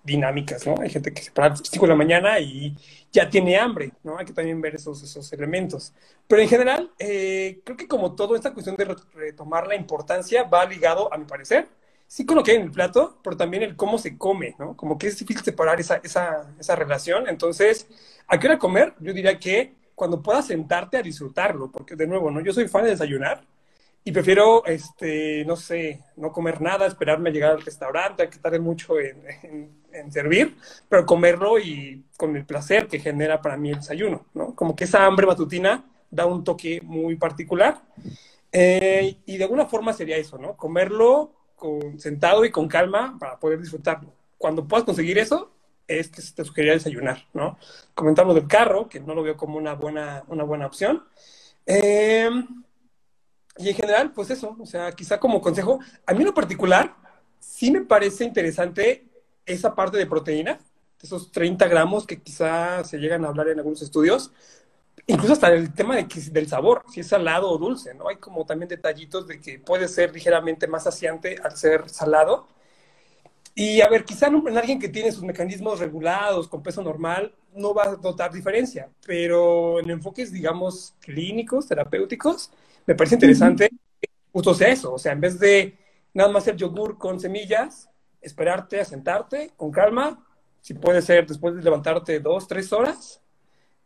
dinámicas, 0.03 0.67
¿no? 0.67 0.75
Hay 0.81 0.89
gente 0.89 1.13
que 1.13 1.21
se 1.21 1.31
para 1.31 1.47
a 1.47 1.49
las 1.51 1.61
5 1.63 1.85
de 1.85 1.89
la 1.89 1.95
mañana 1.95 2.39
y 2.39 2.75
ya 3.11 3.29
tiene 3.29 3.57
hambre, 3.57 3.93
¿no? 4.03 4.17
Hay 4.17 4.25
que 4.25 4.33
también 4.33 4.59
ver 4.59 4.75
esos, 4.75 5.01
esos 5.01 5.31
elementos. 5.31 5.93
Pero 6.27 6.41
en 6.41 6.49
general, 6.49 6.91
eh, 6.99 7.61
creo 7.63 7.77
que 7.77 7.87
como 7.87 8.13
todo, 8.13 8.35
esta 8.35 8.53
cuestión 8.53 8.75
de 8.75 8.95
retomar 9.13 9.65
la 9.67 9.75
importancia 9.75 10.43
va 10.43 10.65
ligado, 10.65 11.11
a 11.13 11.17
mi 11.17 11.25
parecer, 11.25 11.69
sí 12.11 12.25
con 12.25 12.35
lo 12.35 12.43
que 12.43 12.51
hay 12.51 12.57
en 12.57 12.63
el 12.63 12.71
plato, 12.71 13.19
pero 13.23 13.37
también 13.37 13.63
el 13.63 13.77
cómo 13.77 13.97
se 13.97 14.17
come, 14.17 14.53
¿no? 14.59 14.75
Como 14.75 14.97
que 14.97 15.07
es 15.07 15.17
difícil 15.17 15.45
separar 15.45 15.79
esa, 15.79 16.01
esa, 16.03 16.53
esa 16.59 16.75
relación. 16.75 17.29
Entonces, 17.29 17.87
¿a 18.27 18.37
qué 18.37 18.47
hora 18.47 18.59
comer? 18.59 18.93
Yo 18.99 19.13
diría 19.13 19.39
que 19.39 19.75
cuando 19.95 20.21
puedas 20.21 20.47
sentarte 20.47 20.97
a 20.97 21.01
disfrutarlo, 21.01 21.71
porque 21.71 21.95
de 21.95 22.07
nuevo, 22.07 22.29
¿no? 22.29 22.41
Yo 22.41 22.51
soy 22.51 22.67
fan 22.67 22.83
de 22.83 22.89
desayunar 22.89 23.45
y 24.03 24.11
prefiero, 24.11 24.65
este, 24.65 25.45
no 25.45 25.55
sé, 25.55 26.03
no 26.17 26.33
comer 26.33 26.59
nada, 26.59 26.85
esperarme 26.85 27.29
a 27.29 27.33
llegar 27.33 27.51
al 27.51 27.61
restaurante, 27.61 28.29
que 28.29 28.39
tarde 28.39 28.59
mucho 28.59 28.99
en, 28.99 29.23
en, 29.93 30.11
servir, 30.11 30.57
pero 30.89 31.05
comerlo 31.05 31.59
y 31.59 32.03
con 32.17 32.35
el 32.35 32.45
placer 32.45 32.87
que 32.87 32.99
genera 32.99 33.41
para 33.41 33.55
mí 33.55 33.69
el 33.69 33.77
desayuno, 33.77 34.25
¿no? 34.33 34.53
Como 34.53 34.75
que 34.75 34.83
esa 34.83 35.05
hambre 35.05 35.27
matutina 35.27 35.85
da 36.09 36.25
un 36.25 36.43
toque 36.43 36.81
muy 36.81 37.15
particular. 37.15 37.81
Eh, 38.51 39.15
y 39.25 39.37
de 39.37 39.43
alguna 39.45 39.65
forma 39.65 39.93
sería 39.93 40.17
eso, 40.17 40.37
¿no? 40.37 40.57
Comerlo 40.57 41.40
sentado 41.97 42.45
y 42.45 42.51
con 42.51 42.67
calma 42.67 43.17
para 43.19 43.39
poder 43.39 43.59
disfrutarlo. 43.59 44.13
Cuando 44.37 44.67
puedas 44.67 44.85
conseguir 44.85 45.17
eso, 45.17 45.51
es 45.87 46.09
que 46.09 46.21
te 46.21 46.45
sugeriría 46.45 46.73
desayunar, 46.73 47.25
¿no? 47.33 47.57
Comentamos 47.93 48.35
del 48.35 48.47
carro, 48.47 48.87
que 48.87 48.99
no 48.99 49.13
lo 49.13 49.23
veo 49.23 49.37
como 49.37 49.57
una 49.57 49.73
buena, 49.73 50.23
una 50.27 50.43
buena 50.43 50.65
opción. 50.65 51.03
Em, 51.65 52.63
y 53.57 53.69
en 53.69 53.75
general, 53.75 54.11
pues 54.13 54.29
eso, 54.29 54.55
o 54.59 54.65
sea, 54.65 54.91
quizá 54.93 55.19
como 55.19 55.41
consejo, 55.41 55.79
a 56.05 56.13
mí 56.13 56.19
en 56.19 56.25
lo 56.25 56.33
particular, 56.33 56.95
sí 57.39 57.71
me 57.71 57.81
parece 57.81 58.23
interesante 58.23 59.05
esa 59.45 59.75
parte 59.75 59.97
de 59.97 60.05
proteína, 60.05 60.59
esos 61.01 61.31
30 61.31 61.67
gramos 61.67 62.05
que 62.05 62.21
quizá 62.21 62.83
se 62.83 62.97
llegan 62.97 63.25
a 63.25 63.29
hablar 63.29 63.49
en 63.49 63.57
algunos 63.57 63.81
estudios, 63.81 64.31
incluso 65.07 65.33
hasta 65.33 65.49
el 65.49 65.73
tema 65.73 65.95
de 65.95 66.07
del 66.31 66.47
sabor, 66.47 66.83
si 66.91 67.01
es 67.01 67.07
salado 67.07 67.49
o 67.49 67.57
dulce, 67.57 67.93
¿no? 67.93 68.09
Hay 68.09 68.17
como 68.17 68.45
también 68.45 68.69
detallitos 68.69 69.27
de 69.27 69.39
que 69.39 69.59
puede 69.59 69.87
ser 69.87 70.13
ligeramente 70.13 70.67
más 70.67 70.83
saciante 70.83 71.37
al 71.43 71.57
ser 71.57 71.89
salado. 71.89 72.47
Y 73.53 73.81
a 73.81 73.89
ver, 73.89 74.05
quizá 74.05 74.27
en, 74.27 74.57
alguien 74.57 74.79
que 74.79 74.89
tiene 74.89 75.11
sus 75.11 75.23
mecanismos 75.23 75.79
regulados 75.79 76.47
con 76.47 76.63
peso 76.63 76.81
normal 76.81 77.35
no 77.53 77.73
va 77.73 77.83
a 77.83 77.97
notar 77.97 78.31
diferencia, 78.31 78.89
pero 79.05 79.79
en 79.79 79.89
enfoques, 79.89 80.31
digamos, 80.31 80.95
clínicos, 81.01 81.67
terapéuticos, 81.67 82.51
me 82.85 82.95
parece 82.95 83.15
interesante 83.15 83.69
que 83.99 84.09
justo 84.31 84.53
sea 84.53 84.69
eso, 84.69 84.93
o 84.93 84.97
sea, 84.97 85.11
en 85.11 85.19
vez 85.19 85.37
de 85.37 85.77
nada 86.13 86.31
más 86.31 86.43
hacer 86.43 86.55
yogur 86.55 86.97
con 86.97 87.19
semillas, 87.19 87.89
esperarte 88.21 88.79
a 88.79 88.85
sentarte 88.85 89.51
con 89.57 89.71
calma, 89.71 90.25
si 90.61 90.73
puede 90.73 91.01
ser 91.01 91.27
después 91.27 91.55
de 91.55 91.63
levantarte 91.63 92.19
dos, 92.21 92.47
tres 92.47 92.71
horas, 92.71 93.21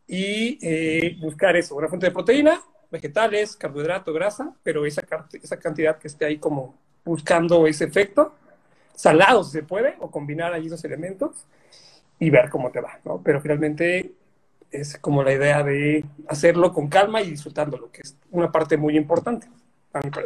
y 0.06 0.58
eh, 0.62 1.16
buscar 1.20 1.56
eso, 1.56 1.74
una 1.74 1.88
fuente 1.88 2.06
de 2.06 2.12
proteína, 2.12 2.60
vegetales, 2.90 3.56
carbohidrato, 3.56 4.12
grasa, 4.12 4.54
pero 4.62 4.86
esa, 4.86 5.02
esa 5.42 5.58
cantidad 5.58 5.98
que 5.98 6.08
esté 6.08 6.24
ahí 6.24 6.38
como 6.38 6.74
buscando 7.04 7.66
ese 7.66 7.84
efecto, 7.84 8.34
salado 8.94 9.44
si 9.44 9.52
se 9.52 9.62
puede, 9.62 9.96
o 10.00 10.10
combinar 10.10 10.52
ahí 10.52 10.66
esos 10.66 10.84
elementos 10.84 11.46
y 12.18 12.30
ver 12.30 12.48
cómo 12.50 12.70
te 12.70 12.80
va, 12.80 12.98
¿no? 13.04 13.20
Pero 13.22 13.40
finalmente 13.40 14.12
es 14.70 14.98
como 14.98 15.22
la 15.22 15.32
idea 15.32 15.62
de 15.62 16.04
hacerlo 16.28 16.72
con 16.72 16.88
calma 16.88 17.22
y 17.22 17.30
disfrutándolo, 17.30 17.90
que 17.90 18.02
es 18.02 18.16
una 18.30 18.50
parte 18.50 18.76
muy 18.76 18.96
importante. 18.96 19.48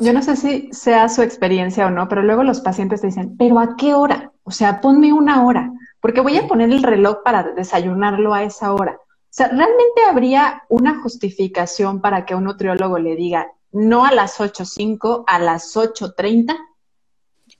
Yo 0.00 0.12
no 0.12 0.22
sé 0.22 0.36
si 0.36 0.68
sea 0.72 1.08
su 1.08 1.22
experiencia 1.22 1.86
o 1.86 1.90
no, 1.90 2.08
pero 2.08 2.22
luego 2.22 2.42
los 2.42 2.60
pacientes 2.60 3.00
te 3.00 3.06
dicen, 3.06 3.36
pero 3.36 3.60
¿a 3.60 3.76
qué 3.76 3.94
hora? 3.94 4.32
O 4.42 4.50
sea, 4.50 4.80
ponme 4.80 5.12
una 5.12 5.44
hora, 5.44 5.72
porque 6.00 6.20
voy 6.20 6.36
a 6.38 6.48
poner 6.48 6.70
el 6.70 6.82
reloj 6.82 7.18
para 7.24 7.42
desayunarlo 7.42 8.34
a 8.34 8.42
esa 8.42 8.72
hora. 8.72 8.98
O 9.30 9.32
sea, 9.32 9.48
¿realmente 9.48 10.02
habría 10.08 10.64
una 10.68 11.00
justificación 11.00 12.00
para 12.00 12.26
que 12.26 12.34
un 12.34 12.44
nutriólogo 12.44 12.98
le 12.98 13.14
diga 13.14 13.52
no 13.70 14.04
a 14.04 14.12
las 14.12 14.40
8.05, 14.40 15.24
a 15.26 15.38
las 15.38 15.76
8.30? 15.76 16.56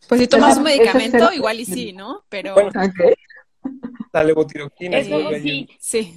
Pues 0.08 0.20
si 0.20 0.26
tomas 0.26 0.56
un 0.56 0.64
medicamento, 0.64 1.32
igual 1.32 1.60
y 1.60 1.64
sí, 1.64 1.92
¿no? 1.92 2.24
Pero... 2.28 2.54
Bueno, 2.54 2.70
La 4.12 4.24
levotiroxina. 4.24 4.98
Eso 4.98 5.30
sí. 5.40 5.68
Sí 5.78 6.14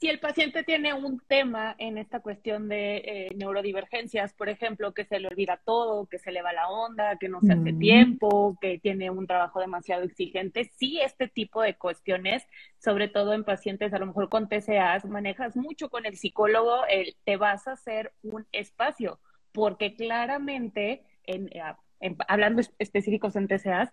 si 0.00 0.08
el 0.08 0.18
paciente 0.18 0.64
tiene 0.64 0.94
un 0.94 1.20
tema 1.28 1.74
en 1.76 1.98
esta 1.98 2.20
cuestión 2.20 2.70
de 2.70 2.96
eh, 2.96 3.34
neurodivergencias, 3.36 4.32
por 4.32 4.48
ejemplo, 4.48 4.94
que 4.94 5.04
se 5.04 5.20
le 5.20 5.28
olvida 5.28 5.60
todo, 5.62 6.06
que 6.06 6.18
se 6.18 6.32
le 6.32 6.40
va 6.40 6.54
la 6.54 6.70
onda, 6.70 7.18
que 7.18 7.28
no 7.28 7.40
se 7.42 7.52
hace 7.52 7.74
tiempo, 7.74 8.56
que 8.62 8.78
tiene 8.78 9.10
un 9.10 9.26
trabajo 9.26 9.60
demasiado 9.60 10.02
exigente, 10.04 10.72
sí 10.78 10.98
este 11.02 11.28
tipo 11.28 11.60
de 11.60 11.76
cuestiones, 11.76 12.42
sobre 12.78 13.08
todo 13.08 13.34
en 13.34 13.44
pacientes 13.44 13.92
a 13.92 13.98
lo 13.98 14.06
mejor 14.06 14.30
con 14.30 14.48
TCAs, 14.48 15.04
manejas 15.04 15.54
mucho 15.54 15.90
con 15.90 16.06
el 16.06 16.16
psicólogo, 16.16 16.80
te 17.24 17.36
vas 17.36 17.68
a 17.68 17.72
hacer 17.72 18.14
un 18.22 18.46
espacio, 18.52 19.20
porque 19.52 19.96
claramente, 19.96 21.04
en, 21.24 21.48
eh, 21.48 22.16
hablando 22.26 22.62
específicos 22.78 23.36
en 23.36 23.48
TCAs, 23.48 23.90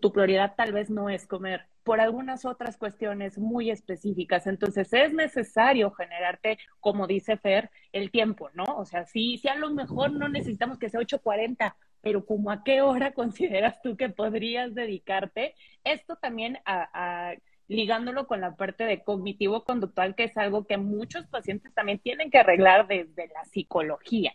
tu 0.00 0.12
prioridad 0.12 0.54
tal 0.56 0.72
vez 0.72 0.90
no 0.90 1.10
es 1.10 1.26
comer 1.26 1.66
por 1.84 2.00
algunas 2.00 2.46
otras 2.46 2.76
cuestiones 2.76 3.38
muy 3.38 3.70
específicas. 3.70 4.46
Entonces 4.46 4.92
es 4.92 5.12
necesario 5.12 5.90
generarte, 5.92 6.58
como 6.80 7.06
dice 7.06 7.36
Fer, 7.36 7.70
el 7.92 8.10
tiempo, 8.10 8.48
¿no? 8.54 8.64
O 8.64 8.86
sea, 8.86 9.04
sí, 9.04 9.38
sí 9.38 9.48
a 9.48 9.54
lo 9.54 9.70
mejor 9.70 10.12
no 10.12 10.28
necesitamos 10.28 10.78
que 10.78 10.88
sea 10.88 11.00
8.40, 11.00 11.74
pero 12.00 12.24
como 12.24 12.50
a 12.50 12.64
qué 12.64 12.80
hora 12.80 13.12
consideras 13.14 13.80
tú 13.82 13.96
que 13.96 14.08
podrías 14.08 14.74
dedicarte. 14.74 15.54
Esto 15.84 16.16
también 16.16 16.58
a, 16.64 17.34
ligándolo 17.68 18.26
con 18.26 18.40
la 18.40 18.56
parte 18.56 18.84
de 18.84 19.02
cognitivo 19.02 19.64
conductual, 19.64 20.14
que 20.14 20.24
es 20.24 20.36
algo 20.38 20.66
que 20.66 20.78
muchos 20.78 21.26
pacientes 21.26 21.72
también 21.74 21.98
tienen 21.98 22.30
que 22.30 22.38
arreglar 22.38 22.86
desde 22.86 23.28
la 23.28 23.44
psicología, 23.44 24.34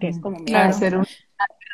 que 0.00 0.08
es 0.08 0.20
como 0.20 0.44
claro. 0.44 0.70
hacer 0.70 0.96
un 0.96 1.06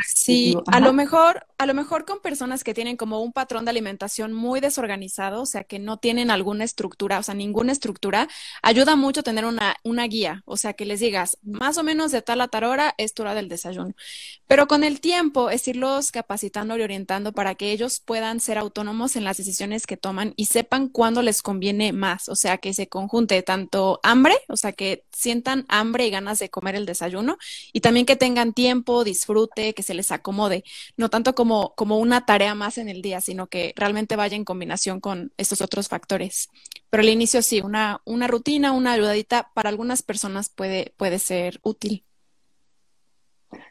Sí, 0.01 0.57
a 0.66 0.80
lo 0.80 0.92
mejor, 0.92 1.47
a 1.57 1.66
lo 1.66 1.74
mejor 1.74 2.05
con 2.05 2.20
personas 2.20 2.64
que 2.64 2.74
tienen 2.74 2.97
como 2.97 3.20
un 3.22 3.32
patrón 3.32 3.64
de 3.64 3.70
alimentación 3.70 4.32
muy 4.32 4.61
desorganizado, 4.61 5.42
o 5.42 5.47
sea, 5.47 5.64
que 5.64 5.78
no 5.78 5.99
tienen 5.99 6.30
alguna 6.30 6.64
estructura, 6.64 7.18
o 7.20 7.22
sea, 7.22 7.34
ninguna 7.34 7.72
estructura, 7.72 8.28
ayuda 8.62 8.97
mucho 8.97 9.22
tener 9.22 9.45
una, 9.45 9.76
una 9.84 10.05
guía, 10.07 10.42
o 10.47 10.57
sea, 10.57 10.72
que 10.72 10.84
les 10.84 10.99
digas, 11.01 11.38
más 11.42 11.78
o 11.78 11.84
menos 11.84 12.11
de 12.11 12.22
tal 12.22 12.40
a 12.40 12.49
tal 12.49 12.64
hora 12.64 12.95
es 12.99 13.14
tu 13.14 13.22
hora 13.22 13.34
del 13.34 13.49
desayuno. 13.49 13.95
Pero 14.49 14.66
con 14.66 14.84
el 14.84 15.01
tiempo 15.01 15.49
es 15.51 15.66
irlos 15.68 16.11
capacitando 16.11 16.76
y 16.76 16.82
orientando 16.82 17.32
para 17.32 17.55
que 17.55 17.70
ellos 17.70 18.01
puedan 18.01 18.40
ser 18.40 18.59
autónomos 18.59 19.16
en 19.16 19.24
las 19.24 19.36
decisiones 19.36 19.86
que 19.86 19.97
toman 19.97 20.34
y 20.36 20.47
sepan 20.47 20.88
cuándo 20.88 21.22
les 21.22 21.40
conviene 21.40 21.92
más, 21.92 22.28
o 22.28 22.34
sea, 22.36 22.59
que 22.59 22.74
se 22.74 22.88
conjunte 22.88 23.42
tanto 23.42 24.01
hambre, 24.03 24.34
o 24.49 24.57
sea, 24.57 24.72
que 24.72 25.05
sientan 25.12 25.66
hambre 25.68 26.07
y 26.07 26.11
ganas 26.11 26.40
de 26.40 26.51
comer 26.51 26.74
el 26.74 26.86
desayuno, 26.86 27.38
y 27.72 27.80
también 27.80 28.07
que 28.07 28.16
tengan 28.16 28.53
tiempo, 28.55 29.05
disfrute, 29.05 29.72
que 29.74 29.84
se 29.85 29.95
les 29.95 30.11
acomode, 30.11 30.64
no 30.97 31.09
tanto 31.09 31.35
como, 31.35 31.74
como 31.76 31.99
una 31.99 32.26
tarea 32.26 32.55
más 32.55 32.78
en 32.78 32.89
el 32.89 33.03
día, 33.03 33.20
sino 33.20 33.47
que 33.47 33.72
realmente 33.76 34.16
vaya 34.16 34.37
en 34.37 34.45
combinación 34.45 35.01
con 35.01 35.32
estos 35.37 35.61
otros 35.61 35.89
factores. 35.89 36.49
Pero 36.91 37.03
al 37.03 37.09
inicio 37.09 37.43
sí, 37.43 37.61
una, 37.61 38.01
una 38.05 38.26
rutina, 38.26 38.72
una 38.72 38.93
ayudadita 38.93 39.51
para 39.55 39.68
algunas 39.68 40.03
personas 40.03 40.49
puede, 40.49 40.95
puede 40.97 41.18
ser 41.18 41.61
útil. 41.62 42.05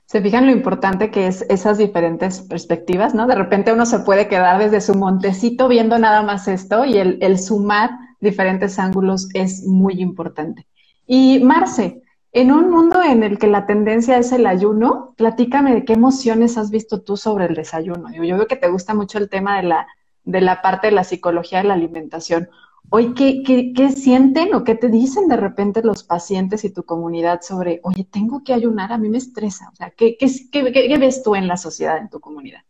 Se 0.06 0.22
fijan 0.22 0.46
lo 0.46 0.52
importante 0.52 1.12
que 1.12 1.28
es 1.28 1.44
esas 1.50 1.78
diferentes 1.78 2.42
perspectivas, 2.42 3.14
¿no? 3.14 3.26
De 3.28 3.36
repente 3.36 3.74
uno 3.74 3.86
se 3.86 4.00
puede 4.00 4.28
quedar 4.28 4.60
desde 4.60 4.80
su 4.80 4.96
montecito 4.96 5.68
viendo 5.68 5.98
nada 5.98 6.22
más 6.22 6.48
esto 6.48 6.86
y 6.86 6.98
el, 6.98 7.18
el 7.22 7.40
sumar 7.40 7.90
diferentes 8.20 8.80
ángulos 8.80 9.30
es 9.34 9.64
muy 9.66 10.02
importante. 10.02 10.68
Y 11.06 11.40
Marce, 11.40 12.03
en 12.34 12.52
un 12.52 12.72
mundo 12.72 13.02
en 13.04 13.22
el 13.22 13.38
que 13.38 13.48
la 13.48 13.68
tendencia 13.68 14.18
es 14.18 14.32
el 14.32 14.48
ayuno, 14.48 15.14
platícame 15.18 15.74
de 15.74 15.86
qué 15.86 15.94
emociones 15.94 16.58
has 16.58 16.72
visto 16.72 17.02
tú 17.02 17.16
sobre 17.16 17.46
el 17.46 17.54
desayuno. 17.54 18.12
Yo, 18.12 18.22
veo 18.22 18.48
que 18.48 18.56
te 18.56 18.70
gusta 18.70 18.96
mucho 18.96 19.20
el 19.20 19.30
tema 19.30 19.58
de 19.58 19.64
la, 19.64 19.88
de 20.24 20.42
la 20.42 20.64
parte 20.64 20.88
de 20.88 20.94
la 20.94 21.04
psicología 21.04 21.60
de 21.60 21.66
la 21.66 21.76
alimentación. 21.76 22.50
Hoy, 22.90 23.14
¿qué, 23.14 23.44
qué, 23.44 23.92
sienten 23.92 24.56
o 24.56 24.64
qué 24.64 24.74
te 24.74 24.90
dicen 24.90 25.28
de 25.28 25.38
repente 25.38 25.84
los 25.84 26.04
pacientes 26.04 26.64
y 26.64 26.74
tu 26.74 26.84
comunidad 26.84 27.42
sobre, 27.42 27.80
oye, 27.84 28.04
tengo 28.04 28.44
que 28.44 28.54
ayunar, 28.54 28.92
a 28.92 28.98
mí 28.98 29.10
me 29.10 29.20
estresa? 29.20 29.70
O 29.72 29.76
sea, 29.76 29.92
¿qué, 29.92 30.18
qué, 30.18 30.28
qué 30.52 30.98
ves 30.98 31.22
tú 31.22 31.36
en 31.36 31.48
la 31.48 31.58
sociedad, 31.58 32.00
en 32.00 32.10
tu 32.10 32.20
comunidad? 32.20 32.62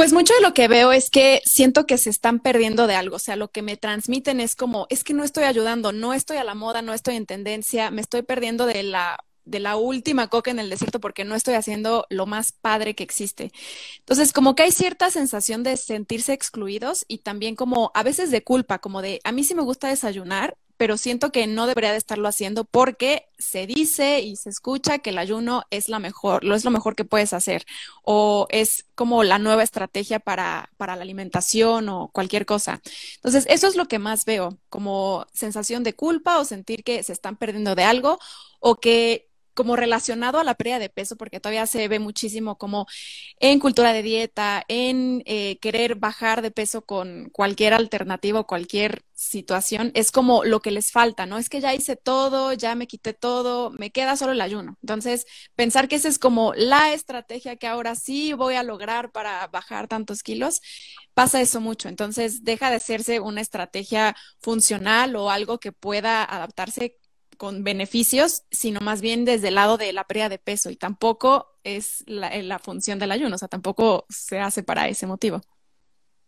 Pues 0.00 0.14
mucho 0.14 0.32
de 0.32 0.40
lo 0.40 0.54
que 0.54 0.66
veo 0.66 0.92
es 0.92 1.10
que 1.10 1.42
siento 1.44 1.84
que 1.84 1.98
se 1.98 2.08
están 2.08 2.40
perdiendo 2.40 2.86
de 2.86 2.94
algo, 2.94 3.16
o 3.16 3.18
sea, 3.18 3.36
lo 3.36 3.50
que 3.50 3.60
me 3.60 3.76
transmiten 3.76 4.40
es 4.40 4.56
como, 4.56 4.86
es 4.88 5.04
que 5.04 5.12
no 5.12 5.24
estoy 5.24 5.44
ayudando, 5.44 5.92
no 5.92 6.14
estoy 6.14 6.38
a 6.38 6.44
la 6.44 6.54
moda, 6.54 6.80
no 6.80 6.94
estoy 6.94 7.16
en 7.16 7.26
tendencia, 7.26 7.90
me 7.90 8.00
estoy 8.00 8.22
perdiendo 8.22 8.64
de 8.64 8.82
la 8.82 9.18
de 9.44 9.60
la 9.60 9.76
última 9.76 10.28
coca 10.28 10.50
en 10.50 10.58
el 10.58 10.70
desierto 10.70 11.00
porque 11.00 11.26
no 11.26 11.34
estoy 11.34 11.52
haciendo 11.52 12.06
lo 12.08 12.24
más 12.24 12.52
padre 12.52 12.94
que 12.94 13.02
existe. 13.02 13.52
Entonces, 13.98 14.32
como 14.32 14.54
que 14.54 14.62
hay 14.62 14.72
cierta 14.72 15.10
sensación 15.10 15.64
de 15.64 15.76
sentirse 15.76 16.32
excluidos 16.32 17.04
y 17.06 17.18
también 17.18 17.54
como 17.54 17.90
a 17.94 18.02
veces 18.02 18.30
de 18.30 18.42
culpa, 18.42 18.78
como 18.78 19.02
de, 19.02 19.20
a 19.22 19.32
mí 19.32 19.44
sí 19.44 19.54
me 19.54 19.62
gusta 19.62 19.88
desayunar, 19.88 20.56
pero 20.80 20.96
siento 20.96 21.30
que 21.30 21.46
no 21.46 21.66
debería 21.66 21.92
de 21.92 21.98
estarlo 21.98 22.26
haciendo 22.26 22.64
porque 22.64 23.26
se 23.38 23.66
dice 23.66 24.20
y 24.20 24.36
se 24.36 24.48
escucha 24.48 25.00
que 25.00 25.10
el 25.10 25.18
ayuno 25.18 25.64
es 25.68 25.90
la 25.90 25.98
mejor, 25.98 26.42
lo 26.42 26.54
es 26.54 26.64
lo 26.64 26.70
mejor 26.70 26.96
que 26.96 27.04
puedes 27.04 27.34
hacer 27.34 27.66
o 28.02 28.46
es 28.48 28.86
como 28.94 29.22
la 29.22 29.38
nueva 29.38 29.62
estrategia 29.62 30.20
para, 30.20 30.70
para 30.78 30.96
la 30.96 31.02
alimentación 31.02 31.90
o 31.90 32.08
cualquier 32.14 32.46
cosa. 32.46 32.80
Entonces, 33.16 33.44
eso 33.50 33.66
es 33.66 33.76
lo 33.76 33.88
que 33.88 33.98
más 33.98 34.24
veo, 34.24 34.56
como 34.70 35.26
sensación 35.34 35.84
de 35.84 35.94
culpa 35.94 36.38
o 36.38 36.46
sentir 36.46 36.82
que 36.82 37.02
se 37.02 37.12
están 37.12 37.36
perdiendo 37.36 37.74
de 37.74 37.84
algo 37.84 38.18
o 38.58 38.76
que 38.76 39.29
como 39.60 39.76
relacionado 39.76 40.38
a 40.38 40.44
la 40.44 40.54
pérdida 40.54 40.78
de 40.78 40.88
peso, 40.88 41.16
porque 41.16 41.38
todavía 41.38 41.66
se 41.66 41.86
ve 41.86 41.98
muchísimo 41.98 42.56
como 42.56 42.86
en 43.40 43.60
cultura 43.60 43.92
de 43.92 44.02
dieta, 44.02 44.64
en 44.68 45.22
eh, 45.26 45.58
querer 45.60 45.96
bajar 45.96 46.40
de 46.40 46.50
peso 46.50 46.86
con 46.86 47.28
cualquier 47.30 47.74
alternativa 47.74 48.40
o 48.40 48.46
cualquier 48.46 49.04
situación, 49.12 49.92
es 49.94 50.12
como 50.12 50.44
lo 50.44 50.60
que 50.60 50.70
les 50.70 50.92
falta, 50.92 51.26
¿no? 51.26 51.36
Es 51.36 51.50
que 51.50 51.60
ya 51.60 51.74
hice 51.74 51.94
todo, 51.94 52.54
ya 52.54 52.74
me 52.74 52.86
quité 52.86 53.12
todo, 53.12 53.70
me 53.70 53.90
queda 53.90 54.16
solo 54.16 54.32
el 54.32 54.40
ayuno. 54.40 54.78
Entonces, 54.80 55.26
pensar 55.54 55.88
que 55.88 55.96
esa 55.96 56.08
es 56.08 56.18
como 56.18 56.54
la 56.54 56.94
estrategia 56.94 57.56
que 57.56 57.66
ahora 57.66 57.96
sí 57.96 58.32
voy 58.32 58.54
a 58.54 58.62
lograr 58.62 59.12
para 59.12 59.46
bajar 59.48 59.88
tantos 59.88 60.22
kilos, 60.22 60.62
pasa 61.12 61.42
eso 61.42 61.60
mucho. 61.60 61.90
Entonces, 61.90 62.44
deja 62.44 62.70
de 62.70 62.76
hacerse 62.76 63.20
una 63.20 63.42
estrategia 63.42 64.16
funcional 64.40 65.14
o 65.16 65.30
algo 65.30 65.60
que 65.60 65.72
pueda 65.72 66.24
adaptarse 66.24 66.96
con 67.40 67.64
beneficios, 67.64 68.42
sino 68.50 68.80
más 68.80 69.00
bien 69.00 69.24
desde 69.24 69.48
el 69.48 69.54
lado 69.54 69.78
de 69.78 69.94
la 69.94 70.04
pérdida 70.04 70.28
de 70.28 70.36
peso 70.36 70.68
y 70.68 70.76
tampoco 70.76 71.46
es 71.64 72.04
la, 72.06 72.28
eh, 72.36 72.46
función 72.62 72.98
del 72.98 73.12
ayuno, 73.12 73.36
o 73.36 73.38
sea, 73.38 73.48
tampoco 73.48 74.04
se 74.10 74.40
hace 74.40 74.62
para 74.62 74.88
ese 74.88 75.06
motivo. 75.06 75.40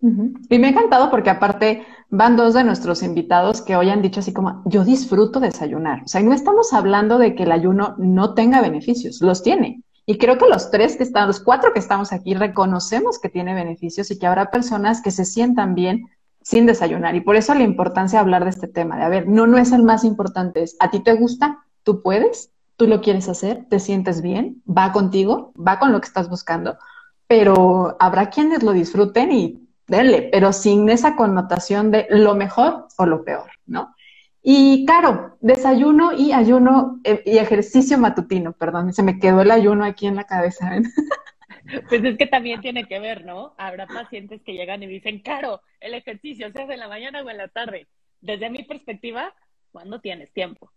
Y 0.01 0.59
me 0.59 0.69
ha 0.69 0.71
encantado 0.71 1.11
porque 1.11 1.29
aparte 1.29 1.85
van 2.09 2.39
dos 2.39 2.55
de 2.55 2.65
nuestros 2.65 3.03
invitados 3.03 3.61
que 3.61 3.77
hoy 3.77 3.91
han 3.91 4.01
dicho 4.01 4.21
así 4.21 4.33
como, 4.33 4.63
yo 4.65 4.87
disfruto 4.87 5.39
desayunar. 5.39 6.01
O 6.03 6.09
sea, 6.09 6.23
no 6.23 6.33
estamos 6.33 6.73
hablando 6.73 7.19
de 7.19 7.35
que 7.35 7.43
el 7.43 7.53
ayuno 7.53 7.95
no 7.99 8.33
tenga 8.33 8.63
beneficios, 8.63 9.21
los 9.21 9.43
tiene. 9.43 9.83
Y 10.07 10.17
creo 10.17 10.39
que 10.39 10.49
los 10.49 10.71
tres 10.71 10.97
que 10.97 11.03
están, 11.03 11.27
los 11.29 11.41
cuatro 11.41 11.75
que 11.75 11.79
estamos 11.79 12.15
aquí, 12.15 12.33
reconocemos 12.33 13.19
que 13.19 13.29
tiene 13.29 13.53
beneficios 13.55 14.11
y 14.11 14.19
que 14.19 14.27
habrá 14.27 14.51
personas 14.51 15.03
que 15.03 15.11
se 15.11 15.27
sientan 15.27 15.75
bien 15.75 16.07
sin 16.43 16.67
desayunar. 16.67 17.15
Y 17.15 17.21
por 17.21 17.37
eso 17.37 17.55
la 17.55 17.63
importancia 17.63 18.19
de 18.19 18.23
hablar 18.23 18.45
de 18.45 18.51
este 18.51 18.69
tema, 18.69 18.97
de 18.97 19.05
a 19.05 19.09
ver, 19.09 19.29
no, 19.29 19.47
no 19.47 19.59
es 19.59 19.73
el 19.73 19.83
más 19.83 20.05
importante, 20.05 20.63
es, 20.63 20.77
¿a 20.81 20.91
ti 20.91 21.01
te 21.01 21.15
gusta? 21.15 21.65
¿Tú 21.83 22.03
puedes? 22.03 22.51
¿Tú 22.77 22.87
lo 22.87 23.01
quieres 23.01 23.29
hacer? 23.29 23.67
¿Te 23.69 23.79
sientes 23.79 24.23
bien? 24.23 24.63
¿Va 24.67 24.93
contigo? 24.93 25.53
¿Va 25.57 25.79
con 25.79 25.93
lo 25.93 26.01
que 26.01 26.07
estás 26.07 26.29
buscando? 26.29 26.79
Pero 27.27 27.97
habrá 28.01 28.31
quienes 28.31 28.63
lo 28.63 28.73
disfruten 28.73 29.33
y 29.33 29.69
denle, 29.87 30.29
pero 30.33 30.53
sin 30.53 30.89
esa 30.89 31.17
connotación 31.17 31.91
de 31.91 32.07
lo 32.11 32.35
mejor 32.35 32.87
o 32.97 33.07
lo 33.07 33.25
peor, 33.25 33.51
¿no? 33.67 33.95
Y 34.43 34.85
claro, 34.87 35.37
desayuno 35.41 36.13
y 36.13 36.33
ayuno 36.33 37.01
eh, 37.05 37.23
y 37.25 37.39
ejercicio 37.39 37.97
matutino, 37.99 38.53
perdón, 38.53 38.93
se 38.93 39.05
me 39.05 39.21
quedó 39.21 39.41
el 39.43 39.53
ayuno 39.53 39.85
aquí 39.85 40.07
en 40.07 40.17
la 40.17 40.25
cabeza. 40.25 40.73
Pues 41.89 42.05
es 42.05 42.17
que 42.17 42.27
también 42.27 42.61
tiene 42.61 42.85
que 42.85 42.99
ver, 42.99 43.25
¿no? 43.25 43.55
Habrá 43.59 43.87
pacientes 43.87 44.43
que 44.43 44.55
llegan 44.55 44.83
y 44.83 44.87
dicen, 44.87 45.21
Caro, 45.21 45.61
el 45.81 45.95
ejercicio 45.95 46.51
se 46.51 46.63
hace 46.63 46.75
en 46.75 46.81
la 46.81 46.89
mañana 46.89 47.23
o 47.23 47.31
en 47.31 47.37
la 47.37 47.49
tarde. 47.49 47.89
Desde 48.21 48.51
mi 48.51 48.65
perspectiva, 48.65 49.35
¿cuándo 49.71 50.01
tienes 50.01 50.33
tiempo? 50.33 50.73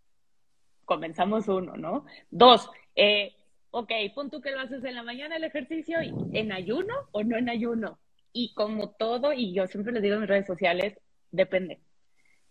Comenzamos 0.85 1.47
uno, 1.47 1.75
¿no? 1.77 2.05
Dos, 2.29 2.69
eh, 2.95 3.33
ok, 3.71 3.91
pon 4.13 4.29
tú 4.29 4.41
que 4.41 4.51
lo 4.51 4.59
haces 4.59 4.83
en 4.83 4.95
la 4.95 5.03
mañana 5.03 5.35
el 5.35 5.43
ejercicio, 5.43 5.97
¿en 6.33 6.51
ayuno 6.51 6.93
o 7.11 7.23
no 7.23 7.37
en 7.37 7.49
ayuno? 7.49 7.99
Y 8.31 8.53
como 8.53 8.91
todo, 8.91 9.33
y 9.33 9.53
yo 9.53 9.67
siempre 9.67 9.93
les 9.93 10.03
digo 10.03 10.15
en 10.15 10.21
mis 10.21 10.29
redes 10.29 10.47
sociales, 10.47 10.99
depende. 11.31 11.79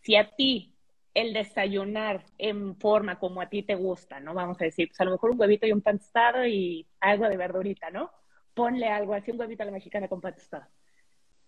Si 0.01 0.16
a 0.16 0.35
ti 0.35 0.74
el 1.14 1.32
desayunar 1.32 2.24
en 2.39 2.76
forma 2.76 3.18
como 3.18 3.41
a 3.41 3.49
ti 3.49 3.62
te 3.62 3.76
gusta, 3.76 4.18
¿no? 4.20 4.35
Vamos 4.35 4.61
a 4.61 4.64
decir, 4.64 4.89
pues 4.89 5.01
a 5.01 5.05
lo 5.05 5.12
mejor 5.12 5.30
un 5.30 5.41
huevito 5.41 5.66
y 5.66 5.72
un 5.72 5.80
pan 5.80 6.01
y 6.49 6.87
algo 7.01 7.28
de 7.28 7.37
verdurita, 7.37 7.91
¿no? 7.91 8.11
Ponle 8.55 8.88
algo 8.88 9.14
así, 9.14 9.30
un 9.30 9.40
huevito 9.40 9.62
a 9.62 9.66
la 9.66 9.72
mexicana 9.72 10.09
con 10.09 10.20
pan 10.20 10.34
tostado. 10.34 10.66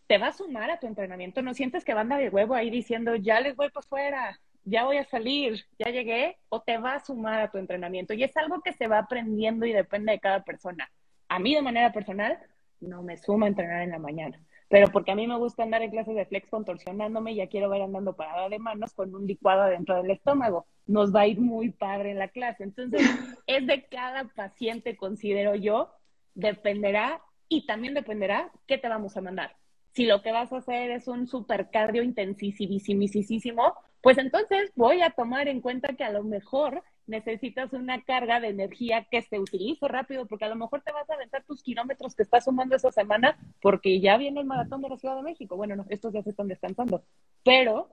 ¿Te 0.06 0.18
va 0.18 0.28
a 0.28 0.32
sumar 0.32 0.70
a 0.70 0.78
tu 0.78 0.86
entrenamiento? 0.86 1.42
¿No 1.42 1.54
sientes 1.54 1.84
que 1.84 1.94
banda 1.94 2.18
de 2.18 2.28
huevo 2.28 2.54
ahí 2.54 2.70
diciendo, 2.70 3.16
ya 3.16 3.40
les 3.40 3.56
voy 3.56 3.70
por 3.70 3.84
fuera, 3.84 4.40
ya 4.64 4.84
voy 4.84 4.98
a 4.98 5.04
salir, 5.04 5.64
ya 5.78 5.90
llegué? 5.90 6.38
¿O 6.48 6.62
te 6.62 6.78
va 6.78 6.94
a 6.94 7.04
sumar 7.04 7.40
a 7.40 7.50
tu 7.50 7.58
entrenamiento? 7.58 8.14
Y 8.14 8.22
es 8.22 8.36
algo 8.36 8.60
que 8.62 8.72
se 8.72 8.86
va 8.88 8.98
aprendiendo 8.98 9.66
y 9.66 9.72
depende 9.72 10.12
de 10.12 10.20
cada 10.20 10.44
persona. 10.44 10.90
A 11.28 11.38
mí 11.38 11.54
de 11.54 11.62
manera 11.62 11.92
personal, 11.92 12.38
no 12.80 13.02
me 13.02 13.16
suma 13.16 13.46
a 13.46 13.48
entrenar 13.48 13.82
en 13.82 13.90
la 13.90 13.98
mañana 13.98 14.40
pero 14.68 14.88
porque 14.88 15.12
a 15.12 15.14
mí 15.14 15.26
me 15.26 15.38
gusta 15.38 15.62
andar 15.62 15.82
en 15.82 15.90
clases 15.90 16.14
de 16.14 16.26
flex 16.26 16.48
contorsionándome 16.48 17.32
y 17.32 17.36
ya 17.36 17.46
quiero 17.46 17.68
ver 17.68 17.82
andando 17.82 18.16
parada 18.16 18.48
de 18.48 18.58
manos 18.58 18.92
con 18.94 19.14
un 19.14 19.26
licuado 19.26 19.62
adentro 19.62 19.96
del 19.96 20.10
estómago. 20.10 20.66
Nos 20.86 21.14
va 21.14 21.20
a 21.20 21.26
ir 21.26 21.40
muy 21.40 21.70
padre 21.70 22.10
en 22.10 22.18
la 22.18 22.28
clase. 22.28 22.64
Entonces, 22.64 23.00
es 23.46 23.66
de 23.66 23.84
cada 23.86 24.24
paciente, 24.24 24.96
considero 24.96 25.54
yo, 25.54 25.92
dependerá 26.36 27.20
y 27.48 27.66
también 27.66 27.94
dependerá 27.94 28.52
qué 28.66 28.78
te 28.78 28.88
vamos 28.88 29.16
a 29.16 29.20
mandar. 29.20 29.56
Si 29.92 30.04
lo 30.04 30.22
que 30.22 30.30
vas 30.30 30.52
a 30.52 30.58
hacer 30.58 30.90
es 30.90 31.08
un 31.08 31.26
supercardio 31.26 32.02
intensísimo, 32.02 33.74
pues 34.02 34.18
entonces 34.18 34.70
voy 34.76 35.00
a 35.00 35.10
tomar 35.10 35.48
en 35.48 35.60
cuenta 35.60 35.94
que 35.94 36.04
a 36.04 36.12
lo 36.12 36.22
mejor 36.22 36.84
necesitas 37.06 37.72
una 37.72 38.02
carga 38.02 38.40
de 38.40 38.48
energía 38.48 39.06
que 39.10 39.22
se 39.22 39.38
utilice 39.38 39.88
rápido, 39.88 40.26
porque 40.26 40.44
a 40.44 40.48
lo 40.48 40.56
mejor 40.56 40.82
te 40.82 40.92
vas 40.92 41.08
a 41.08 41.14
aventar 41.14 41.44
tus 41.44 41.62
kilómetros 41.62 42.14
que 42.14 42.24
estás 42.24 42.44
sumando 42.44 42.76
esa 42.76 42.92
semana, 42.92 43.38
porque 43.62 44.00
ya 44.00 44.16
viene 44.16 44.40
el 44.40 44.46
maratón 44.46 44.82
de 44.82 44.90
la 44.90 44.98
Ciudad 44.98 45.16
de 45.16 45.22
México. 45.22 45.56
Bueno, 45.56 45.76
no, 45.76 45.86
estos 45.88 46.12
ya 46.12 46.22
se 46.22 46.30
están 46.30 46.48
descansando, 46.48 47.04
pero 47.42 47.88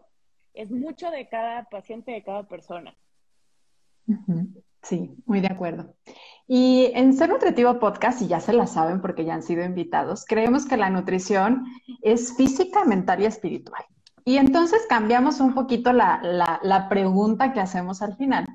es 0.54 0.72
mucho 0.72 1.10
de 1.10 1.30
cada 1.30 1.64
paciente, 1.66 2.12
de 2.12 2.24
cada 2.24 2.44
persona. 2.48 2.96
Sí, 4.82 5.16
muy 5.26 5.40
de 5.40 5.48
acuerdo. 5.48 5.96
Y 6.48 6.92
en 6.94 7.14
Ser 7.14 7.30
Nutritivo 7.30 7.80
Podcast, 7.80 8.22
y 8.22 8.28
ya 8.28 8.40
se 8.40 8.54
la 8.54 8.68
saben 8.68 9.02
porque 9.02 9.26
ya 9.26 9.34
han 9.34 9.44
sido 9.44 9.64
invitados, 9.64 10.26
creemos 10.28 10.66
que 10.66 10.78
la 10.78 10.90
nutrición 10.90 11.66
es 12.02 12.36
física, 12.36 12.84
mental 12.84 13.22
y 13.22 13.26
espiritual. 13.26 13.84
Y 14.26 14.38
entonces 14.38 14.86
cambiamos 14.88 15.40
un 15.40 15.54
poquito 15.54 15.94
la, 15.94 16.60
la 16.62 16.90
pregunta 16.90 17.54
que 17.54 17.60
hacemos 17.60 18.02
al 18.02 18.16
final. 18.16 18.46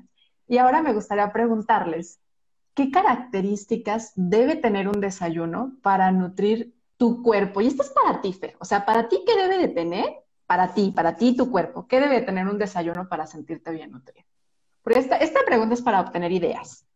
Y 0.47 0.57
ahora 0.57 0.81
me 0.81 0.93
gustaría 0.93 1.31
preguntarles, 1.31 2.19
¿qué 2.73 2.91
características 2.91 4.13
debe 4.15 4.55
tener 4.55 4.87
un 4.87 4.99
desayuno 4.99 5.73
para 5.83 6.11
nutrir 6.11 6.73
tu 6.97 7.21
cuerpo? 7.21 7.61
Y 7.61 7.67
esto 7.67 7.83
es 7.83 7.89
para 7.89 8.21
ti, 8.21 8.33
Fer. 8.33 8.55
O 8.59 8.65
sea, 8.65 8.85
para 8.85 9.09
ti, 9.09 9.23
¿qué 9.27 9.35
debe 9.35 9.57
de 9.59 9.67
tener? 9.67 10.05
Para 10.47 10.73
ti, 10.73 10.91
para 10.95 11.15
ti 11.15 11.35
tu 11.35 11.51
cuerpo. 11.51 11.87
¿Qué 11.87 11.99
debe 11.99 12.15
de 12.15 12.25
tener 12.25 12.47
un 12.47 12.57
desayuno 12.57 13.07
para 13.07 13.27
sentirte 13.27 13.71
bien 13.71 13.91
nutrido? 13.91 14.25
Porque 14.81 14.99
esta, 14.99 15.17
esta 15.17 15.41
pregunta 15.45 15.75
es 15.75 15.81
para 15.81 16.01
obtener 16.01 16.31
ideas. 16.31 16.88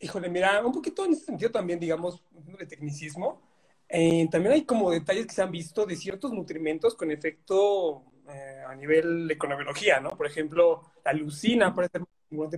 Híjole, 0.00 0.28
mira, 0.28 0.64
un 0.64 0.72
poquito 0.72 1.04
en 1.04 1.12
ese 1.12 1.24
sentido 1.24 1.50
también, 1.50 1.78
digamos, 1.78 2.22
de 2.58 2.66
tecnicismo. 2.66 3.40
Eh, 3.88 4.28
también 4.30 4.54
hay 4.54 4.64
como 4.64 4.90
detalles 4.90 5.26
que 5.26 5.34
se 5.34 5.42
han 5.42 5.50
visto 5.50 5.86
de 5.86 5.96
ciertos 5.96 6.32
nutrimentos 6.32 6.94
con 6.94 7.10
efecto 7.10 8.04
eh, 8.28 8.62
a 8.66 8.74
nivel 8.74 9.28
de 9.28 9.34
economología, 9.34 10.00
¿no? 10.00 10.10
Por 10.10 10.26
ejemplo, 10.26 10.82
la 11.04 11.12
lucina 11.12 11.74
puede 11.74 11.88
ser 11.90 12.02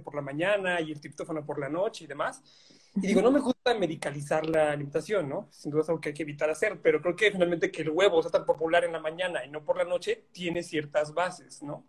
por 0.02 0.14
la 0.14 0.22
mañana 0.22 0.80
y 0.80 0.92
el 0.92 1.00
triptófano 1.00 1.44
por 1.44 1.58
la 1.58 1.68
noche 1.68 2.04
y 2.04 2.06
demás. 2.06 2.42
Y 2.94 3.06
digo, 3.06 3.20
no 3.20 3.30
me 3.30 3.40
gusta 3.40 3.74
medicalizar 3.74 4.46
la 4.46 4.70
alimentación, 4.72 5.28
¿no? 5.28 5.48
Sin 5.50 5.70
duda 5.70 5.82
es 5.82 5.88
algo 5.88 6.00
que 6.00 6.10
hay 6.10 6.14
que 6.14 6.22
evitar 6.22 6.48
hacer, 6.48 6.80
pero 6.80 7.02
creo 7.02 7.14
que 7.14 7.30
finalmente 7.30 7.70
que 7.70 7.82
el 7.82 7.90
huevo 7.90 8.22
sea 8.22 8.30
tan 8.30 8.46
popular 8.46 8.84
en 8.84 8.92
la 8.92 9.00
mañana 9.00 9.44
y 9.44 9.50
no 9.50 9.62
por 9.64 9.76
la 9.76 9.84
noche 9.84 10.24
tiene 10.32 10.62
ciertas 10.62 11.12
bases, 11.12 11.62
¿no? 11.62 11.84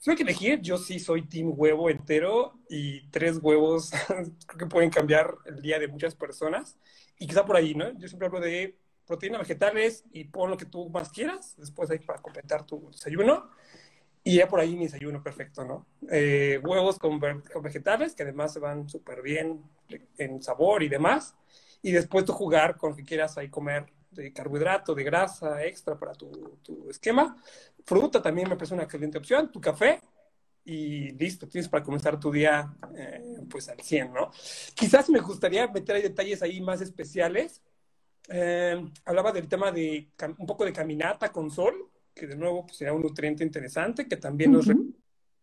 Si 0.00 0.08
hay 0.08 0.16
que 0.16 0.22
elegir, 0.22 0.62
yo 0.62 0.78
sí 0.78 0.98
soy 0.98 1.28
team 1.28 1.52
huevo 1.54 1.90
entero 1.90 2.54
y 2.70 3.06
tres 3.08 3.38
huevos 3.42 3.90
creo 4.46 4.58
que 4.58 4.64
pueden 4.64 4.88
cambiar 4.88 5.34
el 5.44 5.60
día 5.60 5.78
de 5.78 5.88
muchas 5.88 6.14
personas. 6.14 6.78
Y 7.18 7.26
quizá 7.26 7.44
por 7.44 7.54
ahí, 7.54 7.74
¿no? 7.74 7.92
Yo 7.98 8.08
siempre 8.08 8.26
hablo 8.26 8.40
de 8.40 8.78
proteínas 9.06 9.42
vegetales 9.42 10.04
y 10.10 10.24
pon 10.24 10.48
lo 10.48 10.56
que 10.56 10.64
tú 10.64 10.88
más 10.88 11.10
quieras, 11.10 11.54
después 11.58 11.90
hay 11.90 11.98
para 11.98 12.22
completar 12.22 12.64
tu 12.64 12.90
desayuno. 12.90 13.50
Y 14.24 14.36
ya 14.36 14.48
por 14.48 14.60
ahí 14.60 14.74
mi 14.74 14.84
desayuno 14.84 15.22
perfecto, 15.22 15.66
¿no? 15.66 15.86
Eh, 16.10 16.58
huevos 16.62 16.98
con, 16.98 17.20
vegetales, 17.62 18.14
que 18.14 18.22
además 18.22 18.54
se 18.54 18.58
van 18.58 18.88
súper 18.88 19.20
bien 19.20 19.62
en 20.16 20.42
sabor 20.42 20.82
y 20.82 20.88
demás. 20.88 21.34
Y 21.82 21.90
después 21.90 22.24
tú 22.24 22.32
jugar 22.32 22.78
con 22.78 22.90
lo 22.90 22.96
que 22.96 23.04
quieras 23.04 23.36
ahí 23.36 23.50
comer 23.50 23.92
de 24.10 24.32
carbohidrato, 24.32 24.94
de 24.94 25.04
grasa 25.04 25.64
extra 25.64 25.98
para 25.98 26.12
tu, 26.14 26.58
tu 26.62 26.90
esquema. 26.90 27.36
Fruta 27.84 28.20
también 28.20 28.48
me 28.48 28.56
parece 28.56 28.74
una 28.74 28.84
excelente 28.84 29.18
opción. 29.18 29.50
Tu 29.50 29.60
café 29.60 30.00
y 30.64 31.12
listo, 31.12 31.48
tienes 31.48 31.68
para 31.68 31.82
comenzar 31.82 32.20
tu 32.20 32.30
día 32.30 32.72
eh, 32.94 33.40
pues 33.48 33.68
al 33.68 33.80
100, 33.80 34.12
¿no? 34.12 34.30
Quizás 34.74 35.08
me 35.08 35.20
gustaría 35.20 35.66
meter 35.68 35.96
ahí 35.96 36.02
detalles 36.02 36.42
ahí 36.42 36.60
más 36.60 36.80
especiales. 36.80 37.62
Eh, 38.28 38.84
hablaba 39.04 39.32
del 39.32 39.48
tema 39.48 39.72
de 39.72 40.10
un 40.38 40.46
poco 40.46 40.64
de 40.64 40.72
caminata 40.72 41.32
con 41.32 41.50
sol 41.50 41.90
que 42.14 42.26
de 42.26 42.36
nuevo 42.36 42.66
pues, 42.66 42.80
un 42.82 43.02
nutriente 43.02 43.42
interesante 43.42 44.06
que 44.06 44.16
también 44.16 44.52
nos 44.52 44.66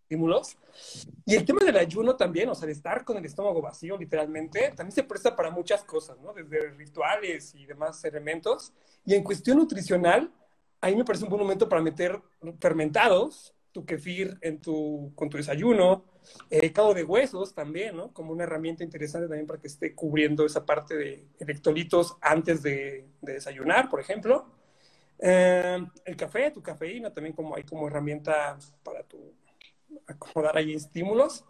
estímulos. 0.08 0.58
Y 1.26 1.36
el 1.36 1.44
tema 1.44 1.60
del 1.66 1.76
ayuno 1.76 2.16
también, 2.16 2.48
o 2.50 2.56
sea, 2.56 2.66
de 2.66 2.72
estar 2.72 3.04
con 3.04 3.18
el 3.18 3.26
estómago 3.26 3.62
vacío 3.62 3.98
literalmente, 3.98 4.72
también 4.76 4.94
se 4.94 5.04
presta 5.04 5.36
para 5.36 5.52
muchas 5.52 5.84
cosas, 5.84 6.18
¿no? 6.20 6.34
Desde 6.34 6.72
rituales 6.72 7.54
y 7.56 7.66
demás 7.66 8.04
elementos. 8.06 8.72
Y 9.06 9.14
en 9.16 9.24
cuestión 9.24 9.58
nutricional, 9.58 10.32
ahí 10.80 10.96
me 10.96 11.04
parece 11.04 11.26
un 11.26 11.30
buen 11.30 11.42
momento 11.42 11.68
para 11.68 11.82
meter 11.82 12.22
fermentados, 12.60 13.54
tu 13.74 13.86
kefir 13.86 14.38
en 14.42 14.62
tu, 14.62 15.12
con 15.14 15.30
tu 15.30 15.38
desayuno, 15.38 16.06
eh, 16.50 16.72
caldo 16.72 16.94
de 16.94 17.04
huesos 17.04 17.54
también, 17.54 17.98
¿no? 17.98 18.14
Como 18.14 18.32
una 18.32 18.44
herramienta 18.44 18.84
interesante 18.84 19.28
también 19.28 19.46
para 19.46 19.60
que 19.60 19.68
esté 19.68 19.94
cubriendo 19.94 20.46
esa 20.46 20.66
parte 20.66 20.96
de 20.96 21.28
electrolitos 21.40 22.16
antes 22.22 22.64
de, 22.64 23.08
de 23.22 23.34
desayunar, 23.34 23.90
por 23.90 24.00
ejemplo. 24.00 24.46
Eh, 25.20 25.80
el 26.06 26.16
café, 26.16 26.52
tu 26.52 26.62
cafeína 26.62 27.12
también 27.14 27.36
como 27.36 27.56
hay 27.56 27.64
como 27.64 27.88
herramienta 27.88 28.58
para 28.84 29.04
tu 29.04 29.34
acomodar 30.06 30.58
ahí 30.58 30.74
estímulos. 30.74 31.46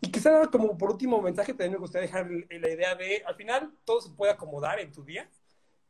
Y 0.00 0.10
quizá 0.10 0.46
como 0.48 0.76
por 0.76 0.90
último 0.90 1.20
mensaje 1.20 1.52
también 1.52 1.72
me 1.72 1.78
gustaría 1.78 2.06
dejar 2.06 2.30
la 2.30 2.70
idea 2.70 2.94
de, 2.94 3.22
al 3.26 3.34
final 3.34 3.72
todo 3.84 4.00
se 4.00 4.10
puede 4.10 4.32
acomodar 4.32 4.80
en 4.80 4.92
tu 4.92 5.04
día, 5.04 5.28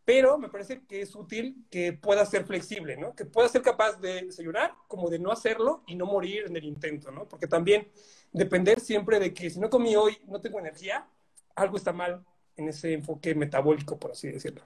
pero 0.04 0.38
me 0.38 0.48
parece 0.48 0.86
que 0.86 1.02
es 1.02 1.14
útil 1.14 1.66
que 1.70 1.92
pueda 1.92 2.24
ser 2.24 2.46
flexible, 2.46 2.96
¿no? 2.96 3.14
Que 3.14 3.26
pueda 3.26 3.48
ser 3.48 3.60
capaz 3.60 4.00
de 4.00 4.22
desayunar 4.22 4.74
como 4.86 5.10
de 5.10 5.18
no 5.18 5.30
hacerlo 5.30 5.82
y 5.86 5.96
no 5.96 6.06
morir 6.06 6.44
en 6.46 6.56
el 6.56 6.64
intento, 6.64 7.10
¿no? 7.10 7.28
Porque 7.28 7.46
también 7.46 7.88
depender 8.32 8.80
siempre 8.80 9.18
de 9.18 9.34
que 9.34 9.50
si 9.50 9.60
no 9.60 9.68
comí 9.68 9.96
hoy, 9.96 10.16
no 10.26 10.40
tengo 10.40 10.58
energía, 10.58 11.06
algo 11.54 11.76
está 11.76 11.92
mal 11.92 12.24
en 12.56 12.68
ese 12.68 12.94
enfoque 12.94 13.34
metabólico, 13.34 13.98
por 13.98 14.12
así 14.12 14.30
decirlo. 14.30 14.62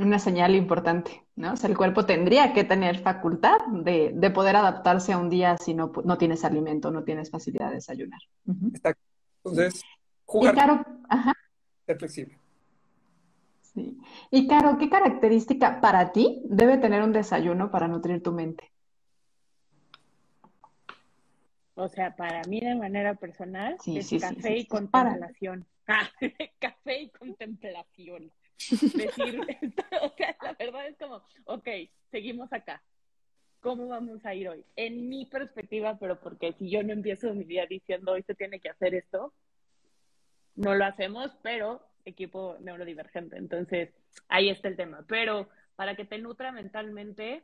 Una 0.00 0.18
señal 0.18 0.54
importante, 0.54 1.26
¿no? 1.36 1.52
O 1.52 1.56
sea, 1.56 1.68
el 1.68 1.76
cuerpo 1.76 2.06
tendría 2.06 2.54
que 2.54 2.64
tener 2.64 3.00
facultad 3.00 3.58
de, 3.70 4.12
de 4.14 4.30
poder 4.30 4.56
adaptarse 4.56 5.12
a 5.12 5.18
un 5.18 5.28
día 5.28 5.58
si 5.58 5.74
no, 5.74 5.92
no 6.04 6.16
tienes 6.16 6.42
alimento, 6.44 6.90
no 6.90 7.04
tienes 7.04 7.30
facilidad 7.30 7.68
de 7.68 7.74
desayunar. 7.74 8.20
Exacto. 8.72 9.02
Entonces, 9.44 9.82
jugar. 10.24 10.54
Y 10.54 10.56
Caro, 10.56 10.86
ajá. 11.06 11.34
Ser 11.84 11.98
flexible. 11.98 12.38
Sí. 13.60 13.98
Y 14.30 14.46
Caro, 14.46 14.78
¿qué 14.78 14.88
característica 14.88 15.82
para 15.82 16.12
ti 16.12 16.40
debe 16.46 16.78
tener 16.78 17.02
un 17.02 17.12
desayuno 17.12 17.70
para 17.70 17.86
nutrir 17.86 18.22
tu 18.22 18.32
mente? 18.32 18.70
O 21.74 21.88
sea, 21.88 22.16
para 22.16 22.42
mí 22.44 22.60
de 22.60 22.74
manera 22.74 23.16
personal 23.16 23.76
es 23.84 24.10
café 24.20 24.56
y 24.56 24.66
contemplación. 24.66 25.66
Ah, 25.86 26.08
café 26.58 27.02
y 27.02 27.10
contemplación 27.10 28.32
decir, 28.94 29.40
o 30.02 30.14
sea, 30.16 30.36
la 30.42 30.52
verdad 30.58 30.88
es 30.88 30.96
como, 30.98 31.22
ok, 31.44 31.68
seguimos 32.10 32.52
acá. 32.52 32.82
¿Cómo 33.60 33.88
vamos 33.88 34.24
a 34.24 34.34
ir 34.34 34.48
hoy? 34.48 34.64
En 34.76 35.08
mi 35.08 35.26
perspectiva, 35.26 35.98
pero 35.98 36.18
porque 36.18 36.54
si 36.54 36.70
yo 36.70 36.82
no 36.82 36.92
empiezo 36.92 37.34
mi 37.34 37.44
día 37.44 37.66
diciendo 37.66 38.12
hoy 38.12 38.22
se 38.22 38.34
tiene 38.34 38.58
que 38.58 38.70
hacer 38.70 38.94
esto, 38.94 39.34
no 40.56 40.74
lo 40.74 40.84
hacemos, 40.84 41.30
pero 41.42 41.82
equipo 42.04 42.56
neurodivergente. 42.60 43.36
Entonces, 43.36 43.90
ahí 44.28 44.48
está 44.48 44.68
el 44.68 44.76
tema. 44.76 45.04
Pero 45.06 45.48
para 45.76 45.94
que 45.94 46.06
te 46.06 46.18
nutra 46.18 46.52
mentalmente, 46.52 47.42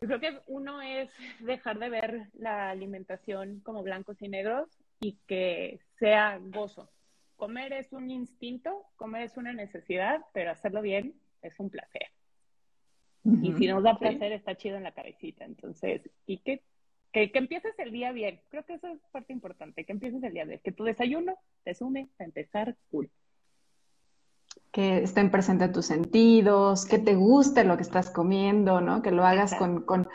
yo 0.00 0.08
creo 0.08 0.20
que 0.20 0.40
uno 0.46 0.82
es 0.82 1.10
dejar 1.40 1.78
de 1.78 1.90
ver 1.90 2.28
la 2.34 2.70
alimentación 2.70 3.60
como 3.60 3.82
blancos 3.82 4.20
y 4.20 4.28
negros 4.28 4.68
y 5.00 5.16
que 5.26 5.80
sea 5.98 6.38
gozo 6.40 6.90
comer 7.38 7.72
es 7.72 7.92
un 7.92 8.10
instinto, 8.10 8.84
comer 8.96 9.22
es 9.22 9.36
una 9.38 9.54
necesidad, 9.54 10.20
pero 10.34 10.50
hacerlo 10.50 10.82
bien 10.82 11.14
es 11.40 11.58
un 11.58 11.70
placer. 11.70 12.08
Y 13.42 13.52
si 13.54 13.66
nos 13.66 13.82
da 13.82 13.98
placer, 13.98 14.32
está 14.32 14.56
chido 14.56 14.76
en 14.76 14.84
la 14.84 14.92
cabecita. 14.92 15.44
Entonces, 15.44 16.02
y 16.26 16.38
que, 16.38 16.62
que, 17.12 17.30
empieces 17.34 17.78
el 17.78 17.92
día 17.92 18.10
bien. 18.12 18.40
Creo 18.48 18.64
que 18.64 18.74
eso 18.74 18.88
es 18.88 19.00
parte 19.12 19.32
importante, 19.32 19.84
que 19.84 19.92
empieces 19.92 20.22
el 20.22 20.32
día 20.32 20.44
bien. 20.44 20.60
Que 20.64 20.72
tu 20.72 20.84
desayuno 20.84 21.36
te 21.62 21.74
sume 21.74 22.08
a 22.18 22.24
empezar 22.24 22.76
cool. 22.90 23.10
Que 24.72 24.98
estén 24.98 25.30
presentes 25.30 25.72
tus 25.72 25.86
sentidos, 25.86 26.86
que 26.86 26.98
te 26.98 27.14
guste 27.14 27.64
lo 27.64 27.76
que 27.76 27.82
estás 27.82 28.10
comiendo, 28.10 28.80
¿no? 28.80 29.02
Que 29.02 29.10
lo 29.10 29.26
hagas 29.26 29.54
con, 29.54 29.82
con 29.82 30.08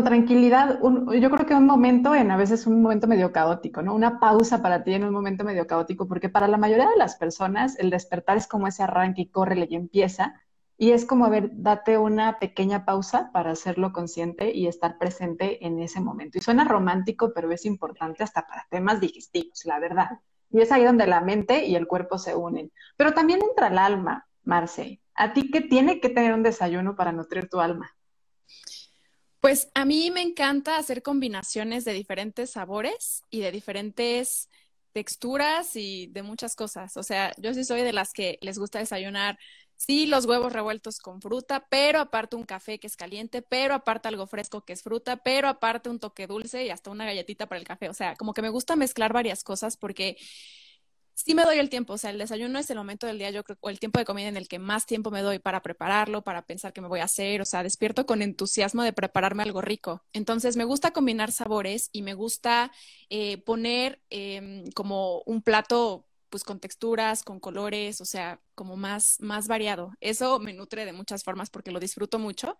tranquilidad, 0.00 0.80
yo 0.80 1.30
creo 1.30 1.46
que 1.46 1.54
un 1.54 1.66
momento 1.66 2.14
en 2.14 2.30
a 2.30 2.36
veces 2.36 2.66
un 2.66 2.82
momento 2.82 3.06
medio 3.06 3.32
caótico, 3.32 3.82
¿no? 3.82 3.94
Una 3.94 4.18
pausa 4.18 4.62
para 4.62 4.82
ti 4.82 4.94
en 4.94 5.04
un 5.04 5.12
momento 5.12 5.44
medio 5.44 5.66
caótico, 5.66 6.08
porque 6.08 6.28
para 6.28 6.48
la 6.48 6.56
mayoría 6.56 6.88
de 6.88 6.96
las 6.96 7.16
personas 7.16 7.78
el 7.78 7.90
despertar 7.90 8.36
es 8.36 8.46
como 8.46 8.66
ese 8.66 8.82
arranque 8.82 9.22
y 9.22 9.28
corre 9.28 9.66
y 9.68 9.74
empieza, 9.74 10.40
y 10.78 10.90
es 10.90 11.04
como, 11.04 11.26
a 11.26 11.28
ver, 11.28 11.50
date 11.52 11.96
una 11.96 12.38
pequeña 12.38 12.84
pausa 12.84 13.30
para 13.32 13.52
hacerlo 13.52 13.92
consciente 13.92 14.52
y 14.52 14.66
estar 14.66 14.98
presente 14.98 15.64
en 15.64 15.78
ese 15.78 16.00
momento. 16.00 16.38
Y 16.38 16.40
suena 16.40 16.64
romántico, 16.64 17.32
pero 17.32 17.52
es 17.52 17.64
importante 17.66 18.24
hasta 18.24 18.46
para 18.46 18.66
temas 18.68 19.00
digestivos, 19.00 19.64
la 19.64 19.78
verdad. 19.78 20.08
Y 20.50 20.60
es 20.60 20.72
ahí 20.72 20.84
donde 20.84 21.06
la 21.06 21.20
mente 21.20 21.66
y 21.66 21.76
el 21.76 21.86
cuerpo 21.86 22.18
se 22.18 22.34
unen. 22.34 22.72
Pero 22.96 23.14
también 23.14 23.40
entra 23.48 23.68
el 23.68 23.78
alma, 23.78 24.26
Marce. 24.42 25.00
¿A 25.14 25.32
ti 25.32 25.50
qué 25.50 25.60
tiene 25.60 26.00
que 26.00 26.08
tener 26.08 26.34
un 26.34 26.42
desayuno 26.42 26.96
para 26.96 27.12
nutrir 27.12 27.48
tu 27.48 27.60
alma? 27.60 27.94
Pues 29.42 29.70
a 29.74 29.84
mí 29.84 30.10
me 30.12 30.22
encanta 30.22 30.78
hacer 30.78 31.02
combinaciones 31.02 31.84
de 31.84 31.94
diferentes 31.94 32.52
sabores 32.52 33.24
y 33.30 33.40
de 33.42 33.52
diferentes 33.52 34.50
texturas 34.94 35.76
y 35.76 36.08
de 36.08 36.24
muchas 36.24 36.56
cosas. 36.56 36.96
O 36.96 37.04
sea, 37.04 37.34
yo 37.38 37.54
sí 37.54 37.64
soy 37.64 37.82
de 37.82 37.92
las 37.92 38.14
que 38.14 38.38
les 38.42 38.58
gusta 38.58 38.80
desayunar 38.80 39.38
Sí, 39.76 40.06
los 40.06 40.26
huevos 40.26 40.54
revueltos 40.54 41.00
con 41.00 41.20
fruta, 41.20 41.66
pero 41.68 42.00
aparte 42.00 42.36
un 42.36 42.44
café 42.44 42.80
que 42.80 42.86
es 42.86 42.96
caliente, 42.96 43.42
pero 43.42 43.74
aparte 43.74 44.06
algo 44.06 44.28
fresco 44.28 44.64
que 44.64 44.72
es 44.74 44.82
fruta, 44.84 45.16
pero 45.18 45.48
aparte 45.48 45.90
un 45.90 46.00
toque 46.00 46.28
dulce 46.28 46.64
y 46.64 46.70
hasta 46.70 46.90
una 46.92 47.04
galletita 47.04 47.48
para 47.48 47.60
el 47.60 47.66
café. 47.66 47.90
O 47.90 47.94
sea, 47.94 48.16
como 48.16 48.34
que 48.34 48.42
me 48.42 48.50
gusta 48.50 48.76
mezclar 48.76 49.12
varias 49.12 49.44
cosas 49.44 49.76
porque 49.76 50.16
sí 51.14 51.34
me 51.34 51.44
doy 51.44 51.58
el 51.58 51.70
tiempo. 51.70 51.94
O 51.94 51.98
sea, 51.98 52.10
el 52.10 52.18
desayuno 52.18 52.58
es 52.58 52.70
el 52.70 52.76
momento 52.76 53.06
del 53.06 53.18
día, 53.18 53.30
yo 53.30 53.44
creo, 53.44 53.56
o 53.60 53.70
el 53.70 53.78
tiempo 53.78 53.98
de 53.98 54.04
comida 54.04 54.28
en 54.28 54.36
el 54.36 54.48
que 54.48 54.58
más 54.58 54.86
tiempo 54.86 55.10
me 55.10 55.22
doy 55.22 55.38
para 55.38 55.62
prepararlo, 55.62 56.22
para 56.22 56.42
pensar 56.46 56.72
qué 56.72 56.80
me 56.80 56.88
voy 56.88 57.00
a 57.00 57.04
hacer. 57.04 57.40
O 57.42 57.44
sea, 57.44 57.62
despierto 57.62 58.06
con 58.06 58.22
entusiasmo 58.22 58.82
de 58.82 58.92
prepararme 58.92 59.42
algo 59.42 59.60
rico. 59.60 60.02
Entonces, 60.12 60.56
me 60.56 60.64
gusta 60.64 60.92
combinar 60.92 61.32
sabores 61.32 61.88
y 61.92 62.02
me 62.02 62.14
gusta 62.14 62.72
eh, 63.10 63.38
poner 63.38 64.00
em, 64.10 64.70
como 64.72 65.22
un 65.26 65.42
plato 65.42 66.06
pues 66.30 66.44
con 66.44 66.60
texturas, 66.60 67.22
con 67.24 67.40
colores, 67.40 68.00
o 68.00 68.06
sea, 68.06 68.40
como 68.54 68.76
más, 68.76 69.18
más 69.20 69.48
variado. 69.48 69.92
Eso 70.00 70.40
me 70.40 70.54
nutre 70.54 70.86
de 70.86 70.94
muchas 70.94 71.24
formas 71.24 71.50
porque 71.50 71.70
lo 71.72 71.78
disfruto 71.78 72.18
mucho 72.18 72.56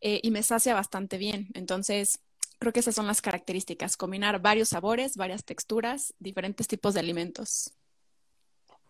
eh, 0.00 0.20
y 0.22 0.30
me 0.30 0.44
sacia 0.44 0.72
bastante 0.74 1.18
bien. 1.18 1.48
Entonces, 1.54 2.20
creo 2.60 2.72
que 2.72 2.80
esas 2.80 2.94
son 2.94 3.06
las 3.08 3.20
características, 3.22 3.96
combinar 3.96 4.40
varios 4.40 4.70
sabores, 4.70 5.16
varias 5.16 5.44
texturas, 5.44 6.14
diferentes 6.20 6.68
tipos 6.68 6.94
de 6.94 7.00
alimentos. 7.00 7.72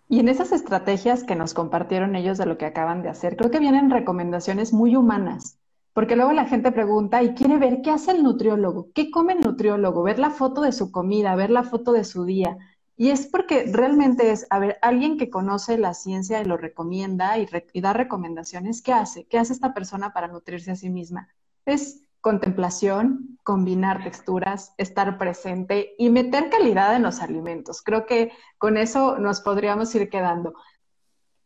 Y 0.09 0.21
en 0.21 0.29
esas 0.29 0.53
estrategias 0.53 1.23
que 1.23 1.35
nos 1.35 1.53
compartieron 1.53 2.17
ellos 2.17 2.39
de 2.39 2.47
lo 2.47 2.57
que 2.57 2.65
acaban 2.65 3.03
de 3.03 3.11
hacer, 3.11 3.37
creo 3.37 3.51
que 3.51 3.59
vienen 3.59 3.91
recomendaciones 3.91 4.73
muy 4.73 4.97
humanas, 4.97 5.59
porque 5.93 6.17
luego 6.17 6.33
la 6.33 6.47
gente 6.47 6.73
pregunta 6.73 7.23
y 7.23 7.35
quiere 7.35 7.59
ver 7.59 7.83
qué 7.83 7.91
hace 7.91 8.13
el 8.13 8.23
nutriólogo, 8.23 8.89
qué 8.95 9.11
come 9.11 9.35
el 9.35 9.41
nutriólogo, 9.41 10.03
ver 10.03 10.19
la 10.19 10.31
foto 10.31 10.63
de 10.63 10.73
su 10.73 10.91
comida, 10.91 11.37
ver 11.37 11.51
la 11.51 11.63
foto 11.63 11.93
de 11.93 12.05
su 12.05 12.25
día. 12.25 12.57
Y 12.97 13.11
es 13.11 13.27
porque 13.27 13.71
realmente 13.71 14.31
es, 14.31 14.47
a 14.49 14.59
ver, 14.59 14.79
alguien 14.81 15.19
que 15.19 15.29
conoce 15.29 15.77
la 15.77 15.93
ciencia 15.93 16.41
y 16.41 16.47
lo 16.47 16.57
recomienda 16.57 17.37
y, 17.39 17.47
da 17.81 17.93
recomendaciones, 17.93 18.81
¿qué 18.81 18.95
hace? 18.95 19.27
¿Qué 19.27 19.39
hace 19.39 19.53
esta 19.53 19.75
persona 19.75 20.15
para 20.15 20.29
nutrirse 20.29 20.71
a 20.71 20.77
sí 20.77 20.89
misma? 20.89 21.29
Es 21.67 22.08
contemplación, 22.21 23.39
combinar 23.43 24.03
texturas, 24.05 24.75
estar 24.77 25.19
presente 25.19 25.95
y 25.99 26.11
meter 26.11 26.51
calidad 26.51 26.95
en 26.97 27.03
los 27.03 27.21
alimentos. 27.21 27.83
Creo 27.83 28.07
que 28.07 28.33
con 28.59 28.77
eso 28.77 29.19
nos 29.19 29.41
podríamos 29.41 29.95
ir 29.95 30.09
quedando. 30.11 30.55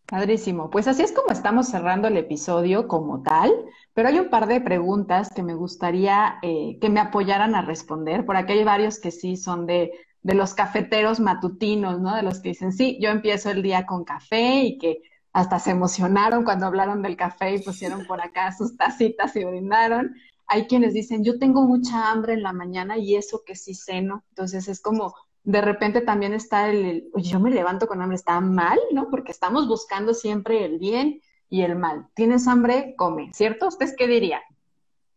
Padrísimo. 0.06 0.68
Pues 0.68 0.88
así 0.88 1.02
es 1.02 1.12
como 1.12 1.28
estamos 1.30 1.68
cerrando 1.68 2.08
el 2.08 2.16
episodio 2.16 2.86
como 2.88 3.22
tal, 3.22 3.50
pero 3.94 4.08
hay 4.08 4.18
un 4.18 4.28
par 4.28 4.46
de 4.46 4.60
preguntas 4.60 5.30
que 5.34 5.42
me 5.42 5.54
gustaría 5.54 6.38
eh, 6.42 6.78
que 6.80 6.90
me 6.90 7.00
apoyaran 7.00 7.54
a 7.54 7.62
responder. 7.62 8.26
Por 8.26 8.36
aquí 8.36 8.52
hay 8.52 8.64
varios 8.64 8.98
que 8.98 9.10
sí 9.10 9.36
son 9.36 9.66
de 9.66 9.92
de 10.22 10.34
los 10.34 10.54
cafeteros 10.54 11.20
matutinos, 11.20 12.00
¿no? 12.00 12.14
De 12.14 12.22
los 12.22 12.40
que 12.40 12.50
dicen, 12.50 12.72
sí, 12.72 12.98
yo 13.00 13.10
empiezo 13.10 13.50
el 13.50 13.62
día 13.62 13.86
con 13.86 14.04
café 14.04 14.62
y 14.62 14.78
que 14.78 15.02
hasta 15.32 15.58
se 15.58 15.70
emocionaron 15.70 16.44
cuando 16.44 16.66
hablaron 16.66 17.02
del 17.02 17.16
café 17.16 17.54
y 17.54 17.62
pusieron 17.62 18.06
por 18.06 18.20
acá 18.20 18.52
sus 18.52 18.76
tacitas 18.76 19.34
y 19.36 19.44
brindaron. 19.44 20.14
Hay 20.52 20.66
quienes 20.66 20.92
dicen, 20.92 21.24
yo 21.24 21.38
tengo 21.38 21.62
mucha 21.62 22.10
hambre 22.10 22.34
en 22.34 22.42
la 22.42 22.52
mañana 22.52 22.98
y 22.98 23.16
eso 23.16 23.42
que 23.42 23.56
sí 23.56 23.74
ceno. 23.74 24.22
Entonces 24.28 24.68
es 24.68 24.82
como, 24.82 25.14
de 25.44 25.62
repente 25.62 26.02
también 26.02 26.34
está 26.34 26.68
el, 26.68 27.10
yo 27.16 27.40
me 27.40 27.50
levanto 27.50 27.86
con 27.86 28.02
hambre, 28.02 28.16
está 28.16 28.38
mal, 28.38 28.78
¿no? 28.92 29.08
Porque 29.08 29.32
estamos 29.32 29.66
buscando 29.66 30.12
siempre 30.12 30.66
el 30.66 30.78
bien 30.78 31.22
y 31.48 31.62
el 31.62 31.76
mal. 31.76 32.06
¿Tienes 32.12 32.46
hambre? 32.48 32.92
Come, 32.98 33.30
¿cierto? 33.32 33.68
¿Ustedes 33.68 33.94
qué 33.96 34.06
dirían? 34.06 34.42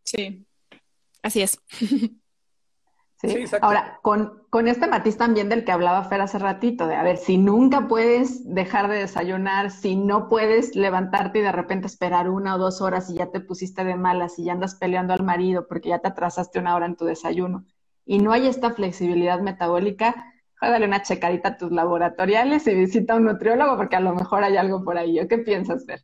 Sí, 0.04 0.46
así 1.22 1.42
es. 1.42 1.60
¿sí? 3.28 3.44
Ahora, 3.60 3.98
con, 4.02 4.42
con, 4.50 4.68
este 4.68 4.86
matiz 4.86 5.16
también 5.16 5.48
del 5.48 5.64
que 5.64 5.72
hablaba 5.72 6.04
Fer 6.04 6.20
hace 6.20 6.38
ratito, 6.38 6.86
de 6.86 6.94
a 6.94 7.02
ver, 7.02 7.16
si 7.16 7.38
nunca 7.38 7.88
puedes 7.88 8.52
dejar 8.52 8.88
de 8.88 8.98
desayunar, 8.98 9.70
si 9.70 9.96
no 9.96 10.28
puedes 10.28 10.74
levantarte 10.76 11.40
y 11.40 11.42
de 11.42 11.52
repente 11.52 11.86
esperar 11.86 12.28
una 12.28 12.54
o 12.54 12.58
dos 12.58 12.80
horas 12.80 13.10
y 13.10 13.14
ya 13.14 13.30
te 13.30 13.40
pusiste 13.40 13.84
de 13.84 13.96
malas 13.96 14.38
y 14.38 14.44
ya 14.44 14.52
andas 14.52 14.74
peleando 14.74 15.14
al 15.14 15.22
marido 15.22 15.66
porque 15.68 15.90
ya 15.90 15.98
te 15.98 16.08
atrasaste 16.08 16.58
una 16.58 16.74
hora 16.74 16.86
en 16.86 16.96
tu 16.96 17.04
desayuno 17.04 17.64
y 18.06 18.20
no 18.20 18.32
hay 18.32 18.46
esta 18.46 18.72
flexibilidad 18.72 19.40
metabólica, 19.40 20.32
dale 20.60 20.86
una 20.86 21.02
checadita 21.02 21.48
a 21.50 21.56
tus 21.58 21.72
laboratoriales 21.72 22.66
y 22.68 22.74
visita 22.74 23.14
a 23.14 23.16
un 23.16 23.24
nutriólogo 23.24 23.76
porque 23.76 23.96
a 23.96 24.00
lo 24.00 24.14
mejor 24.14 24.44
hay 24.44 24.56
algo 24.56 24.84
por 24.84 24.96
ahí. 24.96 25.18
¿Qué 25.28 25.38
piensas, 25.38 25.84
Fer? 25.84 26.00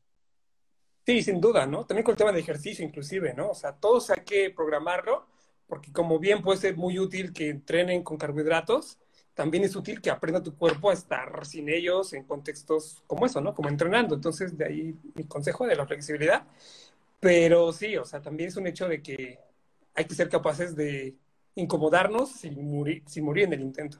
Sí, 1.07 1.23
sin 1.23 1.41
duda, 1.41 1.67
¿no? 1.67 1.85
También 1.85 2.05
con 2.05 2.13
el 2.13 2.19
tema 2.19 2.33
de 2.33 2.41
ejercicio 2.41 2.85
inclusive, 2.85 3.35
¿no? 3.35 3.51
O 3.51 3.55
sea, 3.55 3.73
todos 3.73 4.11
hay 4.11 4.23
que 4.25 4.51
programarlo 4.51 5.27
porque 5.73 5.91
como 5.91 6.19
bien 6.19 6.43
puede 6.43 6.61
ser 6.61 6.77
muy 6.77 6.99
útil 6.99 7.33
que 7.33 7.49
entrenen 7.49 8.03
con 8.03 8.19
carbohidratos, 8.19 8.99
también 9.33 9.65
es 9.65 9.75
útil 9.75 10.03
que 10.03 10.11
aprenda 10.11 10.43
tu 10.43 10.55
cuerpo 10.55 10.91
a 10.91 10.93
estar 10.93 11.47
sin 11.47 11.71
ellos 11.71 12.13
en 12.13 12.25
contextos 12.25 13.03
como 13.07 13.25
eso, 13.25 13.41
¿no? 13.41 13.55
Como 13.55 13.71
entrenando. 13.71 14.15
Entonces, 14.15 14.59
de 14.59 14.67
ahí 14.67 14.95
mi 15.15 15.25
consejo 15.25 15.67
de 15.67 15.75
la 15.75 15.87
flexibilidad. 15.87 16.47
Pero 17.21 17.73
sí, 17.73 17.97
o 17.97 18.05
sea, 18.05 18.21
también 18.21 18.51
es 18.51 18.57
un 18.59 18.67
hecho 18.67 18.87
de 18.87 19.01
que 19.01 19.39
hay 19.95 20.05
que 20.05 20.15
ser 20.15 20.29
capaces 20.29 20.77
de 20.77 21.17
incomodarnos 21.55 22.33
sin 22.33 22.71
morir, 22.71 23.03
sin 23.07 23.25
morir 23.25 23.45
en 23.45 23.55
el 23.55 23.63
intento. 23.63 23.97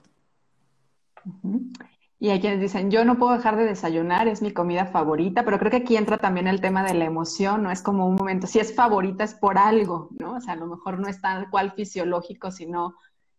Y 2.23 2.31
hay 2.31 2.39
quienes 2.39 2.61
dicen, 2.61 2.89
yo 2.93 3.05
no 3.05 3.19
puedo 3.19 3.33
dejar 3.33 3.57
de 3.57 3.65
desayunar, 3.65 4.29
es 4.29 4.43
mi 4.43 4.53
comida 4.53 4.87
favorita, 4.87 5.45
pero 5.45 5.59
creo 5.59 5.73
que 5.73 5.79
aquí 5.79 5.97
entra 5.97 6.19
también 6.19 6.47
el 6.47 6.61
tema 6.61 6.85
de 6.85 6.95
la 6.95 7.05
emoción, 7.05 7.65
no 7.65 7.73
es 7.73 7.83
como 7.83 8.07
un 8.07 8.15
momento, 8.15 8.47
si 8.47 8.61
es 8.61 8.77
favorita 8.77 9.25
es 9.25 9.35
por 9.35 9.59
algo, 9.59 10.09
¿no? 10.21 10.37
O 10.37 10.41
sea, 10.41 10.53
a 10.53 10.57
lo 10.57 10.69
mejor 10.69 11.01
no 11.01 11.09
es 11.09 11.21
tal 11.21 11.51
cual 11.51 11.73
fisiológico, 11.73 12.53
sino 12.53 12.95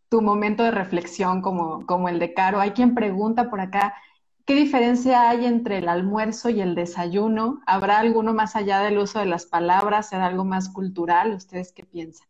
tu 0.10 0.22
momento 0.22 0.64
de 0.64 0.72
reflexión 0.72 1.42
como, 1.42 1.86
como 1.86 2.10
el 2.10 2.20
de 2.20 2.34
Caro. 2.34 2.60
Hay 2.60 2.72
quien 2.72 2.94
pregunta 2.94 3.50
por 3.50 3.62
acá, 3.62 3.96
¿qué 4.44 4.54
diferencia 4.54 5.30
hay 5.30 5.46
entre 5.46 5.78
el 5.78 5.88
almuerzo 5.88 6.50
y 6.50 6.60
el 6.60 6.76
desayuno? 6.76 7.62
¿Habrá 7.66 8.00
alguno 8.00 8.34
más 8.34 8.58
allá 8.58 8.82
del 8.82 8.98
uso 8.98 9.20
de 9.20 9.28
las 9.28 9.46
palabras? 9.46 10.10
¿Será 10.10 10.26
algo 10.26 10.44
más 10.44 10.68
cultural? 10.68 11.34
¿Ustedes 11.34 11.72
qué 11.72 11.86
piensan? 11.86 12.28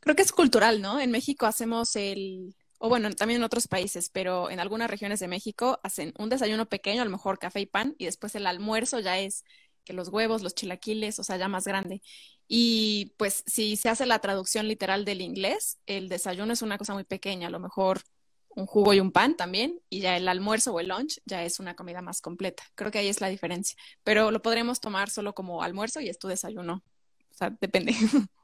Creo 0.00 0.16
que 0.16 0.22
es 0.22 0.32
cultural, 0.32 0.80
¿no? 0.80 0.98
En 0.98 1.10
México 1.10 1.44
hacemos 1.44 1.94
el, 1.96 2.56
o 2.84 2.88
bueno, 2.90 3.10
también 3.12 3.40
en 3.40 3.44
otros 3.44 3.66
países, 3.66 4.10
pero 4.10 4.50
en 4.50 4.60
algunas 4.60 4.90
regiones 4.90 5.18
de 5.18 5.26
México 5.26 5.80
hacen 5.82 6.12
un 6.18 6.28
desayuno 6.28 6.66
pequeño, 6.66 7.00
a 7.00 7.06
lo 7.06 7.10
mejor 7.10 7.38
café 7.38 7.60
y 7.60 7.64
pan, 7.64 7.94
y 7.96 8.04
después 8.04 8.34
el 8.34 8.46
almuerzo 8.46 9.00
ya 9.00 9.18
es 9.18 9.42
que 9.84 9.94
los 9.94 10.10
huevos, 10.10 10.42
los 10.42 10.54
chilaquiles, 10.54 11.18
o 11.18 11.24
sea, 11.24 11.38
ya 11.38 11.48
más 11.48 11.64
grande. 11.64 12.02
Y 12.46 13.14
pues 13.16 13.42
si 13.46 13.76
se 13.76 13.88
hace 13.88 14.04
la 14.04 14.18
traducción 14.18 14.68
literal 14.68 15.06
del 15.06 15.22
inglés, 15.22 15.78
el 15.86 16.10
desayuno 16.10 16.52
es 16.52 16.60
una 16.60 16.76
cosa 16.76 16.92
muy 16.92 17.04
pequeña, 17.04 17.46
a 17.46 17.50
lo 17.50 17.58
mejor 17.58 18.02
un 18.50 18.66
jugo 18.66 18.92
y 18.92 19.00
un 19.00 19.12
pan 19.12 19.34
también, 19.34 19.80
y 19.88 20.00
ya 20.00 20.18
el 20.18 20.28
almuerzo 20.28 20.74
o 20.74 20.78
el 20.78 20.88
lunch 20.88 21.20
ya 21.24 21.42
es 21.42 21.60
una 21.60 21.74
comida 21.74 22.02
más 22.02 22.20
completa. 22.20 22.64
Creo 22.74 22.90
que 22.90 22.98
ahí 22.98 23.08
es 23.08 23.22
la 23.22 23.28
diferencia, 23.30 23.78
pero 24.02 24.30
lo 24.30 24.42
podremos 24.42 24.80
tomar 24.80 25.08
solo 25.08 25.34
como 25.34 25.62
almuerzo 25.62 26.02
y 26.02 26.10
es 26.10 26.18
tu 26.18 26.28
desayuno. 26.28 26.82
O 27.30 27.34
sea, 27.34 27.48
depende. 27.48 27.94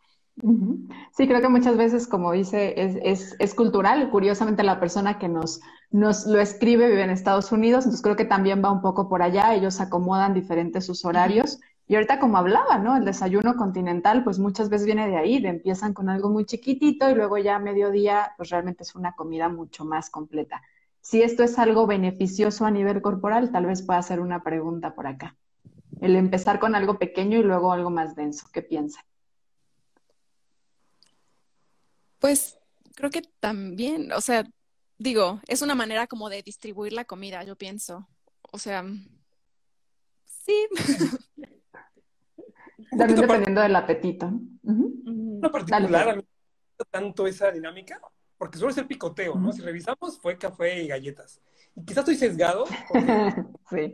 Sí, 1.12 1.28
creo 1.28 1.41
que 1.41 1.49
muchas 1.49 1.76
veces, 1.76 2.07
como 2.07 2.32
dice, 2.32 2.74
es, 2.76 3.36
es, 3.38 3.55
cultural. 3.55 4.11
Curiosamente, 4.11 4.62
la 4.62 4.80
persona 4.80 5.18
que 5.18 5.28
nos, 5.28 5.61
nos 5.91 6.26
lo 6.26 6.41
escribe 6.41 6.88
vive 6.88 7.03
en 7.03 7.11
Estados 7.11 7.53
Unidos, 7.53 7.84
entonces 7.84 8.03
creo 8.03 8.16
que 8.16 8.24
también 8.24 8.62
va 8.64 8.72
un 8.72 8.80
poco 8.80 9.09
por 9.09 9.22
allá. 9.22 9.55
Ellos 9.55 9.80
acomodan 9.80 10.34
diferentes 10.34 10.86
sus 10.86 11.05
horarios. 11.05 11.61
Y 11.86 11.97
ahorita, 11.97 12.20
como 12.20 12.38
hablaba, 12.38 12.78
¿no? 12.78 12.97
El 12.97 13.05
desayuno 13.05 13.57
continental, 13.57 14.22
pues 14.24 14.38
muchas 14.38 14.68
veces 14.68 14.86
viene 14.86 15.09
de 15.09 15.16
ahí, 15.16 15.41
de 15.41 15.49
empiezan 15.49 15.93
con 15.93 16.09
algo 16.09 16.30
muy 16.30 16.45
chiquitito 16.45 17.11
y 17.11 17.14
luego 17.14 17.36
ya 17.36 17.57
a 17.57 17.59
mediodía, 17.59 18.32
pues 18.36 18.51
realmente 18.51 18.84
es 18.84 18.95
una 18.95 19.14
comida 19.16 19.49
mucho 19.49 19.84
más 19.84 20.09
completa. 20.09 20.62
Si 21.01 21.22
esto 21.22 21.43
es 21.43 21.59
algo 21.59 21.86
beneficioso 21.86 22.64
a 22.64 22.70
nivel 22.70 23.03
corporal, 23.03 23.51
tal 23.51 23.66
vez 23.66 23.82
pueda 23.82 24.01
ser 24.03 24.20
una 24.20 24.43
pregunta 24.43 24.95
por 24.95 25.07
acá. 25.07 25.36
El 26.01 26.14
empezar 26.14 26.61
con 26.61 26.74
algo 26.74 26.99
pequeño 26.99 27.38
y 27.38 27.43
luego 27.43 27.72
algo 27.72 27.91
más 27.91 28.14
denso. 28.14 28.47
¿Qué 28.53 28.62
piensa? 28.62 29.01
Pues 32.21 32.59
creo 32.95 33.11
que 33.11 33.23
también, 33.41 34.12
o 34.12 34.21
sea, 34.21 34.45
digo, 34.99 35.41
es 35.49 35.62
una 35.62 35.75
manera 35.75 36.07
como 36.07 36.29
de 36.29 36.43
distribuir 36.43 36.93
la 36.93 37.05
comida, 37.05 37.43
yo 37.45 37.57
pienso. 37.57 38.07
O 38.53 38.59
sea, 38.59 38.85
sí. 40.27 40.68
También 42.97 43.21
dependiendo 43.21 43.61
del 43.61 43.77
apetito. 43.77 44.31
particular, 45.51 46.23
tanto 46.91 47.27
esa 47.27 47.51
dinámica, 47.51 48.01
porque 48.37 48.59
suele 48.59 48.75
ser 48.75 48.87
picoteo, 48.87 49.35
¿no? 49.37 49.53
Si 49.53 49.62
revisamos, 49.62 50.18
fue 50.18 50.39
café 50.39 50.83
y 50.83 50.89
galletas. 50.89 51.41
Y 51.75 51.85
quizás 51.85 52.09
estoy 52.09 52.16
sesgado, 52.16 52.64
sí. 53.71 53.93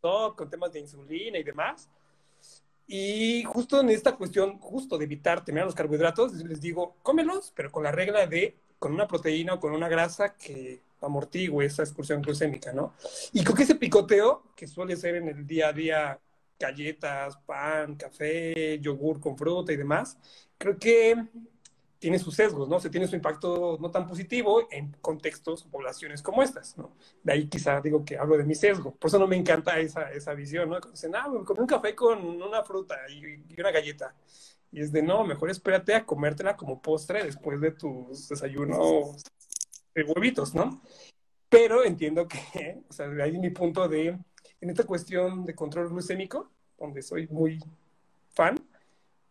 con 0.00 0.50
temas 0.50 0.72
de 0.72 0.80
insulina 0.80 1.38
y 1.38 1.42
demás. 1.42 1.90
Y 2.86 3.42
justo 3.44 3.80
en 3.80 3.90
esta 3.90 4.14
cuestión, 4.14 4.58
justo 4.58 4.96
de 4.96 5.04
evitar 5.04 5.44
tener 5.44 5.64
los 5.64 5.74
carbohidratos, 5.74 6.34
les 6.34 6.60
digo, 6.60 6.96
cómelos, 7.02 7.52
pero 7.54 7.72
con 7.72 7.82
la 7.82 7.90
regla 7.90 8.26
de, 8.26 8.56
con 8.78 8.92
una 8.92 9.08
proteína 9.08 9.54
o 9.54 9.60
con 9.60 9.72
una 9.72 9.88
grasa 9.88 10.34
que 10.34 10.80
amortigue 11.00 11.64
esa 11.64 11.82
excursión 11.82 12.22
glucémica, 12.22 12.72
¿no? 12.72 12.94
Y 13.32 13.44
con 13.44 13.56
que 13.56 13.64
ese 13.64 13.74
picoteo, 13.74 14.42
que 14.54 14.66
suele 14.66 14.96
ser 14.96 15.16
en 15.16 15.28
el 15.28 15.46
día 15.46 15.68
a 15.68 15.72
día 15.72 16.18
galletas, 16.58 17.36
pan, 17.44 17.96
café, 17.96 18.78
yogur 18.80 19.20
con 19.20 19.36
fruta 19.36 19.72
y 19.72 19.76
demás, 19.76 20.16
creo 20.56 20.78
que 20.78 21.26
tiene 21.98 22.18
sus 22.18 22.34
sesgos, 22.34 22.68
¿no? 22.68 22.78
Se 22.78 22.90
tiene 22.90 23.06
su 23.06 23.16
impacto 23.16 23.78
no 23.80 23.90
tan 23.90 24.06
positivo 24.06 24.68
en 24.70 24.92
contextos 25.00 25.64
o 25.64 25.70
poblaciones 25.70 26.22
como 26.22 26.42
estas, 26.42 26.76
¿no? 26.76 26.96
De 27.22 27.32
ahí 27.32 27.48
quizá 27.48 27.80
digo 27.80 28.04
que 28.04 28.16
hablo 28.16 28.36
de 28.36 28.44
mi 28.44 28.54
sesgo. 28.54 28.94
Por 28.94 29.08
eso 29.08 29.18
no 29.18 29.26
me 29.26 29.36
encanta 29.36 29.78
esa, 29.78 30.10
esa 30.12 30.34
visión, 30.34 30.68
¿no? 30.68 30.80
Dicen, 30.80 31.14
ah, 31.14 31.28
me 31.28 31.44
comí 31.44 31.60
un 31.60 31.66
café 31.66 31.94
con 31.94 32.24
una 32.24 32.62
fruta 32.62 32.96
y, 33.08 33.44
y, 33.48 33.60
una 33.60 33.70
galleta. 33.70 34.14
Y 34.72 34.80
es 34.80 34.92
de, 34.92 35.02
no, 35.02 35.24
mejor 35.24 35.50
espérate 35.50 35.94
a 35.94 36.04
comértela 36.04 36.56
como 36.56 36.82
postre 36.82 37.24
después 37.24 37.60
de 37.60 37.72
tus 37.72 38.28
desayunos 38.28 39.24
de 39.94 40.02
huevitos, 40.02 40.54
¿no? 40.54 40.82
Pero 41.48 41.84
entiendo 41.84 42.28
que, 42.28 42.82
o 42.88 42.92
sea, 42.92 43.08
de 43.08 43.22
ahí 43.22 43.38
mi 43.38 43.50
punto 43.50 43.88
de 43.88 44.18
en 44.60 44.70
esta 44.70 44.84
cuestión 44.84 45.44
de 45.44 45.54
control 45.54 45.88
glucémico, 45.88 46.50
donde 46.78 47.02
soy 47.02 47.26
muy 47.28 47.58
fan, 48.30 48.56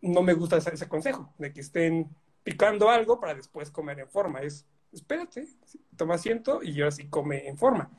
no 0.02 0.22
me 0.22 0.34
gusta 0.34 0.58
ese, 0.58 0.88
consejo 0.88 1.34
de 1.38 1.52
que 1.52 1.62
estén 1.62 2.10
picando 2.46 2.90
algo 2.90 3.20
para 3.20 3.34
después 3.34 3.72
comer 3.72 4.00
en 4.00 4.08
forma. 4.08 4.40
Es, 4.40 4.66
espérate, 4.94 5.48
toma 5.98 6.14
asiento 6.14 6.62
y 6.64 6.74
yo 6.74 6.88
así 6.88 7.10
come 7.10 7.50
en 7.50 7.58
forma. 7.58 7.90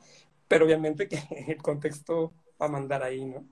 Pero 0.47 0.65
obviamente 0.65 1.07
que 1.07 1.19
el 1.47 1.61
contexto 1.61 2.33
va 2.59 2.65
a 2.65 2.69
mandar 2.69 3.03
ahí, 3.03 3.25
¿no? 3.25 3.45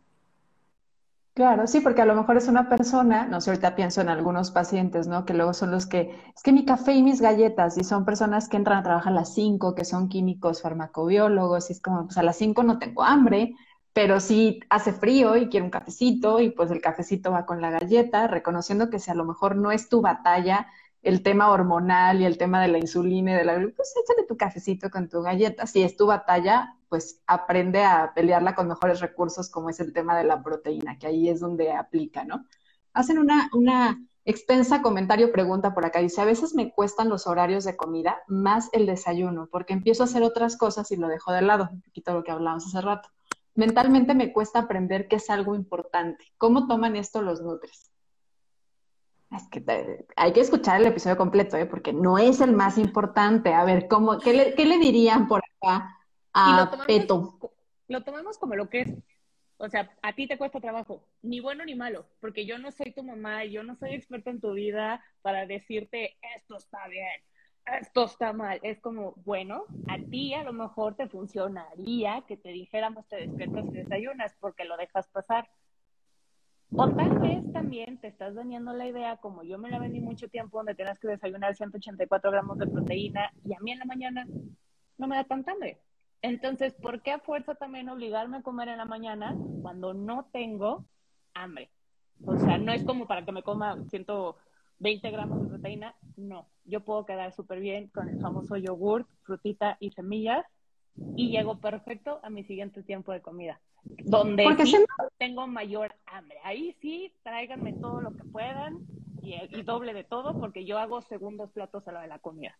Claro, 1.33 1.67
sí, 1.67 1.81
porque 1.81 2.01
a 2.01 2.05
lo 2.05 2.15
mejor 2.15 2.37
es 2.37 2.47
una 2.47 2.69
persona, 2.69 3.27
no 3.27 3.41
sé, 3.41 3.49
ahorita 3.49 3.75
pienso 3.75 3.99
en 3.99 4.07
algunos 4.07 4.51
pacientes, 4.51 5.05
¿no? 5.05 5.25
Que 5.25 5.33
luego 5.33 5.53
son 5.53 5.69
los 5.69 5.85
que, 5.85 6.17
es 6.33 6.41
que 6.41 6.53
mi 6.53 6.63
café 6.63 6.93
y 6.93 7.03
mis 7.03 7.19
galletas, 7.19 7.77
y 7.77 7.83
son 7.83 8.05
personas 8.05 8.47
que 8.47 8.55
entran 8.55 8.77
a 8.77 8.83
trabajar 8.83 9.11
a 9.11 9.17
las 9.17 9.33
5, 9.33 9.75
que 9.75 9.83
son 9.83 10.07
químicos 10.07 10.61
farmacobiólogos, 10.61 11.69
y 11.69 11.73
es 11.73 11.81
como, 11.81 12.05
pues 12.05 12.17
a 12.17 12.23
las 12.23 12.37
5 12.37 12.63
no 12.63 12.79
tengo 12.79 13.03
hambre, 13.03 13.53
pero 13.91 14.21
sí 14.21 14.61
hace 14.69 14.93
frío 14.93 15.35
y 15.35 15.49
quiere 15.49 15.65
un 15.65 15.71
cafecito 15.71 16.39
y 16.39 16.51
pues 16.51 16.71
el 16.71 16.81
cafecito 16.81 17.31
va 17.31 17.45
con 17.45 17.61
la 17.61 17.69
galleta, 17.69 18.27
reconociendo 18.27 18.89
que 18.89 18.99
si 18.99 19.11
a 19.11 19.15
lo 19.15 19.25
mejor 19.25 19.57
no 19.57 19.71
es 19.71 19.89
tu 19.89 20.01
batalla 20.01 20.67
el 21.05 21.21
tema 21.21 21.51
hormonal 21.51 22.19
y 22.19 22.25
el 22.25 22.37
tema 22.37 22.61
de 22.61 22.67
la 22.67 22.79
insulina 22.79 23.33
y 23.33 23.35
de 23.35 23.45
la 23.45 23.53
pues 23.75 23.93
échale 24.03 24.27
tu 24.27 24.35
cafecito 24.35 24.89
con 24.89 25.07
tu 25.07 25.21
galleta. 25.21 25.67
Si 25.67 25.83
es 25.83 25.95
tu 25.95 26.07
batalla, 26.07 26.75
pues 26.89 27.21
aprende 27.27 27.83
a 27.83 28.11
pelearla 28.13 28.55
con 28.55 28.67
mejores 28.67 28.99
recursos 28.99 29.49
como 29.49 29.69
es 29.69 29.79
el 29.79 29.93
tema 29.93 30.17
de 30.17 30.23
la 30.23 30.41
proteína, 30.41 30.97
que 30.97 31.07
ahí 31.07 31.29
es 31.29 31.39
donde 31.39 31.71
aplica, 31.71 32.25
¿no? 32.25 32.45
Hacen 32.93 33.19
una, 33.19 33.49
una 33.53 34.01
extensa 34.25 34.81
comentario, 34.81 35.31
pregunta 35.31 35.75
por 35.75 35.85
acá, 35.85 35.99
dice, 35.99 36.21
a 36.21 36.25
veces 36.25 36.55
me 36.55 36.71
cuestan 36.73 37.09
los 37.09 37.27
horarios 37.27 37.65
de 37.65 37.77
comida 37.77 38.23
más 38.27 38.69
el 38.73 38.87
desayuno, 38.87 39.47
porque 39.51 39.73
empiezo 39.73 40.03
a 40.03 40.07
hacer 40.07 40.23
otras 40.23 40.57
cosas 40.57 40.91
y 40.91 40.95
lo 40.95 41.07
dejo 41.07 41.31
de 41.31 41.43
lado, 41.43 41.69
un 41.71 41.81
poquito 41.81 42.13
lo 42.13 42.23
que 42.23 42.31
hablábamos 42.31 42.65
hace 42.65 42.81
rato 42.81 43.09
mentalmente 43.55 44.13
me 44.13 44.33
cuesta 44.33 44.59
aprender 44.59 45.07
que 45.07 45.15
es 45.15 45.29
algo 45.29 45.55
importante. 45.55 46.33
¿Cómo 46.37 46.67
toman 46.67 46.95
esto 46.95 47.21
los 47.21 47.41
nutres? 47.41 47.94
Es 49.31 49.47
que 49.49 50.05
hay 50.15 50.33
que 50.33 50.39
escuchar 50.39 50.79
el 50.79 50.87
episodio 50.87 51.17
completo, 51.17 51.57
¿eh? 51.57 51.65
porque 51.65 51.93
no 51.93 52.17
es 52.17 52.41
el 52.41 52.53
más 52.53 52.77
importante. 52.77 53.53
A 53.53 53.65
ver, 53.65 53.87
¿cómo, 53.87 54.19
qué, 54.19 54.33
le, 54.33 54.79
dirían 54.79 55.27
por 55.27 55.41
acá 55.43 55.97
a 56.33 56.71
Peto? 56.87 57.39
Lo 57.87 58.03
tomamos 58.03 58.37
como 58.37 58.55
lo 58.55 58.69
que 58.69 58.81
es. 58.81 58.93
O 59.57 59.69
sea, 59.69 59.89
a 60.01 60.13
ti 60.13 60.27
te 60.27 60.37
cuesta 60.37 60.59
trabajo, 60.59 61.07
ni 61.21 61.39
bueno 61.39 61.63
ni 61.63 61.75
malo, 61.75 62.05
porque 62.19 62.45
yo 62.45 62.57
no 62.59 62.71
soy 62.71 62.91
tu 62.91 63.03
mamá, 63.03 63.45
yo 63.45 63.63
no 63.63 63.75
soy 63.77 63.93
experta 63.93 64.29
en 64.29 64.41
tu 64.41 64.51
vida 64.51 65.01
para 65.21 65.45
decirte 65.45 66.17
esto 66.35 66.57
está 66.57 66.87
bien 66.89 67.21
esto 67.81 68.05
está 68.05 68.33
mal. 68.33 68.59
Es 68.63 68.79
como, 68.79 69.13
bueno, 69.25 69.65
a 69.87 69.97
ti 69.97 70.33
a 70.33 70.43
lo 70.43 70.53
mejor 70.53 70.95
te 70.95 71.07
funcionaría 71.07 72.23
que 72.27 72.37
te 72.37 72.49
dijéramos 72.49 73.07
te 73.07 73.17
despiertas 73.17 73.65
y 73.67 73.71
desayunas 73.71 74.35
porque 74.39 74.65
lo 74.65 74.77
dejas 74.77 75.07
pasar. 75.07 75.49
O 76.77 76.89
tal 76.89 77.19
vez 77.19 77.53
también 77.53 77.97
te 77.99 78.07
estás 78.07 78.35
dañando 78.35 78.73
la 78.73 78.85
idea, 78.85 79.15
como 79.17 79.43
yo 79.43 79.57
me 79.57 79.69
la 79.69 79.79
vendí 79.79 80.01
mucho 80.01 80.27
tiempo, 80.27 80.57
donde 80.57 80.75
tienes 80.75 80.99
que 80.99 81.07
desayunar 81.07 81.55
184 81.55 82.31
gramos 82.31 82.57
de 82.57 82.67
proteína 82.67 83.31
y 83.45 83.53
a 83.53 83.59
mí 83.61 83.71
en 83.71 83.79
la 83.79 83.85
mañana 83.85 84.27
no 84.97 85.07
me 85.07 85.15
da 85.15 85.23
tanta 85.23 85.53
hambre. 85.53 85.79
Entonces, 86.21 86.73
¿por 86.73 87.01
qué 87.01 87.11
a 87.11 87.19
fuerza 87.19 87.55
también 87.55 87.87
obligarme 87.87 88.37
a 88.37 88.41
comer 88.41 88.67
en 88.67 88.79
la 88.79 88.85
mañana 88.85 89.37
cuando 89.61 89.93
no 89.93 90.25
tengo 90.33 90.85
hambre? 91.33 91.71
O 92.25 92.37
sea, 92.37 92.57
no 92.57 92.73
es 92.73 92.83
como 92.83 93.07
para 93.07 93.23
que 93.23 93.31
me 93.31 93.43
coma 93.43 93.77
ciento 93.89 94.35
20 94.79 95.11
gramos 95.11 95.43
de 95.43 95.47
proteína, 95.47 95.95
no. 96.17 96.49
Yo 96.65 96.83
puedo 96.83 97.05
quedar 97.05 97.31
súper 97.31 97.61
bien 97.61 97.87
con 97.87 98.09
el 98.09 98.19
famoso 98.19 98.57
yogurt, 98.57 99.07
frutita 99.23 99.77
y 99.79 99.91
semillas 99.91 100.45
y 101.15 101.29
llego 101.29 101.59
perfecto 101.59 102.19
a 102.23 102.29
mi 102.29 102.43
siguiente 102.43 102.83
tiempo 102.83 103.11
de 103.11 103.21
comida. 103.21 103.59
Donde 103.83 104.45
sí 104.65 104.77
tengo 105.17 105.47
mayor 105.47 105.93
hambre. 106.05 106.37
Ahí 106.43 106.75
sí, 106.81 107.13
tráiganme 107.23 107.73
todo 107.73 108.01
lo 108.01 108.11
que 108.11 108.23
puedan 108.23 108.79
y, 109.21 109.35
y, 109.51 109.61
doble 109.63 109.93
de 109.93 110.03
todo 110.03 110.39
porque 110.39 110.65
yo 110.65 110.77
hago 110.77 111.01
segundos 111.01 111.51
platos 111.51 111.87
a 111.87 111.91
la 111.91 112.01
de 112.01 112.07
la 112.07 112.19
comida. 112.19 112.57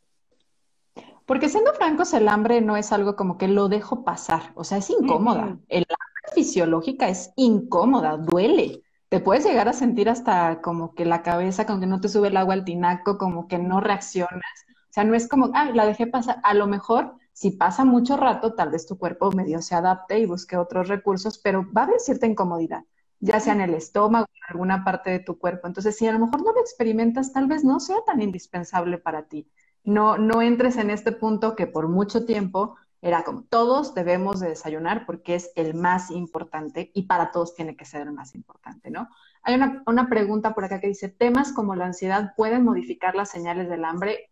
Porque 1.25 1.49
siendo 1.49 1.73
francos, 1.73 2.13
el 2.13 2.27
hambre 2.27 2.61
no 2.61 2.77
es 2.77 2.91
algo 2.91 3.15
como 3.15 3.38
que 3.38 3.47
lo 3.47 3.67
dejo 3.67 4.03
pasar, 4.03 4.51
o 4.55 4.63
sea, 4.63 4.77
es 4.77 4.89
incómoda. 4.89 5.57
El 5.67 5.86
hambre 5.89 6.33
fisiológica 6.33 7.09
es 7.09 7.33
incómoda, 7.36 8.17
duele 8.17 8.83
te 9.09 9.19
puedes 9.19 9.45
llegar 9.45 9.69
a 9.69 9.73
sentir 9.73 10.09
hasta 10.09 10.61
como 10.61 10.93
que 10.95 11.05
la 11.05 11.21
cabeza, 11.21 11.65
como 11.65 11.79
que 11.79 11.86
no 11.86 12.01
te 12.01 12.09
sube 12.09 12.29
el 12.29 12.38
agua 12.38 12.53
al 12.53 12.65
tinaco, 12.65 13.17
como 13.17 13.47
que 13.47 13.57
no 13.57 13.79
reaccionas. 13.79 14.65
O 14.67 14.93
sea, 14.95 15.03
no 15.03 15.15
es 15.15 15.27
como, 15.27 15.51
ah, 15.53 15.71
la 15.73 15.86
dejé 15.86 16.07
pasar. 16.07 16.39
A 16.43 16.53
lo 16.53 16.67
mejor, 16.67 17.15
si 17.36 17.51
pasa 17.51 17.83
mucho 17.83 18.15
rato, 18.15 18.53
tal 18.53 18.71
vez 18.71 18.88
tu 18.88 18.97
cuerpo 18.97 19.29
medio 19.29 19.61
se 19.61 19.75
adapte 19.75 20.17
y 20.17 20.25
busque 20.25 20.55
otros 20.55 20.88
recursos, 20.88 21.38
pero 21.38 21.65
va 21.73 21.81
a 21.81 21.83
haber 21.83 21.99
cierta 21.99 22.25
incomodidad, 22.25 22.86
ya 23.19 23.41
sea 23.41 23.51
en 23.51 23.59
el 23.59 23.73
estómago, 23.73 24.27
en 24.33 24.53
alguna 24.53 24.86
parte 24.86 25.09
de 25.09 25.19
tu 25.19 25.38
cuerpo. 25.38 25.67
Entonces, 25.67 25.97
si 25.97 26.07
a 26.07 26.13
lo 26.13 26.19
mejor 26.19 26.41
no 26.45 26.53
lo 26.53 26.61
experimentas, 26.61 27.33
tal 27.33 27.47
vez 27.47 27.65
no 27.65 27.81
sea 27.81 27.97
tan 28.05 28.21
indispensable 28.21 28.99
para 28.99 29.23
ti. 29.23 29.49
No, 29.83 30.17
no 30.17 30.41
entres 30.41 30.77
en 30.77 30.89
este 30.89 31.11
punto 31.11 31.57
que 31.57 31.67
por 31.67 31.89
mucho 31.89 32.25
tiempo 32.25 32.77
era 33.01 33.23
como 33.23 33.43
todos 33.43 33.93
debemos 33.93 34.39
de 34.39 34.47
desayunar 34.47 35.05
porque 35.05 35.36
es 35.36 35.51
el 35.57 35.73
más 35.73 36.11
importante 36.11 36.89
y 36.93 37.03
para 37.03 37.31
todos 37.31 37.53
tiene 37.53 37.75
que 37.75 37.83
ser 37.83 38.03
el 38.03 38.13
más 38.13 38.33
importante, 38.33 38.89
¿no? 38.91 39.09
Hay 39.43 39.55
una, 39.55 39.83
una 39.88 40.07
pregunta 40.07 40.55
por 40.55 40.63
acá 40.63 40.79
que 40.79 40.88
dice, 40.88 41.09
¿temas 41.09 41.51
como 41.51 41.75
la 41.75 41.86
ansiedad 41.86 42.33
pueden 42.38 42.63
modificar 42.63 43.13
las 43.13 43.29
señales 43.29 43.67
del 43.67 43.83
hambre? 43.83 44.31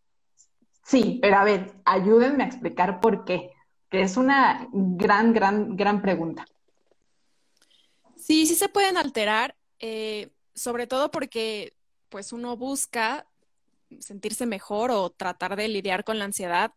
Sí, 0.84 1.20
pero 1.22 1.38
a 1.38 1.44
ver, 1.44 1.74
ayúdenme 1.86 2.44
a 2.44 2.48
explicar 2.48 3.00
por 3.00 3.26
qué, 3.26 3.52
que 3.90 4.02
es 4.02 4.18
una 4.18 4.68
gran, 4.72 5.34
gran, 5.34 5.76
gran 5.76 6.02
pregunta. 6.02 6.46
Sí, 8.18 8.46
sí 8.46 8.56
se 8.56 8.70
pueden 8.70 8.98
alterar, 8.98 9.56
eh, 9.80 10.30
sobre 10.54 10.88
todo 10.88 11.12
porque 11.12 11.74
pues 12.10 12.32
uno 12.32 12.56
busca 12.58 13.28
sentirse 14.00 14.46
mejor 14.46 14.92
o 14.92 15.10
tratar 15.10 15.56
de 15.56 15.68
lidiar 15.68 16.04
con 16.04 16.20
la 16.20 16.26
ansiedad 16.26 16.74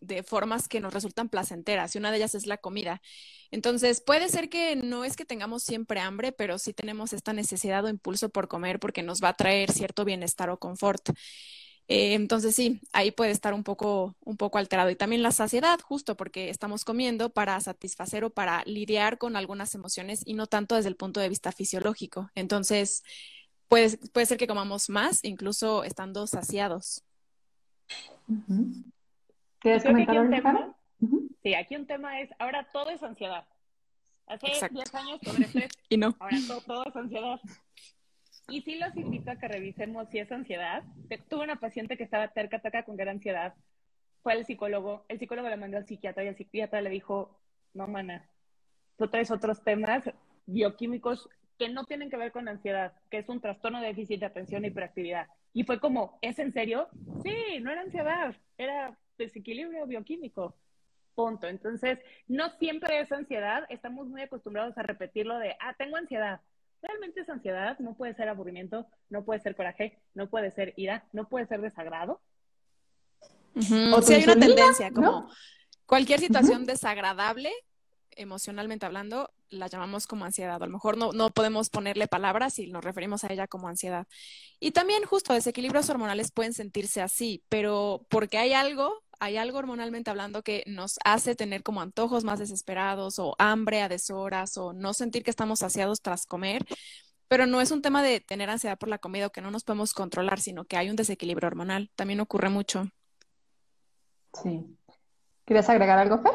de 0.00 0.22
formas 0.22 0.66
que 0.66 0.80
nos 0.80 0.94
resultan 0.94 1.28
placenteras 1.28 1.94
y 1.94 1.98
una 1.98 2.10
de 2.10 2.16
ellas 2.16 2.34
es 2.34 2.46
la 2.46 2.56
comida. 2.56 3.02
Entonces, 3.50 4.00
puede 4.00 4.28
ser 4.28 4.48
que 4.48 4.76
no 4.76 5.04
es 5.04 5.16
que 5.16 5.24
tengamos 5.24 5.62
siempre 5.62 6.00
hambre, 6.00 6.32
pero 6.32 6.58
sí 6.58 6.72
tenemos 6.72 7.12
esta 7.12 7.32
necesidad 7.32 7.84
o 7.84 7.88
impulso 7.88 8.30
por 8.30 8.48
comer 8.48 8.80
porque 8.80 9.02
nos 9.02 9.22
va 9.22 9.28
a 9.28 9.36
traer 9.36 9.70
cierto 9.72 10.04
bienestar 10.04 10.50
o 10.50 10.58
confort. 10.58 11.10
Eh, 11.90 12.14
entonces 12.14 12.54
sí, 12.54 12.80
ahí 12.92 13.10
puede 13.10 13.32
estar 13.32 13.52
un 13.52 13.64
poco, 13.64 14.14
un 14.24 14.36
poco 14.36 14.58
alterado. 14.58 14.90
Y 14.90 14.94
también 14.94 15.24
la 15.24 15.32
saciedad, 15.32 15.80
justo 15.80 16.16
porque 16.16 16.48
estamos 16.48 16.84
comiendo 16.84 17.30
para 17.30 17.60
satisfacer 17.60 18.22
o 18.22 18.30
para 18.30 18.62
lidiar 18.64 19.18
con 19.18 19.34
algunas 19.34 19.74
emociones 19.74 20.22
y 20.24 20.34
no 20.34 20.46
tanto 20.46 20.76
desde 20.76 20.88
el 20.88 20.94
punto 20.94 21.18
de 21.18 21.28
vista 21.28 21.50
fisiológico. 21.50 22.30
Entonces, 22.36 23.02
puede, 23.66 23.98
puede 24.12 24.26
ser 24.26 24.38
que 24.38 24.46
comamos 24.46 24.88
más, 24.88 25.24
incluso 25.24 25.82
estando 25.82 26.28
saciados. 26.28 27.02
¿Quieres 29.58 29.82
comentar 29.82 30.20
un 30.20 30.30
tema? 30.30 30.76
Sí, 31.42 31.54
aquí 31.54 31.74
un 31.74 31.86
tema 31.86 32.20
es, 32.20 32.30
ahora 32.38 32.68
todo 32.72 32.90
es 32.90 33.02
ansiedad. 33.02 33.44
Hace 34.28 34.46
10 34.70 34.94
años 34.94 35.18
sobre 35.24 35.42
estrés. 35.44 35.72
y 35.88 35.96
no. 35.96 36.14
Ahora 36.20 36.36
todo, 36.46 36.60
todo, 36.60 36.84
es 36.84 36.94
ansiedad. 36.94 37.40
Y 38.50 38.62
sí 38.62 38.76
los 38.76 38.96
invito 38.96 39.30
a 39.30 39.36
que 39.36 39.48
revisemos 39.48 40.08
si 40.08 40.18
es 40.18 40.30
ansiedad. 40.32 40.82
Tuve 41.28 41.44
una 41.44 41.60
paciente 41.60 41.96
que 41.96 42.02
estaba 42.02 42.28
terca, 42.28 42.58
terca 42.58 42.84
con 42.84 42.96
gran 42.96 43.16
ansiedad. 43.16 43.54
Fue 44.22 44.32
al 44.32 44.44
psicólogo. 44.44 45.04
El 45.08 45.18
psicólogo 45.18 45.48
le 45.48 45.56
mandó 45.56 45.76
al 45.76 45.86
psiquiatra 45.86 46.24
y 46.24 46.28
el 46.28 46.36
psiquiatra 46.36 46.82
le 46.82 46.90
dijo, 46.90 47.40
no, 47.74 47.86
mana, 47.86 48.28
tú 48.96 49.08
traes 49.08 49.30
otros 49.30 49.62
temas 49.62 50.10
bioquímicos 50.46 51.28
que 51.58 51.68
no 51.68 51.84
tienen 51.84 52.10
que 52.10 52.16
ver 52.16 52.32
con 52.32 52.48
ansiedad, 52.48 52.94
que 53.10 53.18
es 53.18 53.28
un 53.28 53.40
trastorno 53.40 53.80
de 53.80 53.88
déficit 53.88 54.20
de 54.20 54.26
atención 54.26 54.64
y 54.64 54.68
hiperactividad. 54.68 55.28
Y 55.52 55.64
fue 55.64 55.78
como, 55.78 56.18
¿es 56.22 56.38
en 56.38 56.52
serio? 56.52 56.88
Sí, 57.22 57.60
no 57.60 57.70
era 57.70 57.82
ansiedad, 57.82 58.34
era 58.56 58.98
desequilibrio 59.16 59.86
bioquímico. 59.86 60.56
Punto. 61.14 61.48
Entonces, 61.48 61.98
no 62.28 62.48
siempre 62.58 63.00
es 63.00 63.12
ansiedad, 63.12 63.64
estamos 63.68 64.08
muy 64.08 64.22
acostumbrados 64.22 64.76
a 64.78 64.82
repetirlo 64.82 65.38
de, 65.38 65.54
ah, 65.60 65.74
tengo 65.76 65.96
ansiedad. 65.96 66.40
Realmente 66.82 67.20
es 67.20 67.28
ansiedad, 67.28 67.78
no 67.78 67.94
puede 67.94 68.14
ser 68.14 68.28
aburrimiento, 68.28 68.86
no 69.10 69.24
puede 69.24 69.40
ser 69.40 69.54
coraje, 69.54 69.98
no 70.14 70.30
puede 70.30 70.50
ser 70.50 70.72
ira, 70.76 71.04
no 71.12 71.28
puede 71.28 71.46
ser 71.46 71.60
desagrado. 71.60 72.20
O 73.92 74.02
si 74.02 74.14
hay 74.14 74.24
una 74.24 74.38
tendencia, 74.38 74.90
como 74.90 75.30
cualquier 75.84 76.20
situación 76.20 76.64
desagradable, 76.64 77.52
emocionalmente 78.12 78.86
hablando, 78.86 79.30
la 79.50 79.66
llamamos 79.66 80.06
como 80.06 80.24
ansiedad. 80.24 80.62
A 80.62 80.66
lo 80.66 80.72
mejor 80.72 80.96
no, 80.96 81.12
no 81.12 81.30
podemos 81.30 81.68
ponerle 81.68 82.06
palabras 82.06 82.58
y 82.58 82.68
nos 82.68 82.84
referimos 82.84 83.24
a 83.24 83.32
ella 83.32 83.46
como 83.48 83.68
ansiedad. 83.68 84.06
Y 84.60 84.70
también 84.70 85.04
justo 85.04 85.34
desequilibrios 85.34 85.90
hormonales 85.90 86.30
pueden 86.32 86.54
sentirse 86.54 87.02
así, 87.02 87.42
pero 87.48 88.06
porque 88.08 88.38
hay 88.38 88.52
algo 88.52 89.02
hay 89.20 89.36
algo 89.36 89.58
hormonalmente 89.58 90.10
hablando 90.10 90.42
que 90.42 90.64
nos 90.66 90.98
hace 91.04 91.36
tener 91.36 91.62
como 91.62 91.82
antojos 91.82 92.24
más 92.24 92.38
desesperados 92.38 93.18
o 93.18 93.36
hambre 93.38 93.82
a 93.82 93.88
deshoras 93.88 94.56
o 94.56 94.72
no 94.72 94.94
sentir 94.94 95.22
que 95.22 95.30
estamos 95.30 95.60
saciados 95.60 96.00
tras 96.00 96.26
comer, 96.26 96.64
pero 97.28 97.46
no 97.46 97.60
es 97.60 97.70
un 97.70 97.82
tema 97.82 98.02
de 98.02 98.20
tener 98.20 98.48
ansiedad 98.48 98.78
por 98.78 98.88
la 98.88 98.98
comida 98.98 99.26
o 99.26 99.30
que 99.30 99.42
no 99.42 99.50
nos 99.50 99.62
podemos 99.62 99.92
controlar, 99.92 100.40
sino 100.40 100.64
que 100.64 100.78
hay 100.78 100.88
un 100.88 100.96
desequilibrio 100.96 101.46
hormonal. 101.48 101.90
También 101.94 102.20
ocurre 102.20 102.48
mucho. 102.48 102.88
Sí. 104.42 104.66
¿Quieres 105.44 105.68
agregar 105.68 105.98
algo, 105.98 106.18
Fer? 106.18 106.32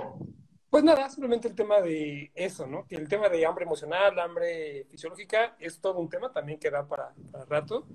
Pues 0.70 0.84
nada, 0.84 1.10
simplemente 1.10 1.48
el 1.48 1.56
tema 1.56 1.82
de 1.82 2.32
eso, 2.36 2.68
¿no? 2.68 2.86
Que 2.86 2.98
el 2.98 3.08
tema 3.08 3.30
de 3.30 3.46
hambre 3.46 3.66
emocional, 3.66 4.20
hambre 4.20 4.86
fisiológica, 4.92 5.56
es 5.60 5.80
todo 5.80 6.00
un 6.00 6.10
tema 6.10 6.32
también 6.32 6.60
que 6.60 6.70
da 6.70 6.88
para, 6.88 7.14
para 7.32 7.46
rato. 7.46 7.88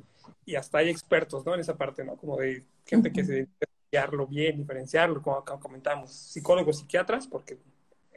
Y 0.45 0.57
hasta 0.57 0.79
hay 0.79 0.89
expertos, 0.89 1.45
¿no? 1.45 1.55
En 1.55 1.61
esa 1.61 1.77
parte, 1.77 2.05
¿no? 2.05 2.17
Como 2.17 2.37
de 2.39 2.65
gente 2.87 3.13
que 3.13 3.25
se 3.25 3.49
diferenciarlo 3.91 4.27
bien, 4.29 4.57
diferenciarlo, 4.57 5.21
como, 5.21 5.45
comentamos, 5.61 6.13
psicólogos, 6.13 6.79
psiquiatras, 6.79 7.27
porque 7.27 7.59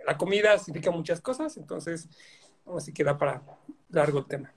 la 0.06 0.18
comida 0.18 0.58
significa 0.60 0.92
muchas 0.92 1.20
cosas, 1.20 1.58
entonces, 1.58 2.08
así 2.78 2.94
queda 2.94 3.18
para 3.18 3.42
largo 3.90 4.20
el 4.20 4.26
tema. 4.26 4.54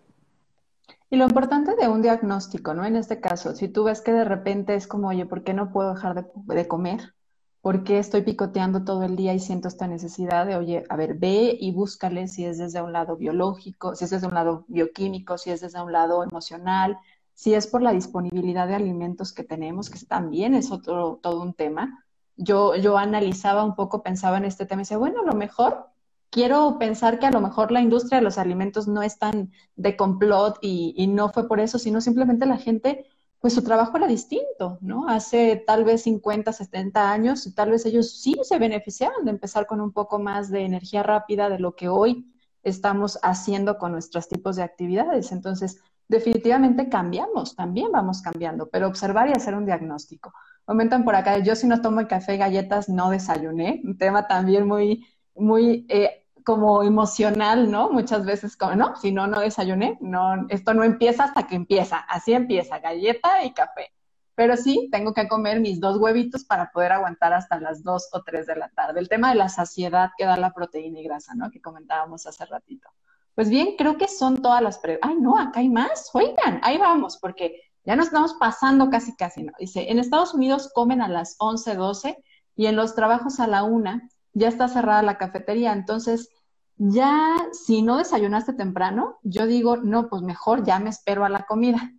Y 1.09 1.17
lo 1.17 1.25
importante 1.25 1.75
de 1.75 1.89
un 1.89 2.03
diagnóstico, 2.03 2.75
¿no? 2.75 2.85
En 2.85 2.97
este 2.97 3.21
caso, 3.21 3.55
si 3.55 3.69
tú 3.69 3.85
ves 3.85 4.03
que 4.03 4.13
de 4.13 4.25
repente 4.25 4.75
es 4.75 4.87
como, 4.87 5.09
oye, 5.09 5.25
¿por 5.25 5.43
qué 5.43 5.55
no 5.55 5.73
puedo 5.73 5.95
dejar 5.95 6.15
de, 6.15 6.55
de 6.55 6.69
comer? 6.69 7.15
¿Por 7.63 7.83
qué 7.83 7.99
estoy 7.99 8.23
picoteando 8.23 8.85
todo 8.85 9.03
el 9.05 9.17
día 9.17 9.33
y 9.33 9.41
siento 9.41 9.69
esta 9.69 9.87
necesidad 9.87 10.47
de, 10.47 10.57
oye, 10.57 10.85
a 10.89 10.97
ver, 10.97 11.15
ve 11.15 11.57
y 11.59 11.73
búscale 11.73 12.29
si 12.29 12.45
es 12.45 12.59
desde 12.59 12.83
un 12.83 12.93
lado 12.93 13.17
biológico, 13.17 13.95
si 13.95 14.05
es 14.05 14.11
desde 14.11 14.27
un 14.27 14.35
lado 14.35 14.65
bioquímico, 14.69 15.39
si 15.39 15.51
es 15.51 15.63
desde 15.63 15.81
un 15.81 15.93
lado 15.93 16.23
emocional, 16.23 16.99
si 17.37 17.53
es 17.53 17.67
por 17.67 17.83
la 17.83 17.93
disponibilidad 17.93 18.67
de 18.67 18.75
alimentos 18.75 19.35
que 19.35 19.45
tenemos, 19.45 19.91
que 19.91 19.99
también 20.07 20.55
es 20.55 20.73
otro, 20.73 21.21
todo 21.23 21.43
un 21.43 21.53
tema. 21.53 22.03
Yo, 22.35 22.77
yo 22.77 22.97
analizaba 22.97 23.63
un 23.63 23.75
poco, 23.75 24.03
pensaba 24.03 24.39
en 24.39 24.47
este 24.47 24.65
tema 24.65 24.81
y 24.81 24.85
decía, 24.85 24.97
bueno, 24.97 25.21
a 25.21 25.27
lo 25.27 25.35
mejor 25.35 25.91
quiero 26.31 26.79
pensar 26.79 27.19
que 27.19 27.27
a 27.27 27.31
lo 27.31 27.43
mejor 27.43 27.73
la 27.73 27.83
industria 27.83 28.19
de 28.19 28.25
los 28.25 28.39
alimentos 28.39 28.89
no 28.89 29.03
es 29.03 29.19
tan 29.19 29.53
de 29.77 29.97
complot 29.99 30.59
y, 30.63 30.95
y 30.97 31.09
no 31.09 31.29
fue 31.29 31.47
por 31.47 31.61
eso, 31.61 31.79
sino 31.79 32.01
simplemente 32.01 32.47
la 32.47 32.57
gente, 32.57 33.05
pues 33.39 33.53
su 33.53 33.63
trabajo 33.63 33.99
era 33.99 34.07
distinto, 34.07 34.79
¿no? 34.81 35.07
Hace 35.07 35.63
tal 35.67 35.85
vez 35.85 36.05
50, 36.05 36.55
70 36.55 37.13
años, 37.13 37.53
tal 37.55 37.71
vez 37.71 37.85
ellos 37.85 38.19
sí 38.19 38.35
se 38.45 38.59
beneficiaban 38.59 39.27
de 39.27 39.33
empezar 39.33 39.67
con 39.67 39.83
un 39.83 39.93
poco 39.93 40.19
más 40.19 40.51
de 40.51 40.65
energía 40.65 41.03
rápida 41.03 41.51
de 41.51 41.59
lo 41.59 41.77
que 41.77 41.89
hoy 41.89 42.33
estamos 42.63 43.19
haciendo 43.23 43.77
con 43.77 43.93
nuestros 43.93 44.27
tipos 44.27 44.57
de 44.57 44.63
actividades. 44.63 45.33
Entonces, 45.33 45.83
definitivamente 46.09 46.89
cambiamos, 46.89 47.57
también 47.57 47.91
vamos 47.93 48.23
cambiando, 48.23 48.69
pero 48.69 48.89
observar 48.89 49.29
y 49.29 49.33
hacer 49.33 49.55
un 49.55 49.67
diagnóstico. 49.67 50.33
Comentan 50.65 51.05
por 51.05 51.15
acá, 51.15 51.39
yo 51.39 51.55
si 51.55 51.67
no 51.67 51.81
tomo 51.81 52.07
café 52.07 52.35
y 52.35 52.39
galletas 52.39 52.89
no 52.89 53.11
desayuné, 53.11 53.81
un 53.85 53.97
tema 53.99 54.27
también 54.27 54.67
muy, 54.67 55.07
muy 55.35 55.87
eh, 55.89 56.27
como 56.45 56.83
emocional, 56.83 57.71
¿no? 57.71 57.91
Muchas 57.91 58.25
veces 58.25 58.57
como, 58.57 58.75
no, 58.77 58.97
si 58.97 59.13
no, 59.13 59.27
no 59.27 59.41
desayuné, 59.41 59.99
no, 60.01 60.47
esto 60.49 60.75
no 60.75 60.85
empieza 60.85 61.25
hasta 61.25 61.47
que 61.47 61.57
empieza, 61.57 61.99
así 61.99 62.33
empieza, 62.33 62.79
galleta 62.79 63.45
y 63.45 63.53
café. 63.53 63.93
Pero 64.37 64.57
sí, 64.57 64.89
tengo 64.93 65.15
que 65.15 65.29
comer 65.29 65.61
mis 65.61 65.81
dos 65.81 65.97
huevitos 65.99 66.45
para 66.45 66.71
poder 66.71 66.93
aguantar 66.93 67.33
hasta 67.33 67.59
las 67.59 67.83
dos 67.83 68.09
o 68.13 68.23
tres 68.23 68.47
de 68.47 68.55
la 68.55 68.69
tarde. 68.69 69.01
El 69.01 69.09
tema 69.09 69.31
de 69.31 69.37
la 69.37 69.49
saciedad 69.49 70.11
que 70.17 70.27
da 70.27 70.37
la 70.37 70.53
proteína 70.53 71.01
y 71.01 71.05
grasa, 71.05 71.35
¿no? 71.35 71.51
Que 71.51 71.61
comentábamos 71.61 72.27
hace 72.27 72.45
ratito. 72.45 72.89
Pues 73.37 73.51
bien, 73.51 73.77
creo 73.77 73.99
que 73.99 74.09
son 74.09 74.41
todas 74.41 74.63
las 74.63 74.79
preguntas. 74.79 75.11
Ay, 75.11 75.21
no, 75.21 75.39
acá 75.39 75.61
hay 75.61 75.69
más. 75.69 76.09
Oigan, 76.15 76.59
ahí 76.63 76.79
vamos, 76.79 77.19
porque 77.19 77.61
ya 77.85 77.95
nos 77.95 78.07
estamos 78.07 78.35
pasando 78.41 78.89
casi, 78.89 79.15
casi, 79.15 79.43
¿no? 79.43 79.53
Dice, 79.61 79.91
en 79.91 79.99
Estados 79.99 80.33
Unidos 80.33 80.73
comen 80.75 81.03
a 81.03 81.09
las 81.09 81.37
11, 81.39 81.75
12 81.75 82.25
y 82.57 82.65
en 82.65 82.77
los 82.77 82.95
trabajos 82.95 83.39
a 83.39 83.47
la 83.47 83.63
una 83.63 84.09
ya 84.33 84.49
está 84.49 84.69
cerrada 84.69 85.03
la 85.03 85.19
cafetería. 85.19 85.75
Entonces, 85.75 86.31
ya 86.79 87.37
si 87.53 87.83
no 87.83 87.99
desayunaste 87.99 88.55
temprano, 88.55 89.19
yo 89.23 89.47
digo, 89.47 89.77
no, 89.77 90.09
pues 90.09 90.23
mejor 90.23 90.65
ya 90.65 90.79
me 90.79 90.89
espero 90.89 91.23
a 91.27 91.29
la 91.29 91.45
comida. 91.45 91.93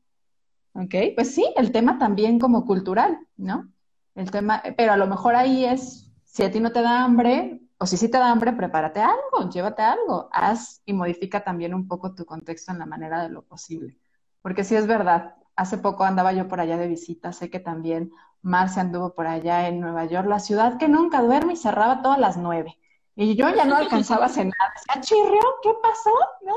¿Ok? 0.73 0.95
Pues 1.15 1.35
sí, 1.35 1.45
el 1.55 1.71
tema 1.71 1.99
también 1.99 2.39
como 2.39 2.65
cultural, 2.65 3.19
¿no? 3.37 3.71
El 4.15 4.31
tema, 4.31 4.63
pero 4.75 4.93
a 4.93 4.97
lo 4.97 5.05
mejor 5.05 5.35
ahí 5.35 5.65
es, 5.65 6.11
si 6.23 6.41
a 6.41 6.51
ti 6.51 6.59
no 6.59 6.71
te 6.71 6.81
da 6.81 7.03
hambre, 7.03 7.61
o 7.79 7.85
si 7.85 7.97
sí 7.97 8.09
te 8.09 8.17
da 8.17 8.31
hambre, 8.31 8.53
prepárate 8.53 9.01
algo, 9.01 9.49
llévate 9.51 9.83
algo, 9.83 10.29
haz 10.31 10.81
y 10.85 10.93
modifica 10.93 11.43
también 11.43 11.73
un 11.73 11.87
poco 11.87 12.15
tu 12.15 12.25
contexto 12.25 12.71
en 12.71 12.79
la 12.79 12.85
manera 12.85 13.21
de 13.21 13.29
lo 13.29 13.43
posible. 13.43 13.97
Porque 14.41 14.63
sí 14.63 14.75
es 14.75 14.87
verdad, 14.87 15.35
hace 15.55 15.77
poco 15.77 16.03
andaba 16.03 16.33
yo 16.33 16.47
por 16.47 16.59
allá 16.59 16.77
de 16.77 16.87
visita, 16.87 17.33
sé 17.33 17.49
que 17.49 17.59
también 17.59 18.11
Marcia 18.41 18.81
anduvo 18.81 19.13
por 19.13 19.27
allá 19.27 19.67
en 19.67 19.79
Nueva 19.79 20.05
York, 20.05 20.27
la 20.27 20.39
ciudad 20.39 20.77
que 20.77 20.87
nunca 20.87 21.21
duerme 21.21 21.53
y 21.53 21.57
cerraba 21.57 22.01
todas 22.01 22.19
las 22.19 22.37
nueve. 22.37 22.77
Y 23.15 23.35
yo 23.35 23.49
ya 23.49 23.65
no 23.65 23.75
alcanzaba 23.75 24.25
a 24.25 24.29
cenar. 24.29 24.53
Decía, 24.75 25.01
chirrió, 25.01 25.41
¿qué 25.63 25.71
pasó? 25.81 26.11
¿No? 26.41 26.55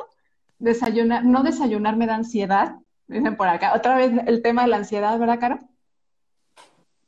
Desayunar, 0.58 1.24
no 1.24 1.42
desayunar 1.42 1.96
me 1.96 2.06
da 2.06 2.16
ansiedad, 2.16 2.76
dicen 3.08 3.36
por 3.36 3.48
acá. 3.48 3.72
Otra 3.74 3.96
vez 3.96 4.12
el 4.26 4.42
tema 4.42 4.62
de 4.62 4.68
la 4.68 4.76
ansiedad, 4.76 5.18
¿verdad, 5.18 5.40
Caro? 5.40 5.58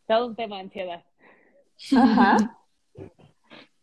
Todo 0.07 0.27
un 0.27 0.37
tema 0.37 0.57
de 0.57 0.63
ansiedad. 0.63 1.05
Ajá. 1.97 2.59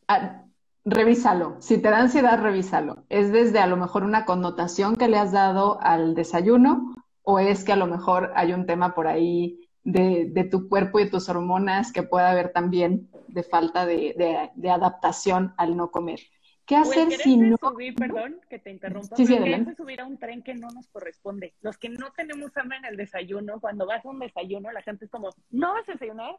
Ah, 0.10 0.44
revísalo. 0.86 1.58
Si 1.60 1.78
te 1.80 1.90
da 1.92 2.00
ansiedad, 2.00 2.42
revísalo. 2.42 3.06
¿Es 3.10 3.32
desde 3.32 3.60
a 3.60 3.68
lo 3.68 3.78
mejor 3.78 4.04
una 4.04 4.26
connotación 4.26 4.96
que 4.96 5.08
le 5.08 5.20
has 5.20 5.32
dado 5.32 5.80
al 5.82 6.16
desayuno 6.16 6.96
o 7.22 7.38
es 7.38 7.64
que 7.64 7.74
a 7.74 7.76
lo 7.76 7.86
mejor 7.86 8.32
hay 8.36 8.54
un 8.54 8.66
tema 8.66 8.96
por 8.96 9.08
ahí 9.08 9.70
de, 9.84 10.48
tu 10.50 10.68
cuerpo 10.68 11.00
y 11.00 11.12
tus 11.12 11.30
hormonas 11.30 11.94
que 11.94 12.02
puede 12.02 12.26
haber 12.26 12.52
también 12.52 13.08
de 13.28 13.44
falta 13.44 13.86
de, 13.86 14.50
adaptación 14.68 15.54
al 15.58 15.78
no 15.78 15.92
comer? 15.92 16.20
¿Qué 16.66 16.76
hacer 16.76 17.12
si 17.12 17.38
no? 17.38 17.56
Subir, 17.58 17.94
perdón 17.94 18.42
que 18.50 18.58
te 18.58 18.72
interrumpa. 18.72 19.16
Sí, 19.16 19.28
sí, 19.28 19.36
subir 19.78 20.02
a 20.02 20.06
un 20.06 20.18
tren 20.18 20.42
que 20.42 20.56
no 20.56 20.70
nos 20.70 20.88
corresponde. 20.88 21.54
Los 21.62 21.78
que 21.78 21.90
no 21.90 22.12
tenemos 22.14 22.56
hambre 22.58 22.78
en 22.78 22.86
el 22.86 22.98
desayuno, 22.98 23.60
cuando 23.60 23.86
vas 23.86 24.04
a 24.04 24.10
un 24.10 24.20
desayuno, 24.20 24.72
la 24.72 24.82
gente 24.82 25.06
es 25.06 25.12
como, 25.12 25.30
¿no 25.52 25.74
vas 25.74 25.88
a 25.88 25.94
desayunar? 25.94 26.36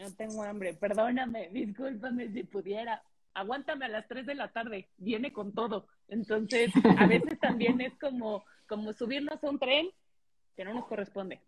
No 0.00 0.10
tengo 0.12 0.42
hambre, 0.42 0.72
perdóname, 0.72 1.48
discúlpame 1.52 2.32
si 2.32 2.42
pudiera. 2.44 3.02
Aguántame 3.34 3.84
a 3.84 3.88
las 3.88 4.08
3 4.08 4.26
de 4.26 4.34
la 4.34 4.50
tarde, 4.50 4.88
viene 4.96 5.30
con 5.30 5.52
todo. 5.52 5.86
Entonces, 6.08 6.72
a 6.98 7.06
veces 7.06 7.38
también 7.40 7.80
es 7.82 7.92
como, 7.98 8.44
como 8.66 8.94
subirnos 8.94 9.44
a 9.44 9.50
un 9.50 9.58
tren 9.58 9.90
que 10.56 10.64
no 10.64 10.72
nos 10.72 10.86
corresponde. 10.86 11.40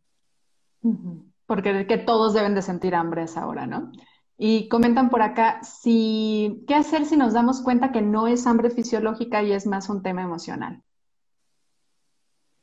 Porque 1.47 1.87
que 1.87 1.99
todos 1.99 2.35
deben 2.35 2.55
de 2.55 2.61
sentir 2.61 2.95
hambre 2.95 3.23
a 3.23 3.25
esa 3.25 3.47
hora, 3.47 3.67
¿no? 3.67 3.91
Y 4.37 4.69
comentan 4.69 5.09
por 5.09 5.23
acá, 5.23 5.63
si, 5.63 6.65
¿qué 6.69 6.75
hacer 6.75 7.07
si 7.07 7.17
nos 7.17 7.33
damos 7.33 7.63
cuenta 7.63 7.91
que 7.91 8.03
no 8.03 8.27
es 8.27 8.47
hambre 8.47 8.71
fisiológica 8.71 9.43
y 9.43 9.53
es 9.53 9.67
más 9.67 9.89
un 9.89 10.03
tema 10.03 10.23
emocional? 10.23 10.83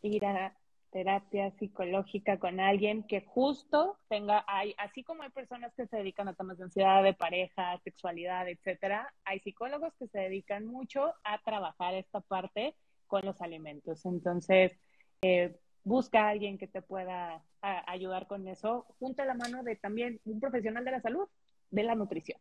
Ir 0.02 0.26
a 0.26 0.54
terapia 0.92 1.52
psicológica 1.52 2.40
con 2.40 2.60
alguien 2.60 3.04
que 3.04 3.22
justo 3.22 3.98
tenga, 4.08 4.44
hay, 4.48 4.74
así 4.78 5.04
como 5.04 5.24
hay 5.24 5.30
personas 5.30 5.74
que 5.76 5.88
se 5.88 5.98
dedican 5.98 6.28
a 6.28 6.34
temas 6.34 6.58
de 6.58 6.66
ansiedad, 6.66 7.04
de 7.04 7.14
pareja, 7.14 7.80
sexualidad, 7.84 8.48
etcétera, 8.48 9.14
hay 9.24 9.40
psicólogos 9.40 9.94
que 9.98 10.08
se 10.08 10.20
dedican 10.20 10.66
mucho 10.66 11.14
a 11.24 11.40
trabajar 11.44 11.94
esta 11.94 12.22
parte 12.22 12.76
con 13.08 13.26
los 13.26 13.42
alimentos. 13.42 14.06
Entonces, 14.06 14.80
eh, 15.22 15.56
busca 15.84 16.26
a 16.26 16.30
alguien 16.30 16.58
que 16.58 16.68
te 16.68 16.82
pueda 16.82 17.44
ayudar 17.62 18.28
con 18.28 18.48
eso, 18.48 18.86
junto 19.00 19.22
a 19.22 19.26
la 19.26 19.34
mano 19.34 19.64
de 19.64 19.76
también 19.76 20.20
un 20.26 20.40
profesional 20.40 20.86
de 20.86 20.92
la 20.92 21.02
salud, 21.02 21.28
de 21.72 21.84
la 21.84 21.96
nutrición. 21.96 22.40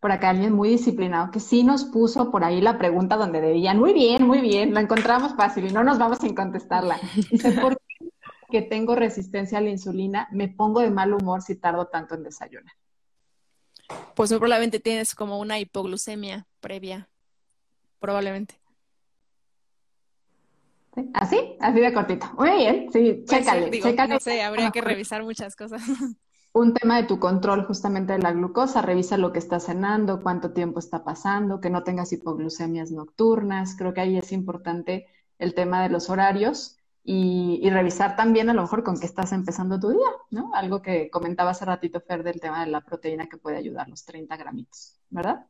Por 0.00 0.12
acá 0.12 0.30
alguien 0.30 0.52
muy 0.52 0.70
disciplinado 0.70 1.30
que 1.30 1.40
sí 1.40 1.64
nos 1.64 1.84
puso 1.84 2.30
por 2.30 2.44
ahí 2.44 2.60
la 2.60 2.78
pregunta 2.78 3.16
donde 3.16 3.40
debían. 3.40 3.78
Muy 3.78 3.92
bien, 3.92 4.26
muy 4.26 4.40
bien, 4.40 4.72
la 4.72 4.80
encontramos 4.80 5.34
fácil 5.34 5.66
y 5.66 5.72
no 5.72 5.84
nos 5.84 5.98
vamos 5.98 6.18
sin 6.18 6.34
contestarla. 6.34 6.98
Dice, 7.30 7.52
¿por 7.60 7.76
qué 7.76 8.10
que 8.50 8.62
tengo 8.62 8.94
resistencia 8.94 9.58
a 9.58 9.60
la 9.60 9.70
insulina 9.70 10.28
me 10.30 10.48
pongo 10.48 10.80
de 10.80 10.90
mal 10.90 11.12
humor 11.12 11.42
si 11.42 11.56
tardo 11.56 11.86
tanto 11.88 12.14
en 12.14 12.22
desayunar? 12.22 12.72
Pues 14.14 14.30
probablemente 14.30 14.80
tienes 14.80 15.14
como 15.14 15.38
una 15.40 15.58
hipoglucemia 15.58 16.46
previa, 16.60 17.08
probablemente. 17.98 18.54
Así, 21.12 21.56
así 21.58 21.80
de 21.80 21.92
cortito. 21.92 22.26
Muy 22.38 22.52
bien, 22.52 22.92
sí, 22.92 23.24
pues 23.26 23.44
chécale, 23.44 24.08
No 24.08 24.20
sé, 24.20 24.42
habría 24.42 24.70
que 24.70 24.80
revisar 24.80 25.24
muchas 25.24 25.56
cosas. 25.56 25.82
Un 26.56 26.72
tema 26.72 26.98
de 26.98 27.08
tu 27.08 27.18
control 27.18 27.64
justamente 27.64 28.12
de 28.12 28.20
la 28.20 28.30
glucosa, 28.30 28.80
revisa 28.80 29.18
lo 29.18 29.32
que 29.32 29.40
está 29.40 29.58
cenando, 29.58 30.22
cuánto 30.22 30.52
tiempo 30.52 30.78
está 30.78 31.02
pasando, 31.02 31.60
que 31.60 31.68
no 31.68 31.82
tengas 31.82 32.12
hipoglucemias 32.12 32.92
nocturnas. 32.92 33.74
Creo 33.76 33.92
que 33.92 34.00
ahí 34.00 34.16
es 34.16 34.30
importante 34.30 35.08
el 35.40 35.52
tema 35.54 35.82
de 35.82 35.88
los 35.88 36.10
horarios 36.10 36.78
y, 37.02 37.68
revisar 37.70 38.14
también 38.14 38.50
a 38.50 38.54
lo 38.54 38.62
mejor 38.62 38.84
con 38.84 39.00
qué 39.00 39.06
estás 39.06 39.32
empezando 39.32 39.80
tu 39.80 39.88
día, 39.88 40.06
¿no? 40.30 40.52
Algo 40.54 40.80
que 40.80 41.10
comentaba 41.10 41.50
hace 41.50 41.64
ratito 41.64 42.00
Fer 42.00 42.22
del 42.22 42.38
tema 42.38 42.64
de 42.64 42.70
la 42.70 42.82
proteína 42.82 43.28
que 43.28 43.36
puede 43.36 43.56
ayudar, 43.56 43.88
los 43.88 44.04
30 44.04 44.36
gramitos, 44.36 45.00
¿verdad? 45.10 45.46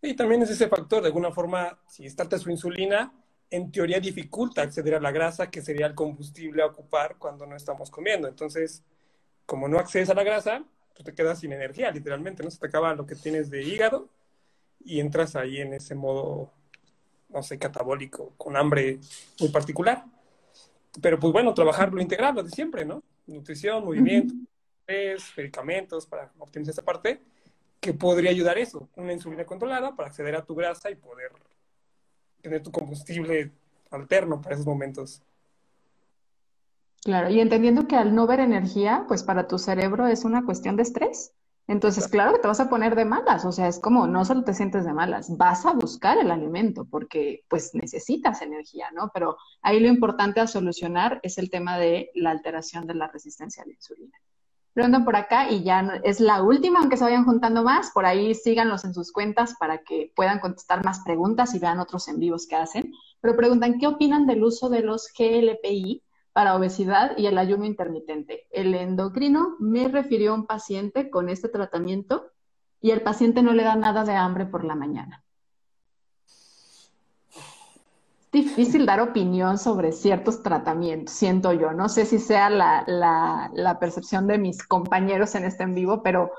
Y 0.00 0.16
también 0.16 0.40
es 0.40 0.48
ese 0.48 0.68
factor, 0.68 1.02
de 1.02 1.08
alguna 1.08 1.32
forma, 1.32 1.78
si 1.86 2.06
estás 2.06 2.40
su 2.40 2.50
insulina, 2.50 3.12
en 3.50 3.70
teoría 3.70 4.00
dificulta 4.00 4.62
acceder 4.62 4.94
a 4.94 5.00
la 5.00 5.10
grasa, 5.10 5.50
que 5.50 5.60
sería 5.60 5.86
el 5.86 5.94
combustible 5.94 6.62
a 6.62 6.66
ocupar 6.66 7.16
cuando 7.18 7.44
no 7.44 7.56
estamos 7.56 7.90
comiendo. 7.90 8.26
Entonces, 8.26 8.82
como 9.48 9.66
no 9.66 9.78
accedes 9.78 10.10
a 10.10 10.14
la 10.14 10.24
grasa, 10.24 10.62
tú 10.92 11.02
te 11.02 11.14
quedas 11.14 11.40
sin 11.40 11.54
energía, 11.54 11.90
literalmente, 11.90 12.42
¿no? 12.42 12.50
Se 12.50 12.58
te 12.58 12.66
acaba 12.66 12.94
lo 12.94 13.06
que 13.06 13.14
tienes 13.14 13.48
de 13.48 13.62
hígado 13.62 14.10
y 14.84 15.00
entras 15.00 15.36
ahí 15.36 15.62
en 15.62 15.72
ese 15.72 15.94
modo, 15.94 16.52
no 17.30 17.42
sé, 17.42 17.58
catabólico, 17.58 18.34
con 18.36 18.58
hambre 18.58 18.98
muy 19.40 19.48
particular. 19.48 20.04
Pero 21.00 21.18
pues 21.18 21.32
bueno, 21.32 21.54
trabajar 21.54 21.94
lo 21.94 22.02
integral, 22.02 22.34
lo 22.34 22.42
de 22.42 22.50
siempre, 22.50 22.84
¿no? 22.84 23.02
Nutrición, 23.26 23.86
movimiento, 23.86 24.34
medicamentos 25.34 26.04
para 26.04 26.30
optimizar 26.38 26.72
esa 26.72 26.84
parte, 26.84 27.22
que 27.80 27.94
podría 27.94 28.30
ayudar 28.30 28.58
eso, 28.58 28.90
una 28.96 29.14
insulina 29.14 29.46
controlada 29.46 29.96
para 29.96 30.10
acceder 30.10 30.36
a 30.36 30.44
tu 30.44 30.54
grasa 30.54 30.90
y 30.90 30.94
poder 30.94 31.32
tener 32.42 32.62
tu 32.62 32.70
combustible 32.70 33.50
alterno 33.90 34.42
para 34.42 34.56
esos 34.56 34.66
momentos. 34.66 35.22
Claro, 37.04 37.30
y 37.30 37.40
entendiendo 37.40 37.86
que 37.86 37.96
al 37.96 38.14
no 38.14 38.26
ver 38.26 38.40
energía, 38.40 39.04
pues 39.08 39.22
para 39.22 39.46
tu 39.46 39.58
cerebro 39.58 40.06
es 40.06 40.24
una 40.24 40.44
cuestión 40.44 40.76
de 40.76 40.82
estrés. 40.82 41.32
Entonces, 41.68 42.08
claro 42.08 42.32
que 42.32 42.38
te 42.38 42.48
vas 42.48 42.60
a 42.60 42.70
poner 42.70 42.96
de 42.96 43.04
malas, 43.04 43.44
o 43.44 43.52
sea, 43.52 43.68
es 43.68 43.78
como 43.78 44.06
no 44.06 44.24
solo 44.24 44.42
te 44.42 44.54
sientes 44.54 44.86
de 44.86 44.94
malas, 44.94 45.36
vas 45.36 45.66
a 45.66 45.74
buscar 45.74 46.16
el 46.16 46.30
alimento 46.30 46.86
porque 46.86 47.44
pues 47.46 47.74
necesitas 47.74 48.40
energía, 48.40 48.90
¿no? 48.94 49.10
Pero 49.12 49.36
ahí 49.60 49.78
lo 49.78 49.88
importante 49.88 50.40
a 50.40 50.46
solucionar 50.46 51.20
es 51.22 51.36
el 51.36 51.50
tema 51.50 51.76
de 51.76 52.10
la 52.14 52.30
alteración 52.30 52.86
de 52.86 52.94
la 52.94 53.08
resistencia 53.08 53.62
a 53.62 53.66
la 53.66 53.74
insulina. 53.74 54.16
Preguntan 54.72 55.04
por 55.04 55.16
acá 55.16 55.50
y 55.50 55.62
ya 55.62 56.00
es 56.04 56.20
la 56.20 56.42
última, 56.42 56.78
aunque 56.80 56.96
se 56.96 57.04
vayan 57.04 57.26
juntando 57.26 57.62
más, 57.62 57.90
por 57.90 58.06
ahí 58.06 58.34
síganlos 58.34 58.84
en 58.86 58.94
sus 58.94 59.12
cuentas 59.12 59.54
para 59.60 59.82
que 59.82 60.10
puedan 60.16 60.40
contestar 60.40 60.82
más 60.86 61.00
preguntas 61.00 61.54
y 61.54 61.58
vean 61.58 61.80
otros 61.80 62.08
en 62.08 62.18
vivos 62.18 62.46
que 62.46 62.56
hacen. 62.56 62.92
Pero 63.20 63.36
preguntan, 63.36 63.78
¿qué 63.78 63.86
opinan 63.86 64.26
del 64.26 64.42
uso 64.42 64.70
de 64.70 64.80
los 64.80 65.08
GLPI 65.18 66.02
para 66.38 66.54
obesidad 66.54 67.18
y 67.18 67.26
el 67.26 67.36
ayuno 67.36 67.64
intermitente? 67.64 68.46
El 68.52 68.72
endocrino 68.72 69.56
me 69.58 69.88
refirió 69.88 70.30
a 70.30 70.34
un 70.36 70.46
paciente 70.46 71.10
con 71.10 71.28
este 71.28 71.48
tratamiento 71.48 72.30
y 72.80 72.92
el 72.92 73.02
paciente 73.02 73.42
no 73.42 73.52
le 73.54 73.64
da 73.64 73.74
nada 73.74 74.04
de 74.04 74.12
hambre 74.12 74.46
por 74.46 74.62
la 74.62 74.76
mañana 74.76 75.24
difícil 78.30 78.86
dar 78.86 79.00
opinión 79.00 79.58
sobre 79.58 79.90
ciertos 79.90 80.44
tratamientos, 80.44 81.12
siento 81.12 81.52
yo. 81.52 81.72
No 81.72 81.88
sé 81.88 82.04
si 82.04 82.20
sea 82.20 82.50
la, 82.50 82.84
la, 82.86 83.78
percepción 83.80 84.28
de 84.28 84.38
mis 84.38 84.64
compañeros 84.64 85.34
en 85.34 85.44
este 85.44 85.64
en 85.64 85.74
vivo, 85.74 86.04
pero 86.04 86.30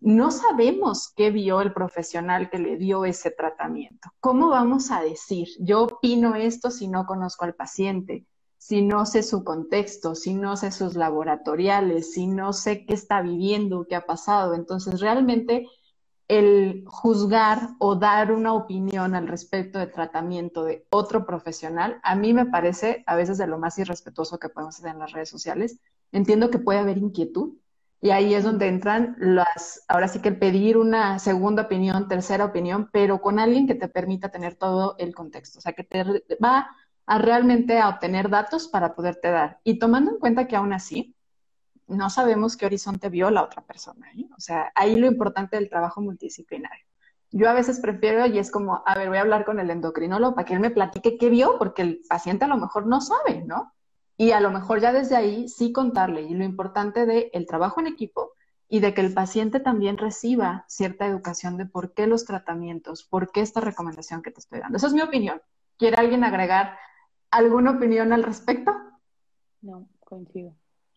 no 0.00 0.30
sabemos 0.30 1.12
qué 1.16 1.32
vio 1.32 1.60
el 1.60 1.72
profesional 1.72 2.48
que 2.48 2.58
le 2.58 2.76
dio 2.76 3.04
ese 3.04 3.32
tratamiento. 3.32 4.08
¿Cómo 4.20 4.50
vamos 4.50 4.92
a 4.92 5.02
decir, 5.02 5.48
yo 5.58 5.82
opino 5.82 6.36
esto 6.36 6.70
si 6.70 6.86
no 6.86 7.06
conozco 7.06 7.44
al 7.44 7.54
paciente, 7.54 8.24
si 8.62 8.80
no 8.80 9.06
sé 9.06 9.24
su 9.24 9.42
contexto, 9.42 10.14
si 10.14 10.34
no 10.34 10.56
sé 10.56 10.70
sus 10.70 10.94
laboratoriales, 10.94 12.12
si 12.12 12.28
no 12.28 12.52
sé 12.52 12.86
qué 12.86 12.94
está 12.94 13.20
viviendo, 13.20 13.86
qué 13.88 13.96
ha 13.96 14.06
pasado? 14.06 14.54
Entonces, 14.54 15.00
realmente 15.00 15.66
el 16.28 16.84
juzgar 16.86 17.70
o 17.80 17.96
dar 17.96 18.30
una 18.30 18.54
opinión 18.54 19.16
al 19.16 19.26
respecto 19.26 19.80
de 19.80 19.88
tratamiento 19.88 20.62
de 20.62 20.86
otro 20.90 21.26
profesional, 21.26 21.98
a 22.04 22.14
mí 22.14 22.32
me 22.32 22.46
parece 22.46 23.02
a 23.08 23.16
veces 23.16 23.36
de 23.36 23.48
lo 23.48 23.58
más 23.58 23.80
irrespetuoso 23.80 24.38
que 24.38 24.48
podemos 24.48 24.78
hacer 24.78 24.92
en 24.92 25.00
las 25.00 25.10
redes 25.10 25.28
sociales. 25.28 25.80
Entiendo 26.12 26.48
que 26.48 26.60
puede 26.60 26.78
haber 26.78 26.98
inquietud 26.98 27.54
y 28.00 28.10
ahí 28.10 28.32
es 28.32 28.44
donde 28.44 28.68
entran 28.68 29.16
las, 29.18 29.84
ahora 29.88 30.06
sí 30.06 30.20
que 30.20 30.28
el 30.28 30.38
pedir 30.38 30.78
una 30.78 31.18
segunda 31.18 31.62
opinión, 31.62 32.06
tercera 32.06 32.44
opinión, 32.44 32.90
pero 32.92 33.20
con 33.20 33.40
alguien 33.40 33.66
que 33.66 33.74
te 33.74 33.88
permita 33.88 34.30
tener 34.30 34.54
todo 34.54 34.94
el 34.98 35.16
contexto, 35.16 35.58
o 35.58 35.62
sea, 35.62 35.72
que 35.72 35.82
te 35.82 36.04
va 36.42 36.68
a 37.12 37.18
realmente 37.18 37.78
a 37.78 37.90
obtener 37.90 38.30
datos 38.30 38.68
para 38.68 38.94
poderte 38.94 39.30
dar. 39.30 39.60
Y 39.64 39.78
tomando 39.78 40.12
en 40.12 40.18
cuenta 40.18 40.48
que 40.48 40.56
aún 40.56 40.72
así, 40.72 41.14
no 41.86 42.08
sabemos 42.08 42.56
qué 42.56 42.64
horizonte 42.64 43.10
vio 43.10 43.30
la 43.30 43.42
otra 43.42 43.60
persona. 43.60 44.06
¿eh? 44.16 44.24
O 44.34 44.40
sea, 44.40 44.72
ahí 44.74 44.96
lo 44.96 45.06
importante 45.06 45.56
del 45.56 45.68
trabajo 45.68 46.00
multidisciplinario. 46.00 46.86
Yo 47.30 47.50
a 47.50 47.52
veces 47.52 47.80
prefiero 47.80 48.24
y 48.24 48.38
es 48.38 48.50
como, 48.50 48.82
a 48.86 48.94
ver, 48.94 49.10
voy 49.10 49.18
a 49.18 49.20
hablar 49.20 49.44
con 49.44 49.60
el 49.60 49.68
endocrinólogo 49.68 50.34
para 50.34 50.46
que 50.46 50.54
él 50.54 50.60
me 50.60 50.70
platique 50.70 51.18
qué 51.18 51.28
vio, 51.28 51.58
porque 51.58 51.82
el 51.82 52.00
paciente 52.08 52.46
a 52.46 52.48
lo 52.48 52.56
mejor 52.56 52.86
no 52.86 53.02
sabe, 53.02 53.44
¿no? 53.44 53.74
Y 54.16 54.30
a 54.30 54.40
lo 54.40 54.50
mejor 54.50 54.80
ya 54.80 54.94
desde 54.94 55.14
ahí 55.14 55.48
sí 55.48 55.70
contarle. 55.70 56.22
Y 56.22 56.32
lo 56.32 56.44
importante 56.44 57.04
del 57.04 57.28
el 57.34 57.46
trabajo 57.46 57.78
en 57.80 57.88
equipo 57.88 58.32
y 58.70 58.80
de 58.80 58.94
que 58.94 59.02
el 59.02 59.12
paciente 59.12 59.60
también 59.60 59.98
reciba 59.98 60.64
cierta 60.66 61.04
educación 61.04 61.58
de 61.58 61.66
por 61.66 61.92
qué 61.92 62.06
los 62.06 62.24
tratamientos, 62.24 63.02
por 63.02 63.32
qué 63.32 63.42
esta 63.42 63.60
recomendación 63.60 64.22
que 64.22 64.30
te 64.30 64.40
estoy 64.40 64.60
dando. 64.60 64.78
Esa 64.78 64.86
es 64.86 64.94
mi 64.94 65.02
opinión. 65.02 65.42
¿Quiere 65.76 65.96
alguien 65.96 66.24
agregar 66.24 66.78
alguna 67.32 67.72
opinión 67.72 68.12
al 68.12 68.22
respecto? 68.22 68.72
No, 69.62 69.88
coincido. 70.00 70.54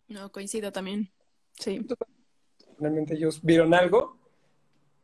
No, 0.08 0.32
coincido 0.32 0.72
también. 0.72 1.12
Sí. 1.54 1.86
Finalmente 2.78 3.16
ellos 3.16 3.42
vieron 3.42 3.74
algo 3.74 4.18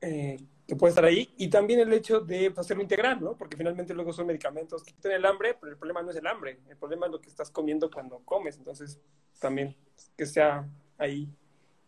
eh, 0.02 0.38
que 0.68 0.76
puede 0.76 0.92
estar 0.92 1.06
ahí 1.06 1.34
y 1.38 1.50
también 1.50 1.80
el 1.80 1.94
hecho 1.94 2.20
de 2.20 2.52
pues, 2.52 2.60
hacerlo 2.66 2.84
integral, 2.84 3.22
¿no? 3.22 3.36
Porque 3.38 3.58
finalmente 3.58 3.94
luego 3.94 4.14
son 4.14 4.28
medicamentos 4.28 4.84
que 4.84 4.94
tienen 4.94 5.20
el 5.20 5.26
hambre, 5.26 5.56
pero 5.60 5.72
el 5.72 5.78
problema 5.78 6.02
no 6.02 6.12
es 6.12 6.18
el 6.18 6.28
hambre, 6.28 6.60
el 6.70 6.78
problema 6.78 7.06
es 7.06 7.12
lo 7.14 7.22
que 7.22 7.30
estás 7.30 7.50
comiendo 7.50 7.90
cuando 7.90 8.20
comes. 8.20 8.58
Entonces, 8.58 9.00
también 9.40 9.76
que 10.18 10.26
sea 10.26 10.68
ahí 10.98 11.28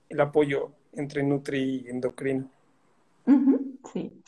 el 0.10 0.22
apoyo 0.22 0.72
entre 0.94 1.24
Nutri 1.24 1.84
y 1.86 1.90
endocrino. 1.90 2.50
sí. 3.94 4.24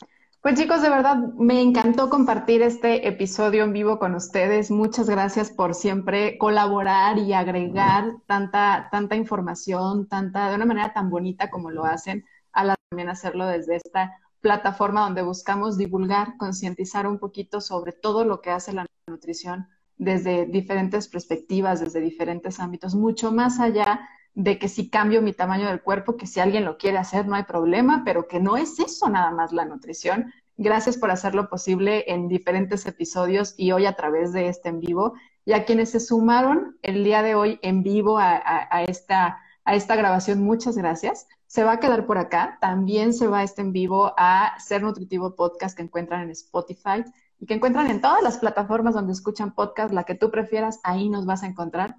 Pues 0.46 0.60
chicos, 0.60 0.80
de 0.80 0.90
verdad 0.90 1.16
me 1.16 1.60
encantó 1.60 2.08
compartir 2.08 2.62
este 2.62 3.08
episodio 3.08 3.64
en 3.64 3.72
vivo 3.72 3.98
con 3.98 4.14
ustedes. 4.14 4.70
Muchas 4.70 5.10
gracias 5.10 5.50
por 5.50 5.74
siempre 5.74 6.38
colaborar 6.38 7.18
y 7.18 7.32
agregar 7.32 8.12
tanta, 8.26 8.86
tanta 8.92 9.16
información, 9.16 10.06
tanta, 10.06 10.48
de 10.48 10.54
una 10.54 10.64
manera 10.64 10.92
tan 10.92 11.10
bonita 11.10 11.50
como 11.50 11.72
lo 11.72 11.84
hacen, 11.84 12.24
a 12.52 12.62
la 12.62 12.76
también 12.88 13.08
hacerlo 13.08 13.48
desde 13.48 13.74
esta 13.74 14.20
plataforma 14.40 15.00
donde 15.00 15.22
buscamos 15.22 15.76
divulgar, 15.76 16.36
concientizar 16.36 17.08
un 17.08 17.18
poquito 17.18 17.60
sobre 17.60 17.90
todo 17.90 18.24
lo 18.24 18.40
que 18.40 18.50
hace 18.50 18.72
la 18.72 18.86
nutrición 19.08 19.66
desde 19.96 20.46
diferentes 20.46 21.08
perspectivas, 21.08 21.80
desde 21.80 21.98
diferentes 21.98 22.60
ámbitos, 22.60 22.94
mucho 22.94 23.32
más 23.32 23.58
allá 23.58 24.08
de 24.36 24.58
que 24.58 24.68
si 24.68 24.90
cambio 24.90 25.22
mi 25.22 25.32
tamaño 25.32 25.66
del 25.66 25.80
cuerpo, 25.80 26.18
que 26.18 26.26
si 26.26 26.40
alguien 26.40 26.66
lo 26.66 26.76
quiere 26.76 26.98
hacer 26.98 27.26
no 27.26 27.34
hay 27.34 27.44
problema, 27.44 28.02
pero 28.04 28.28
que 28.28 28.38
no 28.38 28.58
es 28.58 28.78
eso 28.78 29.08
nada 29.08 29.30
más 29.30 29.50
la 29.50 29.64
nutrición. 29.64 30.30
Gracias 30.58 30.98
por 30.98 31.10
hacerlo 31.10 31.48
posible 31.48 32.04
en 32.06 32.28
diferentes 32.28 32.84
episodios 32.84 33.54
y 33.56 33.72
hoy 33.72 33.86
a 33.86 33.96
través 33.96 34.34
de 34.34 34.48
este 34.48 34.68
en 34.68 34.80
vivo. 34.80 35.14
Y 35.46 35.54
a 35.54 35.64
quienes 35.64 35.90
se 35.90 36.00
sumaron 36.00 36.76
el 36.82 37.02
día 37.02 37.22
de 37.22 37.34
hoy 37.34 37.58
en 37.62 37.82
vivo 37.82 38.18
a, 38.18 38.82
esta, 38.86 39.38
a 39.64 39.74
esta 39.74 39.96
grabación, 39.96 40.42
muchas 40.42 40.76
gracias. 40.76 41.26
Se 41.46 41.64
va 41.64 41.72
a 41.72 41.80
quedar 41.80 42.04
por 42.04 42.18
acá. 42.18 42.58
También 42.60 43.14
se 43.14 43.28
va 43.28 43.42
este 43.42 43.62
en 43.62 43.72
vivo 43.72 44.12
a 44.18 44.52
Ser 44.58 44.82
Nutritivo 44.82 45.34
Podcast 45.34 45.74
que 45.74 45.82
encuentran 45.82 46.20
en 46.20 46.30
Spotify 46.30 47.04
y 47.40 47.46
que 47.46 47.54
encuentran 47.54 47.90
en 47.90 48.02
todas 48.02 48.22
las 48.22 48.36
plataformas 48.36 48.92
donde 48.92 49.14
escuchan 49.14 49.54
podcast, 49.54 49.94
la 49.94 50.04
que 50.04 50.14
tú 50.14 50.30
prefieras, 50.30 50.78
ahí 50.84 51.08
nos 51.08 51.24
vas 51.24 51.42
a 51.42 51.46
encontrar 51.46 51.96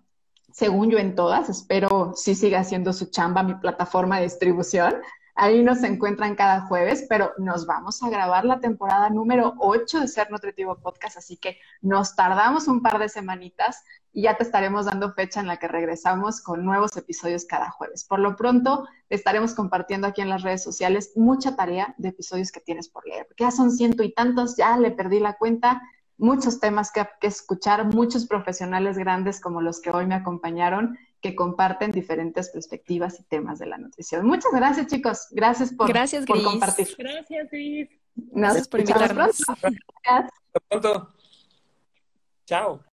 según 0.57 0.89
yo 0.89 0.97
en 0.97 1.13
todas, 1.13 1.49
espero 1.49 2.13
sí 2.15 2.33
siga 2.33 2.61
haciendo 2.61 2.91
su 2.91 3.11
chamba 3.11 3.43
mi 3.43 3.53
plataforma 3.53 4.17
de 4.17 4.23
distribución. 4.23 4.95
Ahí 5.35 5.61
nos 5.61 5.83
encuentran 5.83 6.33
cada 6.33 6.61
jueves, 6.61 7.05
pero 7.07 7.31
nos 7.37 7.67
vamos 7.67 8.01
a 8.01 8.09
grabar 8.09 8.43
la 8.43 8.59
temporada 8.59 9.11
número 9.11 9.53
8 9.59 9.99
de 9.99 10.07
Ser 10.07 10.31
Nutritivo 10.31 10.79
Podcast, 10.79 11.17
así 11.17 11.37
que 11.37 11.59
nos 11.81 12.15
tardamos 12.15 12.67
un 12.67 12.81
par 12.81 12.97
de 12.97 13.07
semanitas 13.07 13.83
y 14.11 14.23
ya 14.23 14.35
te 14.35 14.41
estaremos 14.41 14.87
dando 14.87 15.13
fecha 15.13 15.41
en 15.41 15.45
la 15.45 15.57
que 15.57 15.67
regresamos 15.67 16.41
con 16.41 16.65
nuevos 16.65 16.97
episodios 16.97 17.45
cada 17.45 17.69
jueves. 17.69 18.03
Por 18.03 18.17
lo 18.17 18.35
pronto, 18.35 18.87
estaremos 19.09 19.53
compartiendo 19.53 20.07
aquí 20.07 20.21
en 20.21 20.29
las 20.29 20.41
redes 20.41 20.63
sociales 20.63 21.11
mucha 21.15 21.55
tarea 21.55 21.93
de 21.99 22.09
episodios 22.09 22.51
que 22.51 22.61
tienes 22.61 22.89
por 22.89 23.05
leer, 23.05 23.27
porque 23.27 23.43
ya 23.43 23.51
son 23.51 23.69
ciento 23.69 24.01
y 24.01 24.11
tantos, 24.11 24.57
ya 24.57 24.75
le 24.75 24.89
perdí 24.89 25.19
la 25.19 25.37
cuenta 25.37 25.83
muchos 26.17 26.59
temas 26.59 26.91
que, 26.91 27.05
escuchar, 27.21 27.85
muchos 27.85 28.25
profesionales 28.25 28.97
grandes 28.97 29.39
como 29.39 29.61
los 29.61 29.79
que 29.79 29.91
hoy 29.91 30.05
me 30.05 30.15
acompañaron 30.15 30.97
que 31.21 31.35
comparten 31.35 31.91
diferentes 31.91 32.49
perspectivas 32.49 33.19
y 33.19 33.23
temas 33.23 33.59
de 33.59 33.65
la 33.65 33.77
nutrición. 33.77 34.25
Muchas 34.25 34.51
gracias, 34.53 34.87
chicos. 34.87 35.27
Gracias 35.31 35.73
por, 35.73 35.87
gracias, 35.87 36.25
por 36.25 36.43
compartir. 36.43 36.87
Gracias, 36.97 37.49
Gris. 37.49 37.89
gracias 38.15 38.67
por 38.67 38.79
invitarnos. 38.79 39.41
Hasta 40.03 40.59
pronto. 40.69 41.13
Chao. 42.45 42.86